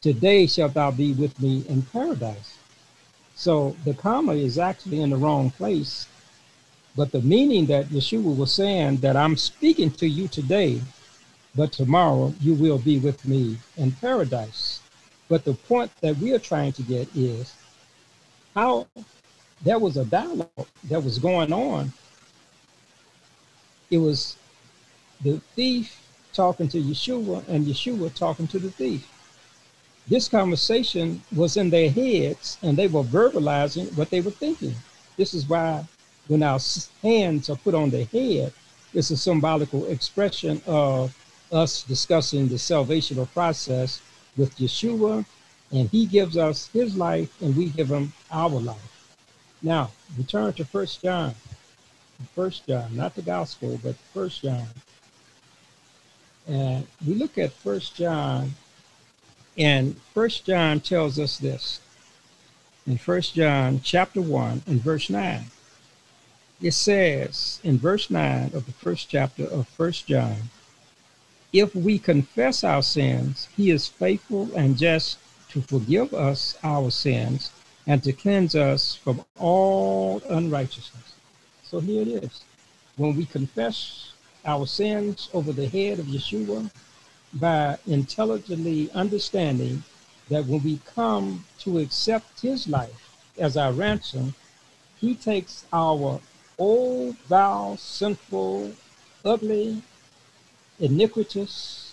today 0.00 0.46
shalt 0.46 0.74
thou 0.74 0.90
be 0.90 1.12
with 1.12 1.40
me 1.40 1.64
in 1.68 1.82
paradise. 1.82 2.58
So 3.34 3.76
the 3.84 3.94
comma 3.94 4.34
is 4.34 4.58
actually 4.58 5.00
in 5.00 5.10
the 5.10 5.16
wrong 5.16 5.50
place. 5.50 6.06
But 6.96 7.10
the 7.10 7.22
meaning 7.22 7.66
that 7.66 7.86
Yeshua 7.86 8.36
was 8.36 8.52
saying 8.52 8.98
that 8.98 9.16
I'm 9.16 9.36
speaking 9.36 9.90
to 9.92 10.06
you 10.06 10.28
today, 10.28 10.80
but 11.56 11.72
tomorrow 11.72 12.32
you 12.40 12.54
will 12.54 12.78
be 12.78 12.98
with 12.98 13.24
me 13.26 13.58
in 13.76 13.90
paradise. 13.92 14.80
But 15.28 15.44
the 15.44 15.54
point 15.54 15.90
that 16.02 16.16
we 16.18 16.32
are 16.32 16.38
trying 16.38 16.72
to 16.74 16.82
get 16.82 17.08
is 17.16 17.52
how 18.54 18.86
there 19.62 19.78
was 19.78 19.96
a 19.96 20.04
dialogue 20.04 20.48
that 20.84 21.02
was 21.02 21.18
going 21.18 21.52
on. 21.52 21.92
It 23.90 23.98
was 23.98 24.36
the 25.22 25.40
thief 25.54 26.00
talking 26.32 26.68
to 26.68 26.80
Yeshua 26.80 27.46
and 27.48 27.66
Yeshua 27.66 28.14
talking 28.14 28.46
to 28.48 28.58
the 28.58 28.70
thief. 28.70 29.08
This 30.08 30.28
conversation 30.28 31.22
was 31.34 31.56
in 31.56 31.70
their 31.70 31.90
heads 31.90 32.58
and 32.62 32.76
they 32.76 32.88
were 32.88 33.02
verbalizing 33.02 33.96
what 33.96 34.10
they 34.10 34.20
were 34.20 34.30
thinking. 34.30 34.74
This 35.16 35.32
is 35.32 35.48
why 35.48 35.84
when 36.28 36.42
our 36.42 36.58
hands 37.02 37.50
are 37.50 37.56
put 37.56 37.74
on 37.74 37.90
the 37.90 38.04
head, 38.04 38.52
it's 38.92 39.10
a 39.10 39.16
symbolical 39.16 39.86
expression 39.86 40.60
of 40.66 41.16
us 41.52 41.82
discussing 41.82 42.48
the 42.48 42.54
salvational 42.56 43.30
process 43.32 44.00
with 44.36 44.56
Yeshua, 44.56 45.24
and 45.74 45.90
he 45.90 46.06
gives 46.06 46.36
us 46.36 46.68
his 46.68 46.96
life 46.96 47.42
and 47.42 47.56
we 47.56 47.68
give 47.68 47.90
him 47.90 48.12
our 48.30 48.48
life. 48.48 49.16
Now, 49.60 49.90
return 50.16 50.52
to 50.54 50.64
First 50.64 51.02
John. 51.02 51.34
First 52.34 52.66
John, 52.68 52.94
not 52.96 53.16
the 53.16 53.22
gospel, 53.22 53.80
but 53.82 53.96
First 54.14 54.42
John. 54.42 54.66
And 56.46 56.86
we 57.04 57.14
look 57.14 57.38
at 57.38 57.52
First 57.52 57.96
John, 57.96 58.54
and 59.58 60.00
First 60.14 60.46
John 60.46 60.78
tells 60.80 61.18
us 61.18 61.38
this. 61.38 61.80
In 62.86 62.96
First 62.96 63.34
John 63.34 63.80
chapter 63.82 64.20
1 64.20 64.62
and 64.66 64.80
verse 64.80 65.10
9, 65.10 65.44
it 66.62 66.72
says 66.72 67.58
in 67.64 67.78
verse 67.78 68.10
9 68.10 68.52
of 68.54 68.66
the 68.66 68.72
first 68.72 69.08
chapter 69.08 69.44
of 69.44 69.66
First 69.66 70.06
John, 70.06 70.36
if 71.52 71.74
we 71.74 71.98
confess 71.98 72.62
our 72.62 72.82
sins, 72.82 73.48
he 73.56 73.70
is 73.70 73.88
faithful 73.88 74.54
and 74.54 74.76
just 74.76 75.18
to 75.54 75.62
forgive 75.62 76.12
us 76.12 76.58
our 76.64 76.90
sins 76.90 77.52
and 77.86 78.02
to 78.02 78.12
cleanse 78.12 78.56
us 78.56 78.96
from 78.96 79.24
all 79.38 80.20
unrighteousness. 80.28 81.14
So 81.62 81.78
here 81.78 82.02
it 82.02 82.08
is. 82.08 82.42
When 82.96 83.14
we 83.14 83.24
confess 83.24 84.12
our 84.44 84.66
sins 84.66 85.30
over 85.32 85.52
the 85.52 85.68
head 85.68 86.00
of 86.00 86.06
Yeshua 86.06 86.68
by 87.34 87.78
intelligently 87.86 88.90
understanding 88.92 89.84
that 90.28 90.44
when 90.46 90.60
we 90.64 90.80
come 90.92 91.44
to 91.60 91.78
accept 91.78 92.40
his 92.40 92.66
life 92.66 93.16
as 93.38 93.56
our 93.56 93.72
ransom, 93.72 94.34
he 95.00 95.14
takes 95.14 95.66
our 95.72 96.20
old, 96.58 97.16
vile, 97.28 97.76
sinful, 97.76 98.72
ugly, 99.24 99.80
iniquitous 100.80 101.92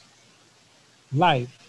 life 1.14 1.61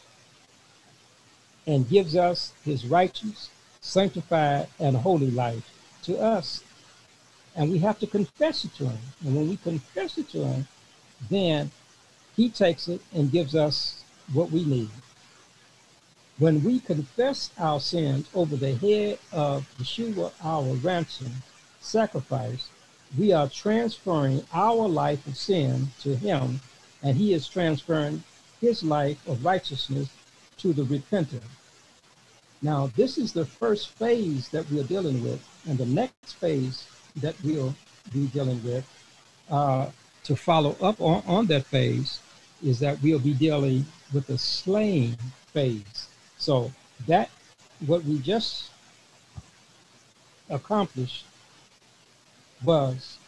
and 1.66 1.88
gives 1.88 2.16
us 2.16 2.52
his 2.64 2.86
righteous, 2.86 3.50
sanctified, 3.80 4.68
and 4.78 4.96
holy 4.96 5.30
life 5.30 5.68
to 6.02 6.18
us. 6.18 6.62
And 7.54 7.70
we 7.70 7.78
have 7.78 7.98
to 8.00 8.06
confess 8.06 8.64
it 8.64 8.74
to 8.76 8.88
him. 8.88 8.98
And 9.24 9.36
when 9.36 9.48
we 9.48 9.56
confess 9.56 10.18
it 10.18 10.28
to 10.30 10.44
him, 10.44 10.66
then 11.30 11.70
he 12.36 12.48
takes 12.48 12.88
it 12.88 13.00
and 13.14 13.30
gives 13.30 13.54
us 13.54 14.02
what 14.32 14.50
we 14.50 14.64
need. 14.64 14.90
When 16.38 16.64
we 16.64 16.80
confess 16.80 17.50
our 17.58 17.78
sins 17.78 18.28
over 18.34 18.56
the 18.56 18.74
head 18.74 19.18
of 19.32 19.68
Yeshua, 19.78 20.32
our 20.42 20.74
ransom 20.76 21.30
sacrifice, 21.80 22.68
we 23.18 23.32
are 23.32 23.48
transferring 23.48 24.42
our 24.52 24.88
life 24.88 25.26
of 25.26 25.36
sin 25.36 25.88
to 26.00 26.16
him, 26.16 26.60
and 27.02 27.16
he 27.16 27.34
is 27.34 27.46
transferring 27.46 28.24
his 28.60 28.82
life 28.82 29.18
of 29.28 29.44
righteousness 29.44 30.08
to 30.58 30.72
the 30.72 30.84
repentant. 30.84 31.42
Now, 32.60 32.90
this 32.96 33.18
is 33.18 33.32
the 33.32 33.44
first 33.44 33.88
phase 33.90 34.48
that 34.50 34.70
we're 34.70 34.84
dealing 34.84 35.22
with, 35.22 35.42
and 35.68 35.76
the 35.76 35.86
next 35.86 36.34
phase 36.34 36.86
that 37.16 37.34
we'll 37.42 37.74
be 38.12 38.26
dealing 38.28 38.62
with 38.62 38.86
uh, 39.50 39.86
to 40.24 40.36
follow 40.36 40.76
up 40.80 41.00
on, 41.00 41.22
on 41.26 41.46
that 41.46 41.66
phase 41.66 42.20
is 42.62 42.78
that 42.78 43.02
we'll 43.02 43.18
be 43.18 43.34
dealing 43.34 43.84
with 44.12 44.26
the 44.28 44.38
slaying 44.38 45.16
phase. 45.52 46.08
So 46.38 46.72
that 47.06 47.30
what 47.86 48.04
we 48.04 48.18
just 48.18 48.70
accomplished 50.48 51.24
was 52.64 53.18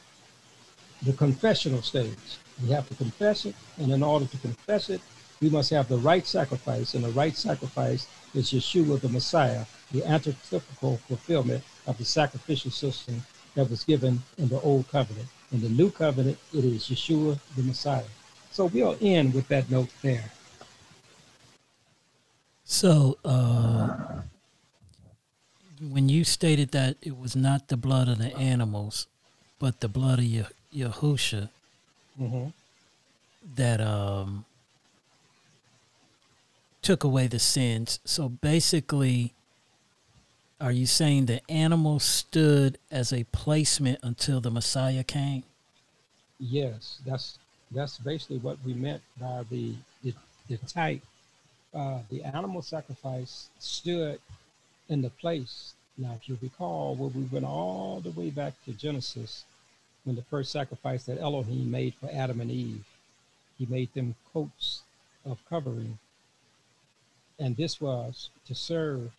the 1.03 1.12
confessional 1.12 1.83
stage. 1.83 2.39
We 2.62 2.70
have 2.70 2.89
to 2.89 2.95
confess 2.95 3.47
it, 3.47 3.55
and 3.79 3.91
in 3.91 4.03
order 4.03 4.27
to 4.27 4.39
confess 4.39 4.91
it, 4.91 5.01
we 5.41 5.51
must 5.51 5.70
have 5.70 5.89
the 5.89 5.99
right 5.99 6.26
sacrifice, 6.26 6.95
and 6.95 7.05
the 7.05 7.11
right 7.11 7.37
sacrifice 7.37 8.07
is 8.35 8.53
Yeshua 8.53 9.01
the 9.01 9.09
Messiah, 9.09 9.64
the 9.93 10.01
antitypical 10.03 10.99
fulfillment 11.01 11.62
of 11.87 11.99
the 11.99 12.05
sacrificial 12.05 12.70
system 12.70 13.22
that 13.55 13.68
was 13.70 13.85
given 13.85 14.22
in 14.39 14.49
the 14.49 14.61
Old 14.61 14.89
Covenant. 14.89 15.28
In 15.53 15.61
the 15.61 15.68
New 15.68 15.91
Covenant, 15.91 16.39
it 16.53 16.64
is 16.64 16.85
Yeshua 16.85 17.39
the 17.57 17.62
Messiah. 17.62 18.05
So 18.51 18.66
we'll 18.66 18.97
end 19.01 19.35
with 19.35 19.49
that 19.49 19.70
note 19.70 19.91
there. 20.03 20.30
So, 22.64 23.18
uh, 23.24 23.97
when 25.80 26.09
you 26.09 26.24
stated 26.24 26.70
that 26.70 26.97
it 27.03 27.18
was 27.18 27.37
not 27.37 27.68
the 27.68 27.76
blood 27.76 28.09
of 28.09 28.18
the 28.18 28.35
animals, 28.37 29.07
but 29.59 29.80
the 29.80 29.89
blood 29.89 30.18
of 30.18 30.24
Yah- 30.24 30.45
Yahusha 30.74 31.49
Mm-hmm. 32.20 32.47
that 33.57 33.80
um, 33.80 34.45
took 36.85 37.03
away 37.03 37.26
the 37.26 37.39
sins. 37.39 37.99
So 38.05 38.28
basically, 38.28 39.32
are 40.61 40.70
you 40.70 40.87
saying 40.87 41.26
the 41.26 41.41
animal 41.51 41.99
stood 41.99 42.78
as 42.91 43.12
a 43.12 43.24
placement 43.24 43.99
until 44.03 44.41
the 44.41 44.51
Messiah 44.51 45.03
came? 45.03 45.43
Yes, 46.39 46.99
that's 47.07 47.39
that's 47.70 47.99
basically 47.99 48.39
what 48.39 48.59
we 48.64 48.74
meant 48.74 49.03
by 49.20 49.45
the 49.51 49.74
the, 50.03 50.14
the 50.49 50.59
type. 50.59 51.03
Uh, 51.74 51.99
the 52.11 52.22
animal 52.22 52.62
sacrifice 52.62 53.49
stood 53.59 54.20
in 54.89 55.03
the 55.03 55.11
place. 55.11 55.74
Now, 55.97 56.12
if 56.20 56.28
you 56.28 56.39
recall, 56.41 56.95
when 56.95 57.12
we 57.14 57.22
went 57.22 57.45
all 57.45 58.01
the 58.01 58.11
way 58.11 58.30
back 58.30 58.53
to 58.64 58.72
Genesis, 58.72 59.45
when 60.05 60.16
the 60.16 60.22
first 60.22 60.53
sacrifice 60.53 61.05
that 61.05 61.18
Elohim 61.18 61.70
made 61.70 61.95
for 61.95 62.09
Adam 62.12 62.41
and 62.41 62.51
Eve, 62.51 62.85
he 63.59 63.66
made 63.66 63.93
them 63.95 64.14
coats 64.32 64.82
of 65.24 65.39
covering, 65.49 65.99
and 67.39 67.57
this 67.57 67.80
was 67.80 68.30
to 68.47 68.55
serve 68.55 69.11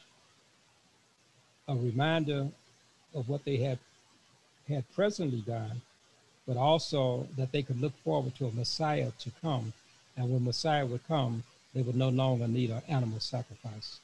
a 1.67 1.75
reminder 1.75 2.47
of 3.13 3.27
what 3.29 3.43
they 3.45 3.57
had 3.57 3.79
had 4.69 4.83
presently 4.93 5.41
done, 5.41 5.81
but 6.47 6.57
also 6.57 7.27
that 7.37 7.51
they 7.51 7.61
could 7.61 7.79
look 7.79 7.93
forward 8.03 8.35
to 8.35 8.47
a 8.47 8.51
Messiah 8.51 9.11
to 9.19 9.31
come. 9.41 9.73
And 10.17 10.31
when 10.31 10.43
Messiah 10.43 10.85
would 10.85 11.07
come, 11.07 11.43
they 11.73 11.81
would 11.81 11.95
no 11.95 12.09
longer 12.09 12.47
need 12.47 12.71
an 12.71 12.81
animal 12.87 13.19
sacrifice. 13.19 13.99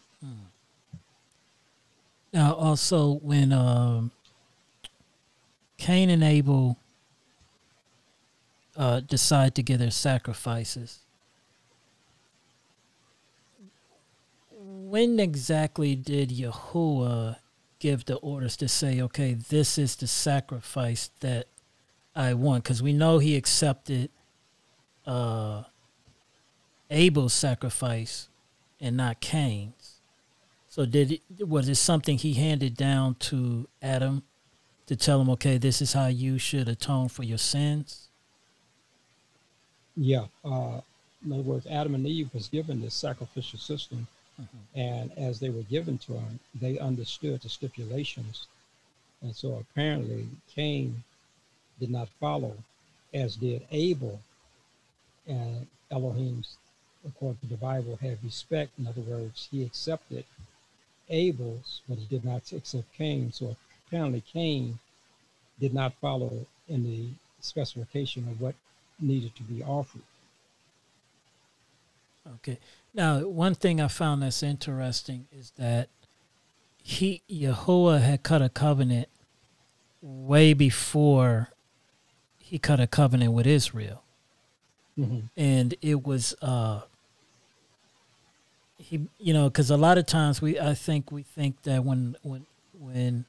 Now, 2.34 2.54
also, 2.54 3.16
when 3.16 3.52
um, 3.52 4.12
Cain 5.78 6.10
and 6.10 6.24
Abel 6.24 6.78
uh, 8.78 9.00
decide 9.02 9.56
to 9.56 9.64
give 9.64 9.80
their 9.80 9.92
sacrifices, 9.92 11.00
when 14.92 15.22
exactly 15.22 15.96
did 15.96 16.30
Yahuwah 16.32 17.38
give 17.80 18.04
the 18.04 18.16
orders 18.18 18.58
to 18.58 18.68
say, 18.68 19.00
okay, 19.00 19.34
this 19.34 19.78
is 19.78 19.96
the 19.96 20.06
sacrifice 20.06 21.12
that 21.22 21.48
I 22.14 22.34
want? 22.34 22.66
Because 22.66 22.84
we 22.84 22.92
know 22.92 23.18
he 23.18 23.38
accepted 23.38 24.10
uh, 25.08 25.64
Abel's 26.90 27.32
sacrifice 27.32 28.28
and 28.82 28.98
not 28.98 29.22
Cain's. 29.22 30.02
So 30.68 30.86
did 30.86 31.14
it, 31.14 31.48
was 31.48 31.70
it 31.70 31.76
something 31.76 32.18
he 32.18 32.34
handed 32.34 32.76
down 32.76 33.16
to 33.32 33.70
Adam 33.82 34.24
to 34.88 34.98
tell 34.98 35.22
him, 35.22 35.30
okay, 35.30 35.58
this 35.58 35.82
is 35.82 35.94
how 35.94 36.08
you 36.08 36.38
should 36.38 36.68
atone 36.68 37.08
for 37.08 37.24
your 37.24 37.38
sins? 37.38 38.10
Yeah. 39.96 40.26
Uh, 40.44 40.82
in 41.24 41.32
other 41.32 41.44
words, 41.44 41.66
Adam 41.66 41.96
and 41.96 42.06
Eve 42.06 42.30
was 42.34 42.50
given 42.50 42.82
this 42.82 42.94
sacrificial 42.94 43.58
system, 43.58 44.08
and 44.76 45.12
as 45.18 45.40
they 45.40 45.50
were 45.50 45.64
given 45.64 45.98
to 46.00 46.14
him, 46.14 46.40
they 46.60 46.80
understood 46.80 47.42
the 47.42 47.50
stipulations. 47.50 48.48
And 49.22 49.36
so 49.36 49.56
apparently, 49.56 50.28
Cain 50.56 51.04
did 51.80 51.92
not 51.92 52.10
follow, 52.20 52.56
as 53.14 53.36
did 53.36 53.66
Abel. 53.72 54.20
and 55.28 55.68
Elohim's, 55.92 56.58
according 57.08 57.40
to 57.42 57.48
the 57.48 57.58
Bible, 57.58 57.98
had 58.02 58.18
respect. 58.24 58.72
In 58.80 58.88
other 58.88 59.02
words, 59.02 59.48
he 59.52 59.64
accepted 59.64 60.26
Abel's, 61.10 61.82
but 61.88 61.98
he 61.98 62.06
did 62.06 62.26
not 62.26 62.52
accept 62.52 62.94
Cain. 62.98 63.32
So 63.32 63.56
apparently, 63.88 64.22
Cain 64.22 64.80
did 65.60 65.74
not 65.74 65.94
follow 66.02 66.46
in 66.68 66.84
the 66.84 67.10
specification 67.42 68.28
of 68.30 68.42
what 68.42 68.56
needed 69.00 69.36
to 69.36 69.44
be 69.44 69.64
offered. 69.64 70.02
Okay. 72.36 72.58
Now, 72.94 73.20
one 73.20 73.56
thing 73.56 73.80
I 73.80 73.88
found 73.88 74.22
that's 74.22 74.44
interesting 74.44 75.28
is 75.32 75.52
that 75.58 75.90
he 76.84 77.22
Yahuwah 77.30 78.02
had 78.02 78.24
cut 78.24 78.42
a 78.42 78.50
covenant 78.50 79.08
way 80.02 80.54
before 80.54 81.50
he 82.40 82.58
cut 82.60 82.80
a 82.80 82.88
covenant 82.88 83.34
with 83.34 83.48
Israel. 83.48 84.04
Mm-hmm. 85.00 85.28
And 85.38 85.76
it 85.82 86.06
was 86.06 86.36
uh 86.42 86.82
he 88.78 89.08
you 89.20 89.34
know 89.34 89.50
cuz 89.50 89.70
a 89.70 89.78
lot 89.78 89.98
of 89.98 90.06
times 90.06 90.42
we 90.42 90.60
I 90.60 90.74
think 90.74 91.12
we 91.12 91.24
think 91.24 91.62
that 91.64 91.86
when 91.86 92.18
when 92.24 92.46
when 92.78 93.26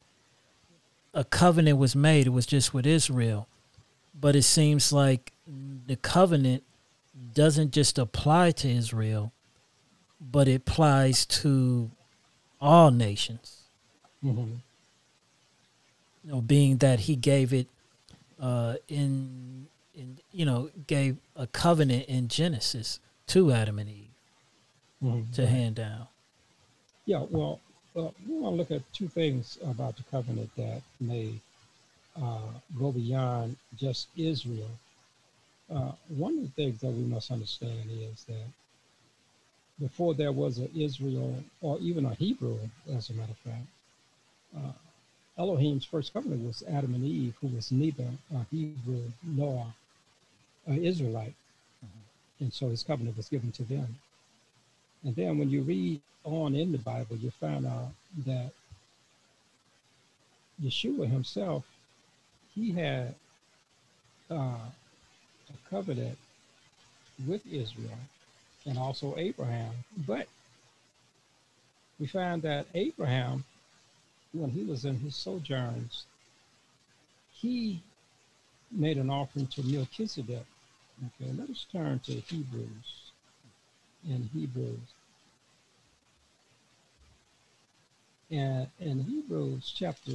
a 1.15 1.25
covenant 1.25 1.79
was 1.79 1.95
made 1.95 2.27
it 2.27 2.31
was 2.31 2.47
just 2.47 2.75
with 2.75 2.87
Israel. 2.87 3.47
But 4.19 4.35
it 4.35 4.43
seems 4.43 4.93
like 4.93 5.33
the 5.87 5.97
covenant 5.97 6.65
doesn't 7.35 7.73
just 7.73 7.99
apply 7.99 8.51
to 8.53 8.69
Israel, 8.69 9.33
but 10.31 10.49
it 10.49 10.55
applies 10.55 11.27
to 11.27 11.91
all 12.61 12.91
nations. 12.91 13.63
Mm-hmm. 14.25 14.55
You 16.25 16.31
know, 16.31 16.41
being 16.41 16.77
that 16.79 17.01
he 17.01 17.17
gave 17.17 17.53
it 17.53 17.67
uh, 18.41 18.77
in, 18.89 19.67
in, 19.95 20.19
you 20.33 20.45
know, 20.45 20.71
gave 20.87 21.17
a 21.35 21.47
covenant 21.49 22.07
in 22.07 22.29
Genesis 22.29 23.01
to 23.29 23.51
Adam 23.51 23.79
and 23.79 23.91
Eve 23.91 24.15
mm-hmm. 25.03 25.33
to 25.33 25.47
hand 25.47 25.77
down. 25.77 26.07
Yeah, 27.07 27.25
well, 27.29 27.59
uh, 27.97 28.09
we 28.29 28.39
want 28.39 28.55
to 28.55 28.59
look 28.59 28.71
at 28.71 28.93
two 28.93 29.09
things 29.09 29.59
about 29.67 29.97
the 29.97 30.05
covenant 30.05 30.51
that 30.57 30.83
may 31.01 31.31
uh, 32.21 32.39
go 32.79 32.93
beyond 32.93 33.57
just 33.77 34.09
Israel. 34.17 34.71
Uh, 35.73 35.93
one 36.09 36.39
of 36.39 36.43
the 36.43 36.51
things 36.51 36.81
that 36.81 36.91
we 36.91 37.03
must 37.03 37.31
understand 37.31 37.89
is 37.91 38.25
that 38.25 38.47
before 39.83 40.15
there 40.15 40.31
was 40.31 40.59
an 40.59 40.71
Israel 40.77 41.43
or 41.61 41.77
even 41.81 42.07
a 42.07 42.15
Hebrew, 42.15 42.57
as 42.95 43.11
a 43.11 43.15
matter 43.15 43.33
of 43.33 43.39
fact, 43.39 43.67
uh, 44.57 44.73
Elohim's 45.37 45.85
first 45.85 46.13
covenant 46.13 46.47
was 46.47 46.63
Adam 46.73 46.95
and 46.95 47.05
Eve, 47.05 47.35
who 47.41 47.49
was 47.49 47.73
neither 47.73 48.07
a 48.33 48.47
Hebrew 48.51 49.03
nor 49.25 49.67
an 50.67 50.85
Israelite. 50.85 51.35
Mm-hmm. 51.85 52.45
And 52.45 52.53
so 52.53 52.69
his 52.69 52.85
covenant 52.85 53.17
was 53.17 53.29
given 53.29 53.51
to 53.53 53.65
them. 53.65 53.97
And 55.05 55.17
then 55.17 55.39
when 55.39 55.51
you 55.51 55.63
read 55.63 56.01
on 56.23 56.55
in 56.55 56.71
the 56.71 56.79
Bible, 56.79 57.17
you 57.17 57.33
find 57.33 57.67
out 57.67 57.91
that 58.25 58.53
Yeshua 60.63 61.11
himself, 61.11 61.65
he 62.55 62.71
had 62.71 63.17
uh, 64.31 64.35
a 64.35 65.71
covenant 65.71 66.19
with 67.27 67.45
Israel 67.47 67.99
and 68.67 68.79
also 68.79 69.17
Abraham. 69.17 69.73
But 70.07 70.29
we 71.99 72.07
find 72.07 72.43
that 72.43 72.67
Abraham, 72.75 73.45
when 74.33 74.51
he 74.51 74.65
was 74.65 74.85
in 74.85 74.99
his 74.99 75.15
sojourns, 75.15 76.07
he 77.33 77.83
made 78.71 78.97
an 78.97 79.11
offering 79.11 79.47
to 79.49 79.63
Melchizedek. 79.63 80.47
Okay, 81.21 81.33
let 81.37 81.51
us 81.51 81.67
turn 81.73 81.99
to 82.01 82.13
Hebrews. 82.13 83.11
In 84.09 84.29
Hebrews. 84.33 84.79
And 88.31 88.67
in 88.81 89.05
Hebrews 89.05 89.73
chapter 89.77 90.13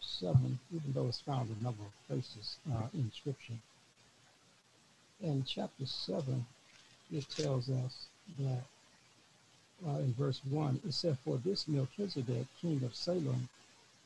7, 0.00 0.58
even 0.74 0.92
though 0.92 1.08
it's 1.08 1.20
found 1.20 1.50
in 1.50 1.56
a 1.60 1.64
number 1.64 1.82
of 1.82 2.08
places 2.08 2.56
uh, 2.72 2.86
in 2.94 3.12
Scripture, 3.12 3.58
in 5.20 5.44
chapter 5.44 5.86
7, 5.86 6.46
it 7.12 7.28
tells 7.28 7.68
us 7.68 8.06
that 8.38 8.62
uh, 9.86 9.98
in 9.98 10.14
verse 10.14 10.40
1, 10.48 10.80
it 10.86 10.94
said, 10.94 11.18
For 11.24 11.38
this 11.38 11.68
Melchizedek, 11.68 12.46
king 12.60 12.82
of 12.84 12.94
Salem, 12.94 13.48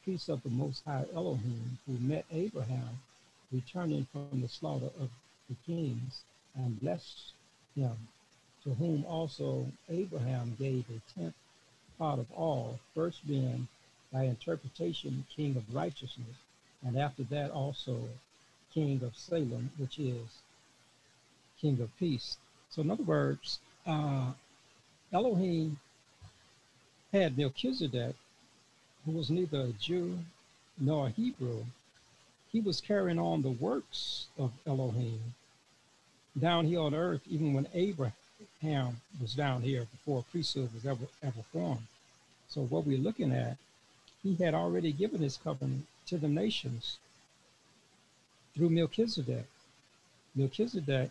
priest 0.03 0.29
of 0.29 0.43
the 0.43 0.51
Most 0.51 0.83
High 0.85 1.05
Elohim, 1.15 1.79
who 1.87 1.99
met 1.99 2.25
Abraham, 2.33 3.01
returning 3.53 4.07
from 4.13 4.41
the 4.41 4.49
slaughter 4.49 4.91
of 5.01 5.11
the 5.49 5.57
kings, 5.67 6.23
and 6.55 6.81
blessed 6.81 7.33
him, 7.75 7.97
to 8.65 8.71
whom 8.75 9.05
also 9.05 9.67
Abraham 9.89 10.57
gave 10.59 10.85
a 10.91 11.19
tenth 11.19 11.35
part 11.99 12.19
of 12.19 12.31
all, 12.33 12.81
first 12.95 13.27
being 13.27 13.69
by 14.13 14.25
interpretation 14.25 15.25
king 15.35 15.57
of 15.57 15.75
righteousness, 15.75 16.37
and 16.85 16.99
after 16.99 17.23
that 17.25 17.51
also 17.51 18.09
king 18.73 19.03
of 19.03 19.17
Salem, 19.17 19.71
which 19.77 19.99
is 19.99 20.41
king 21.61 21.81
of 21.81 21.97
peace. 21.99 22.37
So, 22.77 22.83
in 22.83 22.91
other 22.91 23.05
words, 23.05 23.59
uh, 23.87 24.33
Elohim 25.11 25.79
had 27.11 27.39
Melchizedek, 27.39 28.15
who 29.07 29.13
was 29.13 29.31
neither 29.31 29.61
a 29.63 29.73
Jew 29.73 30.19
nor 30.79 31.07
a 31.07 31.11
Hebrew. 31.11 31.65
He 32.53 32.61
was 32.61 32.83
carrying 32.83 33.19
on 33.19 33.41
the 33.41 33.51
works 33.51 34.27
of 34.39 34.53
Elohim 34.67 35.35
down 36.39 36.67
here 36.67 36.81
on 36.81 36.95
earth, 36.95 37.23
even 37.31 37.55
when 37.55 37.67
Abraham 37.73 39.01
was 39.23 39.35
down 39.35 39.63
here 39.63 39.87
before 39.91 40.27
priesthood 40.31 40.75
was 40.75 40.85
ever 40.85 41.07
ever 41.23 41.43
formed. 41.51 41.87
So 42.51 42.61
what 42.61 42.85
we're 42.85 42.99
looking 42.99 43.33
at, 43.33 43.57
he 44.23 44.35
had 44.35 44.53
already 44.53 44.93
given 44.93 45.23
his 45.23 45.39
covenant 45.39 45.87
to 46.09 46.19
the 46.19 46.29
nations 46.29 46.99
through 48.55 48.69
Melchizedek. 48.69 49.47
Melchizedek 50.35 51.11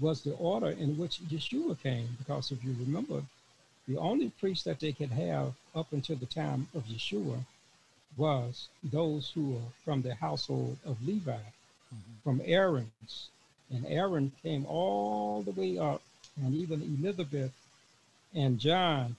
was 0.00 0.22
the 0.22 0.34
order 0.34 0.68
in 0.70 0.96
which 0.96 1.20
Yeshua 1.22 1.80
came. 1.82 2.08
Because 2.18 2.50
if 2.52 2.64
you 2.64 2.74
remember, 2.78 3.22
the 3.86 3.96
only 3.96 4.30
priest 4.30 4.64
that 4.64 4.80
they 4.80 4.92
could 4.92 5.10
have 5.10 5.54
up 5.74 5.92
until 5.92 6.16
the 6.16 6.26
time 6.26 6.68
of 6.74 6.84
Yeshua 6.84 7.40
was 8.16 8.68
those 8.82 9.30
who 9.30 9.52
were 9.52 9.70
from 9.84 10.02
the 10.02 10.14
household 10.14 10.76
of 10.84 11.06
Levi, 11.06 11.32
mm-hmm. 11.32 11.96
from 12.22 12.40
Aaron's. 12.44 13.28
And 13.70 13.86
Aaron 13.86 14.32
came 14.42 14.66
all 14.66 15.42
the 15.42 15.52
way 15.52 15.78
up, 15.78 16.02
and 16.42 16.54
even 16.54 16.82
Elizabeth 16.82 17.52
and 18.34 18.58
John, 18.58 19.16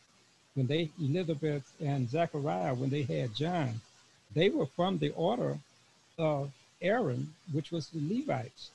when 0.55 0.67
they, 0.67 0.89
Elizabeth 0.99 1.71
and 1.79 2.09
Zechariah, 2.09 2.73
when 2.73 2.89
they 2.89 3.03
had 3.03 3.35
John, 3.35 3.81
they 4.33 4.49
were 4.49 4.65
from 4.65 4.97
the 4.97 5.11
order 5.11 5.57
of 6.17 6.51
Aaron, 6.81 7.33
which 7.51 7.71
was 7.71 7.87
the 7.89 7.99
Levites. 7.99 8.71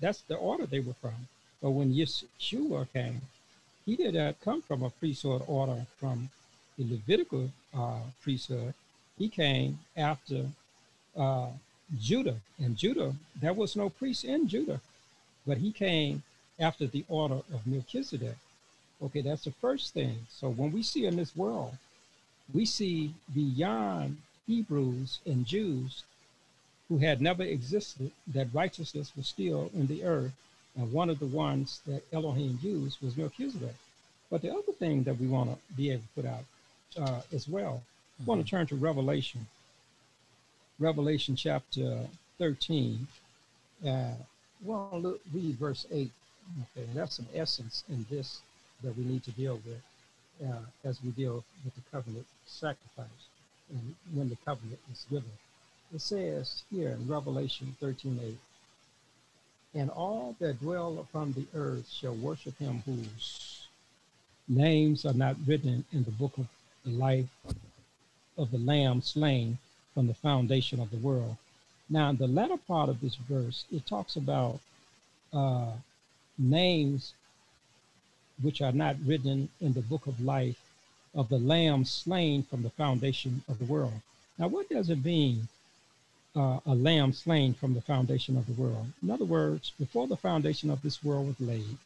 That's 0.00 0.22
the 0.22 0.36
order 0.36 0.66
they 0.66 0.80
were 0.80 0.94
from. 0.94 1.28
But 1.62 1.70
when 1.70 1.94
Yeshua 1.94 2.92
came, 2.92 3.22
he 3.86 3.96
did 3.96 4.14
not 4.14 4.40
come 4.40 4.62
from 4.62 4.82
a 4.82 4.90
priesthood 4.90 5.42
order 5.46 5.86
from 5.98 6.28
the 6.76 6.84
Levitical 6.84 7.50
uh, 7.72 8.00
priesthood. 8.20 8.74
He 9.16 9.28
came 9.28 9.78
after 9.96 10.46
uh, 11.16 11.48
Judah. 12.00 12.40
And 12.58 12.76
Judah, 12.76 13.14
there 13.40 13.52
was 13.52 13.76
no 13.76 13.88
priest 13.88 14.24
in 14.24 14.48
Judah, 14.48 14.80
but 15.46 15.58
he 15.58 15.72
came 15.72 16.22
after 16.58 16.86
the 16.86 17.04
order 17.08 17.40
of 17.54 17.66
Melchizedek. 17.66 18.36
Okay, 19.02 19.20
that's 19.20 19.44
the 19.44 19.52
first 19.52 19.94
thing. 19.94 20.26
So 20.28 20.48
when 20.48 20.72
we 20.72 20.82
see 20.82 21.06
in 21.06 21.16
this 21.16 21.36
world, 21.36 21.76
we 22.52 22.64
see 22.64 23.14
beyond 23.34 24.18
Hebrews 24.46 25.20
and 25.26 25.46
Jews 25.46 26.04
who 26.88 26.98
had 26.98 27.20
never 27.20 27.42
existed 27.42 28.10
that 28.28 28.52
righteousness 28.52 29.12
was 29.16 29.26
still 29.26 29.70
in 29.74 29.86
the 29.86 30.04
earth 30.04 30.32
and 30.76 30.92
one 30.92 31.10
of 31.10 31.18
the 31.18 31.26
ones 31.26 31.80
that 31.86 32.02
Elohim 32.12 32.58
used 32.62 33.02
was 33.02 33.16
Melchizedek. 33.16 33.74
But 34.30 34.42
the 34.42 34.50
other 34.50 34.72
thing 34.78 35.02
that 35.04 35.18
we 35.18 35.26
want 35.26 35.50
to 35.50 35.74
be 35.74 35.90
able 35.90 36.02
to 36.02 36.22
put 36.22 36.26
out 36.26 36.44
uh, 36.98 37.20
as 37.32 37.48
well, 37.48 37.82
mm-hmm. 38.20 38.30
want 38.30 38.44
to 38.44 38.50
turn 38.50 38.66
to 38.68 38.76
Revelation, 38.76 39.46
Revelation 40.78 41.36
chapter 41.36 42.06
13. 42.38 43.06
Uh, 43.86 44.12
we 44.62 44.68
want 44.68 44.92
to 44.92 44.98
look, 44.98 45.20
read 45.32 45.56
verse 45.56 45.86
8. 45.92 46.10
Okay, 46.76 46.86
and 46.86 46.94
that's 46.94 47.16
some 47.16 47.26
essence 47.34 47.84
in 47.88 48.04
this 48.10 48.40
that 48.82 48.96
we 48.96 49.04
need 49.04 49.22
to 49.24 49.30
deal 49.32 49.60
with 49.64 50.48
uh, 50.48 50.58
as 50.84 51.02
we 51.02 51.10
deal 51.10 51.44
with 51.64 51.74
the 51.74 51.82
covenant 51.90 52.26
sacrifice 52.46 53.06
and 53.70 53.94
when 54.12 54.28
the 54.28 54.36
covenant 54.44 54.80
is 54.90 55.06
given. 55.10 55.30
It 55.94 56.00
says 56.00 56.62
here 56.70 56.88
in 56.90 57.06
Revelation 57.06 57.76
13 57.80 58.18
8, 58.22 58.38
and 59.74 59.90
all 59.90 60.36
that 60.38 60.60
dwell 60.60 60.98
upon 60.98 61.32
the 61.32 61.46
earth 61.54 61.88
shall 61.90 62.14
worship 62.14 62.58
him 62.58 62.82
whose 62.84 63.66
names 64.48 65.04
are 65.06 65.14
not 65.14 65.36
written 65.46 65.84
in 65.92 66.04
the 66.04 66.10
book 66.10 66.36
of 66.38 66.46
the 66.84 66.90
life 66.90 67.28
of 68.36 68.50
the 68.50 68.58
Lamb 68.58 69.00
slain 69.00 69.58
from 69.94 70.06
the 70.06 70.14
foundation 70.14 70.80
of 70.80 70.90
the 70.90 70.96
world. 70.98 71.36
Now, 71.88 72.10
in 72.10 72.16
the 72.16 72.26
latter 72.26 72.56
part 72.56 72.88
of 72.88 73.00
this 73.00 73.16
verse, 73.16 73.64
it 73.70 73.86
talks 73.86 74.16
about 74.16 74.60
uh, 75.32 75.72
names 76.38 77.12
which 78.40 78.62
are 78.62 78.72
not 78.72 78.96
written 79.04 79.48
in 79.60 79.72
the 79.72 79.82
book 79.82 80.06
of 80.06 80.20
life 80.20 80.60
of 81.14 81.28
the 81.28 81.38
lamb 81.38 81.84
slain 81.84 82.42
from 82.42 82.62
the 82.62 82.70
foundation 82.70 83.42
of 83.48 83.58
the 83.58 83.66
world. 83.66 84.00
Now, 84.38 84.48
what 84.48 84.68
does 84.70 84.88
it 84.88 85.04
mean, 85.04 85.48
uh, 86.34 86.60
a 86.66 86.74
lamb 86.74 87.12
slain 87.12 87.54
from 87.54 87.74
the 87.74 87.80
foundation 87.80 88.36
of 88.36 88.46
the 88.46 88.60
world? 88.60 88.86
In 89.02 89.10
other 89.10 89.24
words, 89.24 89.72
before 89.78 90.06
the 90.06 90.16
foundation 90.16 90.70
of 90.70 90.82
this 90.82 91.02
world 91.04 91.26
was 91.26 91.40
laid, 91.40 91.76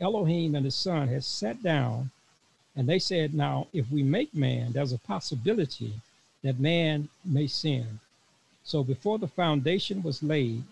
Elohim 0.00 0.54
and 0.54 0.64
his 0.64 0.74
son 0.74 1.08
had 1.08 1.24
sat 1.24 1.62
down 1.62 2.10
and 2.74 2.88
they 2.88 2.98
said, 2.98 3.34
Now, 3.34 3.68
if 3.72 3.90
we 3.90 4.02
make 4.02 4.34
man, 4.34 4.72
there's 4.72 4.92
a 4.92 4.98
possibility 4.98 5.94
that 6.42 6.58
man 6.58 7.08
may 7.24 7.46
sin. 7.46 8.00
So 8.64 8.82
before 8.82 9.18
the 9.18 9.28
foundation 9.28 10.02
was 10.02 10.22
laid, 10.22 10.62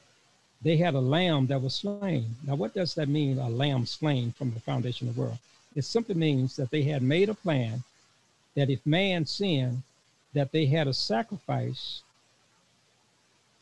they 0.63 0.77
had 0.77 0.95
a 0.95 1.01
lamb 1.01 1.47
that 1.47 1.63
was 1.63 1.75
slain. 1.75 2.37
Now, 2.47 2.55
what 2.55 2.75
does 2.75 2.95
that 2.95 3.09
mean, 3.09 3.39
a 3.39 3.49
lamb 3.49 3.87
slain 3.87 4.33
from 4.33 4.53
the 4.53 4.61
foundation 4.61 5.09
of 5.09 5.15
the 5.15 5.21
world? 5.21 5.39
It 5.75 5.85
simply 5.85 6.15
means 6.15 6.57
that 6.57 6.71
they 6.71 6.83
had 6.83 7.03
made 7.03 7.29
a 7.29 7.35
plan 7.35 7.83
that 8.55 8.71
if 8.71 8.85
man 8.85 9.25
sinned, 9.27 9.83
that 10.35 10.53
they 10.53 10.67
had 10.67 10.87
a 10.89 10.95
sacrifice 10.95 12.03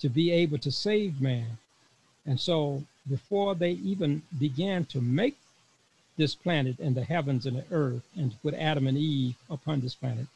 to 0.00 0.08
be 0.08 0.30
able 0.30 0.58
to 0.58 0.70
save 0.70 1.20
man. 1.20 1.58
And 2.26 2.40
so 2.40 2.84
before 3.08 3.54
they 3.54 3.72
even 3.72 4.22
began 4.38 4.84
to 4.86 5.00
make 5.00 5.36
this 6.16 6.34
planet 6.34 6.78
and 6.78 6.94
the 6.94 7.04
heavens 7.04 7.46
and 7.46 7.56
the 7.56 7.64
earth 7.70 8.02
and 8.16 8.32
to 8.32 8.36
put 8.38 8.54
Adam 8.54 8.86
and 8.86 8.98
Eve 8.98 9.36
upon 9.48 9.80
this 9.80 9.94
planet, 9.94 10.26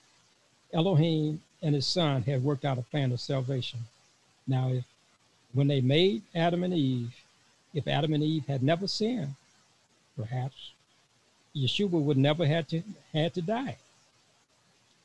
Elohim 0.72 1.42
and 1.62 1.74
his 1.74 1.86
son 1.86 2.22
had 2.22 2.42
worked 2.42 2.64
out 2.64 2.78
a 2.78 2.82
plan 2.82 3.12
of 3.12 3.20
salvation. 3.20 3.80
Now, 4.46 4.70
if 4.70 4.84
when 5.52 5.68
they 5.68 5.80
made 5.80 6.22
Adam 6.34 6.64
and 6.64 6.72
Eve, 6.72 7.14
if 7.74 7.86
Adam 7.86 8.14
and 8.14 8.22
Eve 8.22 8.46
had 8.46 8.62
never 8.62 8.86
sinned, 8.86 9.34
perhaps 10.16 10.72
Yeshua 11.54 11.90
would 11.90 12.16
never 12.16 12.46
had 12.46 12.68
to 12.68 12.82
had 13.12 13.34
to 13.34 13.42
die. 13.42 13.76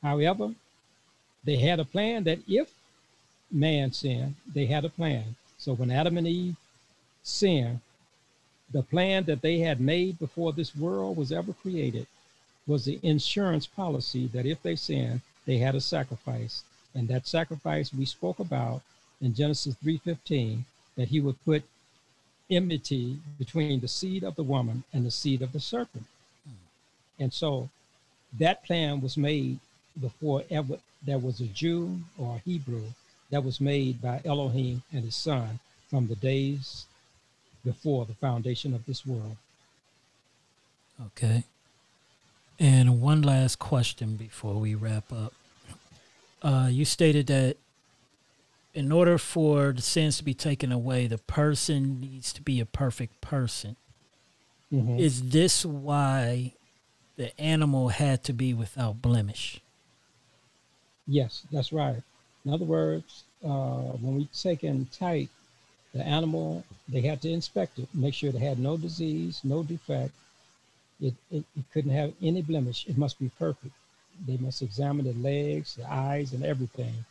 However, 0.02 0.54
they 1.44 1.56
had 1.56 1.80
a 1.80 1.84
plan 1.84 2.24
that 2.24 2.40
if 2.48 2.70
man 3.50 3.92
sinned, 3.92 4.34
they 4.52 4.66
had 4.66 4.84
a 4.84 4.90
plan. 4.90 5.36
So 5.58 5.74
when 5.74 5.90
Adam 5.90 6.18
and 6.18 6.26
Eve 6.26 6.56
sinned, 7.22 7.80
the 8.70 8.82
plan 8.82 9.24
that 9.24 9.42
they 9.42 9.58
had 9.60 9.80
made 9.80 10.18
before 10.18 10.52
this 10.52 10.76
world 10.76 11.16
was 11.16 11.32
ever 11.32 11.52
created 11.52 12.06
was 12.66 12.84
the 12.84 13.00
insurance 13.02 13.66
policy 13.66 14.26
that 14.28 14.44
if 14.46 14.62
they 14.62 14.76
sinned, 14.76 15.22
they 15.46 15.58
had 15.58 15.74
a 15.74 15.80
sacrifice. 15.80 16.62
And 16.94 17.08
that 17.08 17.26
sacrifice 17.26 17.92
we 17.92 18.04
spoke 18.04 18.38
about 18.38 18.82
in 19.20 19.34
Genesis 19.34 19.74
3:15 19.82 20.64
that 20.96 21.08
he 21.08 21.20
would 21.20 21.42
put 21.44 21.64
enmity 22.50 23.18
between 23.38 23.80
the 23.80 23.88
seed 23.88 24.22
of 24.22 24.36
the 24.36 24.42
woman 24.42 24.84
and 24.92 25.04
the 25.04 25.10
seed 25.10 25.42
of 25.42 25.52
the 25.52 25.60
serpent. 25.60 26.06
And 27.18 27.32
so 27.32 27.70
that 28.38 28.64
plan 28.64 29.00
was 29.00 29.16
made 29.16 29.58
before 29.98 30.44
ever 30.50 30.78
there 31.02 31.18
was 31.18 31.40
a 31.40 31.46
Jew 31.46 32.00
or 32.18 32.36
a 32.36 32.38
Hebrew 32.40 32.92
that 33.30 33.44
was 33.44 33.60
made 33.60 34.00
by 34.00 34.20
Elohim 34.24 34.82
and 34.92 35.04
his 35.04 35.16
son 35.16 35.60
from 35.90 36.06
the 36.06 36.16
days 36.16 36.86
before 37.64 38.06
the 38.06 38.14
foundation 38.14 38.74
of 38.74 38.84
this 38.86 39.06
world. 39.06 39.36
Okay. 41.06 41.44
And 42.58 43.00
one 43.00 43.22
last 43.22 43.58
question 43.58 44.16
before 44.16 44.54
we 44.54 44.74
wrap 44.74 45.12
up. 45.12 45.32
Uh, 46.42 46.68
you 46.70 46.84
stated 46.84 47.26
that 47.28 47.56
in 48.74 48.92
order 48.92 49.18
for 49.18 49.72
the 49.72 49.82
sins 49.82 50.18
to 50.18 50.24
be 50.24 50.34
taken 50.34 50.72
away, 50.72 51.06
the 51.06 51.18
person 51.18 52.00
needs 52.00 52.32
to 52.32 52.42
be 52.42 52.60
a 52.60 52.66
perfect 52.66 53.20
person. 53.20 53.76
Mm-hmm. 54.72 54.98
Is 54.98 55.30
this 55.30 55.64
why 55.64 56.52
the 57.16 57.38
animal 57.40 57.88
had 57.88 58.22
to 58.24 58.32
be 58.32 58.54
without 58.54 59.02
blemish? 59.02 59.60
Yes, 61.06 61.42
that's 61.50 61.72
right. 61.72 62.02
In 62.44 62.52
other 62.52 62.64
words, 62.64 63.24
uh, 63.44 63.96
when 64.00 64.16
we 64.16 64.24
take 64.26 64.64
in 64.64 64.86
type 64.86 65.28
the 65.94 66.06
animal, 66.06 66.64
they 66.88 67.00
had 67.00 67.20
to 67.22 67.30
inspect 67.30 67.78
it, 67.78 67.88
make 67.94 68.14
sure 68.14 68.30
it 68.30 68.36
had 68.36 68.58
no 68.58 68.76
disease, 68.76 69.40
no 69.42 69.62
defect. 69.62 70.12
It, 71.00 71.14
it, 71.30 71.44
it 71.56 71.64
couldn't 71.72 71.92
have 71.92 72.12
any 72.22 72.42
blemish. 72.42 72.86
It 72.86 72.98
must 72.98 73.18
be 73.18 73.30
perfect. 73.38 73.74
They 74.26 74.36
must 74.36 74.62
examine 74.62 75.04
the 75.06 75.12
legs, 75.14 75.76
the 75.76 75.90
eyes, 75.90 76.32
and 76.32 76.44
everything. 76.44 77.04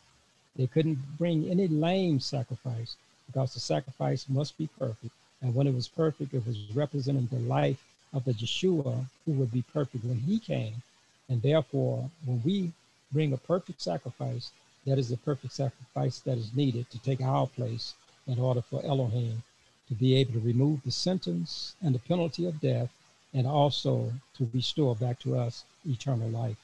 They 0.56 0.68
couldn't 0.68 1.00
bring 1.18 1.50
any 1.50 1.68
lame 1.68 2.20
sacrifice 2.20 2.96
because 3.28 3.54
the 3.54 3.60
sacrifice 3.60 4.28
must 4.28 4.58
be 4.58 4.68
perfect. 4.80 5.14
And 5.42 5.54
when 5.54 5.68
it 5.68 5.74
was 5.74 5.88
perfect, 5.88 6.34
it 6.34 6.46
was 6.46 6.58
representing 6.74 7.28
the 7.28 7.40
life 7.40 7.84
of 8.14 8.26
the 8.26 8.34
Yeshua 8.34 9.06
who 9.26 9.32
would 9.34 9.52
be 9.52 9.64
perfect 9.74 10.04
when 10.04 10.20
he 10.20 10.40
came. 10.40 10.82
And 11.30 11.42
therefore, 11.42 12.10
when 12.26 12.42
we 12.44 12.72
bring 13.12 13.34
a 13.34 13.38
perfect 13.38 13.82
sacrifice, 13.82 14.52
that 14.88 14.98
is 14.98 15.10
the 15.10 15.18
perfect 15.18 15.54
sacrifice 15.54 16.20
that 16.20 16.38
is 16.38 16.56
needed 16.56 16.90
to 16.90 17.00
take 17.00 17.22
our 17.22 17.46
place 17.46 17.94
in 18.26 18.40
order 18.40 18.62
for 18.62 18.84
Elohim 18.86 19.44
to 19.90 19.94
be 19.94 20.16
able 20.16 20.34
to 20.34 20.40
remove 20.40 20.82
the 20.84 20.92
sentence 20.92 21.76
and 21.84 21.94
the 21.94 22.00
penalty 22.00 22.46
of 22.46 22.60
death 22.62 22.90
and 23.34 23.46
also 23.46 24.12
to 24.38 24.50
restore 24.54 24.96
back 24.96 25.20
to 25.20 25.38
us 25.38 25.66
eternal 25.86 26.30
life. 26.30 26.58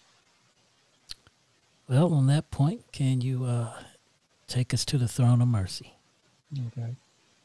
Well, 1.90 2.14
on 2.14 2.28
that 2.28 2.50
point, 2.50 2.82
can 2.94 3.20
you 3.20 3.44
uh, 3.44 3.74
take 4.48 4.74
us 4.74 4.86
to 4.86 4.98
the 4.98 5.08
throne 5.08 5.42
of 5.42 5.50
mercy? 5.50 5.94
Okay. 6.68 6.96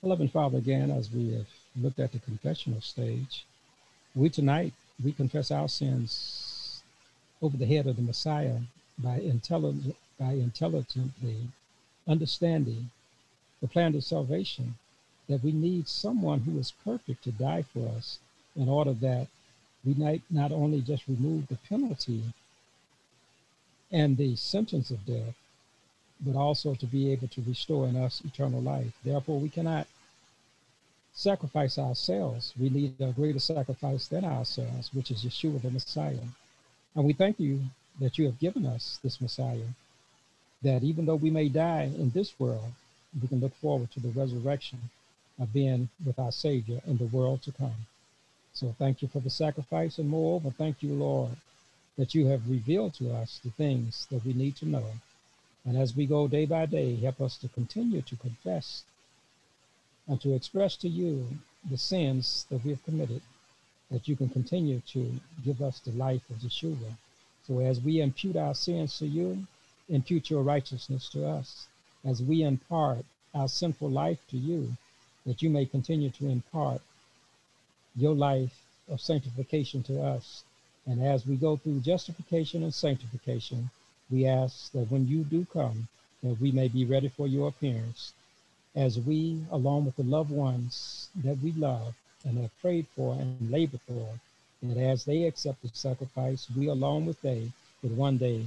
Beloved 0.00 0.30
Father, 0.30 0.58
again, 0.58 0.92
as 0.92 1.10
we 1.10 1.32
have 1.32 1.48
looked 1.76 1.98
at 1.98 2.12
the 2.12 2.20
confessional 2.20 2.80
stage, 2.80 3.44
we 4.14 4.28
tonight, 4.28 4.72
we 5.02 5.12
confess 5.12 5.50
our 5.50 5.68
sins 5.68 6.82
over 7.42 7.56
the 7.56 7.66
head 7.66 7.88
of 7.88 7.96
the 7.96 8.02
Messiah 8.02 8.58
by, 8.98 9.16
intelligent, 9.16 9.96
by 10.18 10.32
intelligently 10.32 11.36
understanding 12.06 12.90
the 13.60 13.68
plan 13.68 13.94
of 13.94 14.04
salvation, 14.04 14.74
that 15.28 15.42
we 15.42 15.52
need 15.52 15.88
someone 15.88 16.40
who 16.40 16.58
is 16.58 16.72
perfect 16.84 17.22
to 17.24 17.32
die 17.32 17.62
for 17.62 17.88
us 17.96 18.18
in 18.56 18.68
order 18.68 18.92
that 18.92 19.26
we 19.84 19.94
might 19.94 20.22
not 20.30 20.52
only 20.52 20.80
just 20.80 21.06
remove 21.06 21.46
the 21.48 21.58
penalty 21.68 22.22
and 23.92 24.16
the 24.16 24.36
sentence 24.36 24.90
of 24.90 25.06
death, 25.06 25.34
but 26.20 26.36
also 26.36 26.74
to 26.74 26.86
be 26.86 27.12
able 27.12 27.28
to 27.28 27.42
restore 27.46 27.86
in 27.86 27.96
us 27.96 28.22
eternal 28.24 28.60
life. 28.60 28.92
Therefore, 29.04 29.38
we 29.38 29.48
cannot 29.48 29.86
sacrifice 31.14 31.78
ourselves. 31.78 32.52
We 32.58 32.70
need 32.70 32.94
a 33.00 33.12
greater 33.12 33.38
sacrifice 33.38 34.08
than 34.08 34.24
ourselves, 34.24 34.90
which 34.92 35.10
is 35.10 35.24
Yeshua 35.24 35.62
the 35.62 35.70
Messiah. 35.70 36.18
And 36.94 37.04
we 37.04 37.12
thank 37.12 37.38
you 37.38 37.60
that 38.00 38.18
you 38.18 38.26
have 38.26 38.38
given 38.38 38.66
us 38.66 38.98
this 39.02 39.20
Messiah, 39.20 39.66
that 40.62 40.82
even 40.82 41.06
though 41.06 41.16
we 41.16 41.30
may 41.30 41.48
die 41.48 41.90
in 41.96 42.10
this 42.10 42.38
world, 42.38 42.72
we 43.20 43.28
can 43.28 43.40
look 43.40 43.54
forward 43.56 43.90
to 43.92 44.00
the 44.00 44.10
resurrection 44.10 44.78
of 45.40 45.52
being 45.52 45.88
with 46.04 46.18
our 46.18 46.32
Savior 46.32 46.80
in 46.86 46.96
the 46.96 47.06
world 47.06 47.42
to 47.42 47.52
come. 47.52 47.86
So 48.52 48.74
thank 48.78 49.02
you 49.02 49.08
for 49.08 49.20
the 49.20 49.30
sacrifice, 49.30 49.98
and 49.98 50.08
moreover, 50.08 50.50
thank 50.50 50.82
you, 50.82 50.92
Lord, 50.92 51.36
that 51.96 52.14
you 52.14 52.26
have 52.26 52.50
revealed 52.50 52.94
to 52.94 53.12
us 53.12 53.40
the 53.44 53.50
things 53.50 54.06
that 54.10 54.24
we 54.24 54.32
need 54.32 54.56
to 54.56 54.66
know. 54.66 54.84
And 55.64 55.76
as 55.76 55.94
we 55.94 56.06
go 56.06 56.26
day 56.28 56.46
by 56.46 56.66
day, 56.66 56.96
help 56.96 57.20
us 57.20 57.36
to 57.38 57.48
continue 57.48 58.02
to 58.02 58.16
confess 58.16 58.82
and 60.08 60.20
to 60.22 60.34
express 60.34 60.76
to 60.76 60.88
you 60.88 61.26
the 61.70 61.76
sins 61.76 62.46
that 62.50 62.64
we 62.64 62.70
have 62.70 62.84
committed, 62.84 63.20
that 63.90 64.08
you 64.08 64.16
can 64.16 64.28
continue 64.28 64.80
to 64.88 65.12
give 65.44 65.60
us 65.60 65.80
the 65.80 65.92
life 65.92 66.22
of 66.30 66.36
Yeshua. 66.36 66.96
So 67.46 67.60
as 67.60 67.80
we 67.80 68.00
impute 68.00 68.36
our 68.36 68.54
sins 68.54 68.98
to 68.98 69.06
you, 69.06 69.46
impute 69.88 70.30
your 70.30 70.42
righteousness 70.42 71.08
to 71.10 71.26
us 71.26 71.66
as 72.04 72.22
we 72.22 72.42
impart 72.42 73.04
our 73.34 73.48
sinful 73.48 73.90
life 73.90 74.18
to 74.30 74.36
you, 74.36 74.76
that 75.26 75.42
you 75.42 75.50
may 75.50 75.64
continue 75.64 76.10
to 76.10 76.28
impart 76.28 76.80
your 77.96 78.14
life 78.14 78.54
of 78.90 79.00
sanctification 79.00 79.82
to 79.82 80.02
us. 80.02 80.44
And 80.86 81.02
as 81.02 81.26
we 81.26 81.36
go 81.36 81.56
through 81.56 81.80
justification 81.80 82.62
and 82.62 82.72
sanctification, 82.72 83.70
we 84.10 84.26
ask 84.26 84.72
that 84.72 84.90
when 84.90 85.06
you 85.06 85.24
do 85.24 85.46
come, 85.52 85.88
that 86.22 86.40
we 86.40 86.50
may 86.50 86.68
be 86.68 86.84
ready 86.84 87.08
for 87.08 87.26
your 87.26 87.48
appearance, 87.48 88.12
as 88.74 88.98
we, 88.98 89.42
along 89.50 89.84
with 89.84 89.96
the 89.96 90.02
loved 90.02 90.30
ones 90.30 91.08
that 91.16 91.38
we 91.42 91.52
love 91.52 91.94
and 92.24 92.38
have 92.38 92.60
prayed 92.60 92.86
for 92.94 93.14
and 93.14 93.50
labored 93.50 93.80
for, 93.86 94.08
that 94.62 94.78
as 94.78 95.04
they 95.04 95.24
accept 95.24 95.62
the 95.62 95.68
sacrifice, 95.72 96.46
we, 96.56 96.68
along 96.68 97.06
with 97.06 97.20
they, 97.22 97.52
would 97.82 97.96
one 97.96 98.16
day 98.16 98.44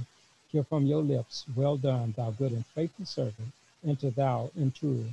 hear 0.52 0.62
from 0.62 0.86
your 0.86 1.02
lips, 1.02 1.44
Well 1.56 1.76
done, 1.78 2.14
thou 2.16 2.30
good 2.30 2.52
and 2.52 2.64
faithful 2.66 3.06
servant, 3.06 3.48
enter 3.84 4.10
thou 4.10 4.50
into 4.56 5.04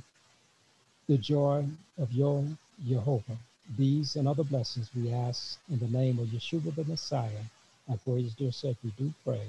the 1.08 1.16
joy 1.16 1.64
of 1.98 2.12
your 2.12 2.44
Jehovah. 2.86 3.38
These 3.76 4.16
and 4.16 4.28
other 4.28 4.44
blessings 4.44 4.90
we 4.94 5.12
ask 5.12 5.58
in 5.70 5.78
the 5.78 5.88
name 5.88 6.18
of 6.18 6.28
Yeshua 6.28 6.74
the 6.74 6.84
Messiah. 6.84 7.44
And 7.88 8.00
for 8.02 8.16
his 8.16 8.34
dear 8.34 8.52
sake, 8.52 8.76
we 8.84 8.90
do 8.98 9.12
pray. 9.24 9.42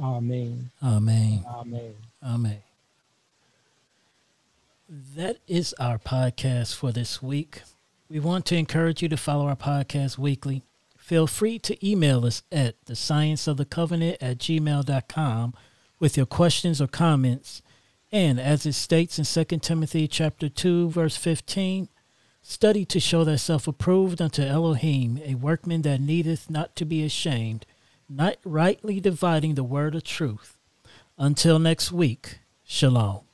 Amen. 0.00 0.70
Amen. 0.82 1.44
Amen. 1.48 1.94
Amen. 2.24 2.62
That 4.88 5.38
is 5.48 5.74
our 5.80 5.98
podcast 5.98 6.74
for 6.74 6.92
this 6.92 7.22
week. 7.22 7.62
We 8.08 8.20
want 8.20 8.46
to 8.46 8.56
encourage 8.56 9.02
you 9.02 9.08
to 9.08 9.16
follow 9.16 9.46
our 9.46 9.56
podcast 9.56 10.16
weekly. 10.16 10.62
Feel 11.06 11.28
free 11.28 11.60
to 11.60 11.88
email 11.88 12.26
us 12.26 12.42
at 12.50 12.84
the 12.86 12.96
science 12.96 13.46
of 13.46 13.58
the 13.58 13.64
covenant 13.64 14.16
at 14.20 14.38
gmail.com 14.38 15.54
with 16.00 16.16
your 16.16 16.26
questions 16.26 16.80
or 16.80 16.88
comments. 16.88 17.62
And 18.10 18.40
as 18.40 18.66
it 18.66 18.72
states 18.72 19.16
in 19.16 19.24
2 19.24 19.58
Timothy 19.58 20.08
chapter 20.08 20.48
2, 20.48 20.90
verse 20.90 21.16
15, 21.16 21.88
study 22.42 22.84
to 22.86 22.98
show 22.98 23.24
thyself 23.24 23.68
approved 23.68 24.20
unto 24.20 24.42
Elohim, 24.42 25.20
a 25.24 25.36
workman 25.36 25.82
that 25.82 26.00
needeth 26.00 26.50
not 26.50 26.74
to 26.74 26.84
be 26.84 27.04
ashamed, 27.04 27.66
not 28.08 28.38
rightly 28.44 28.98
dividing 28.98 29.54
the 29.54 29.62
word 29.62 29.94
of 29.94 30.02
truth. 30.02 30.58
Until 31.16 31.60
next 31.60 31.92
week, 31.92 32.40
shalom. 32.64 33.25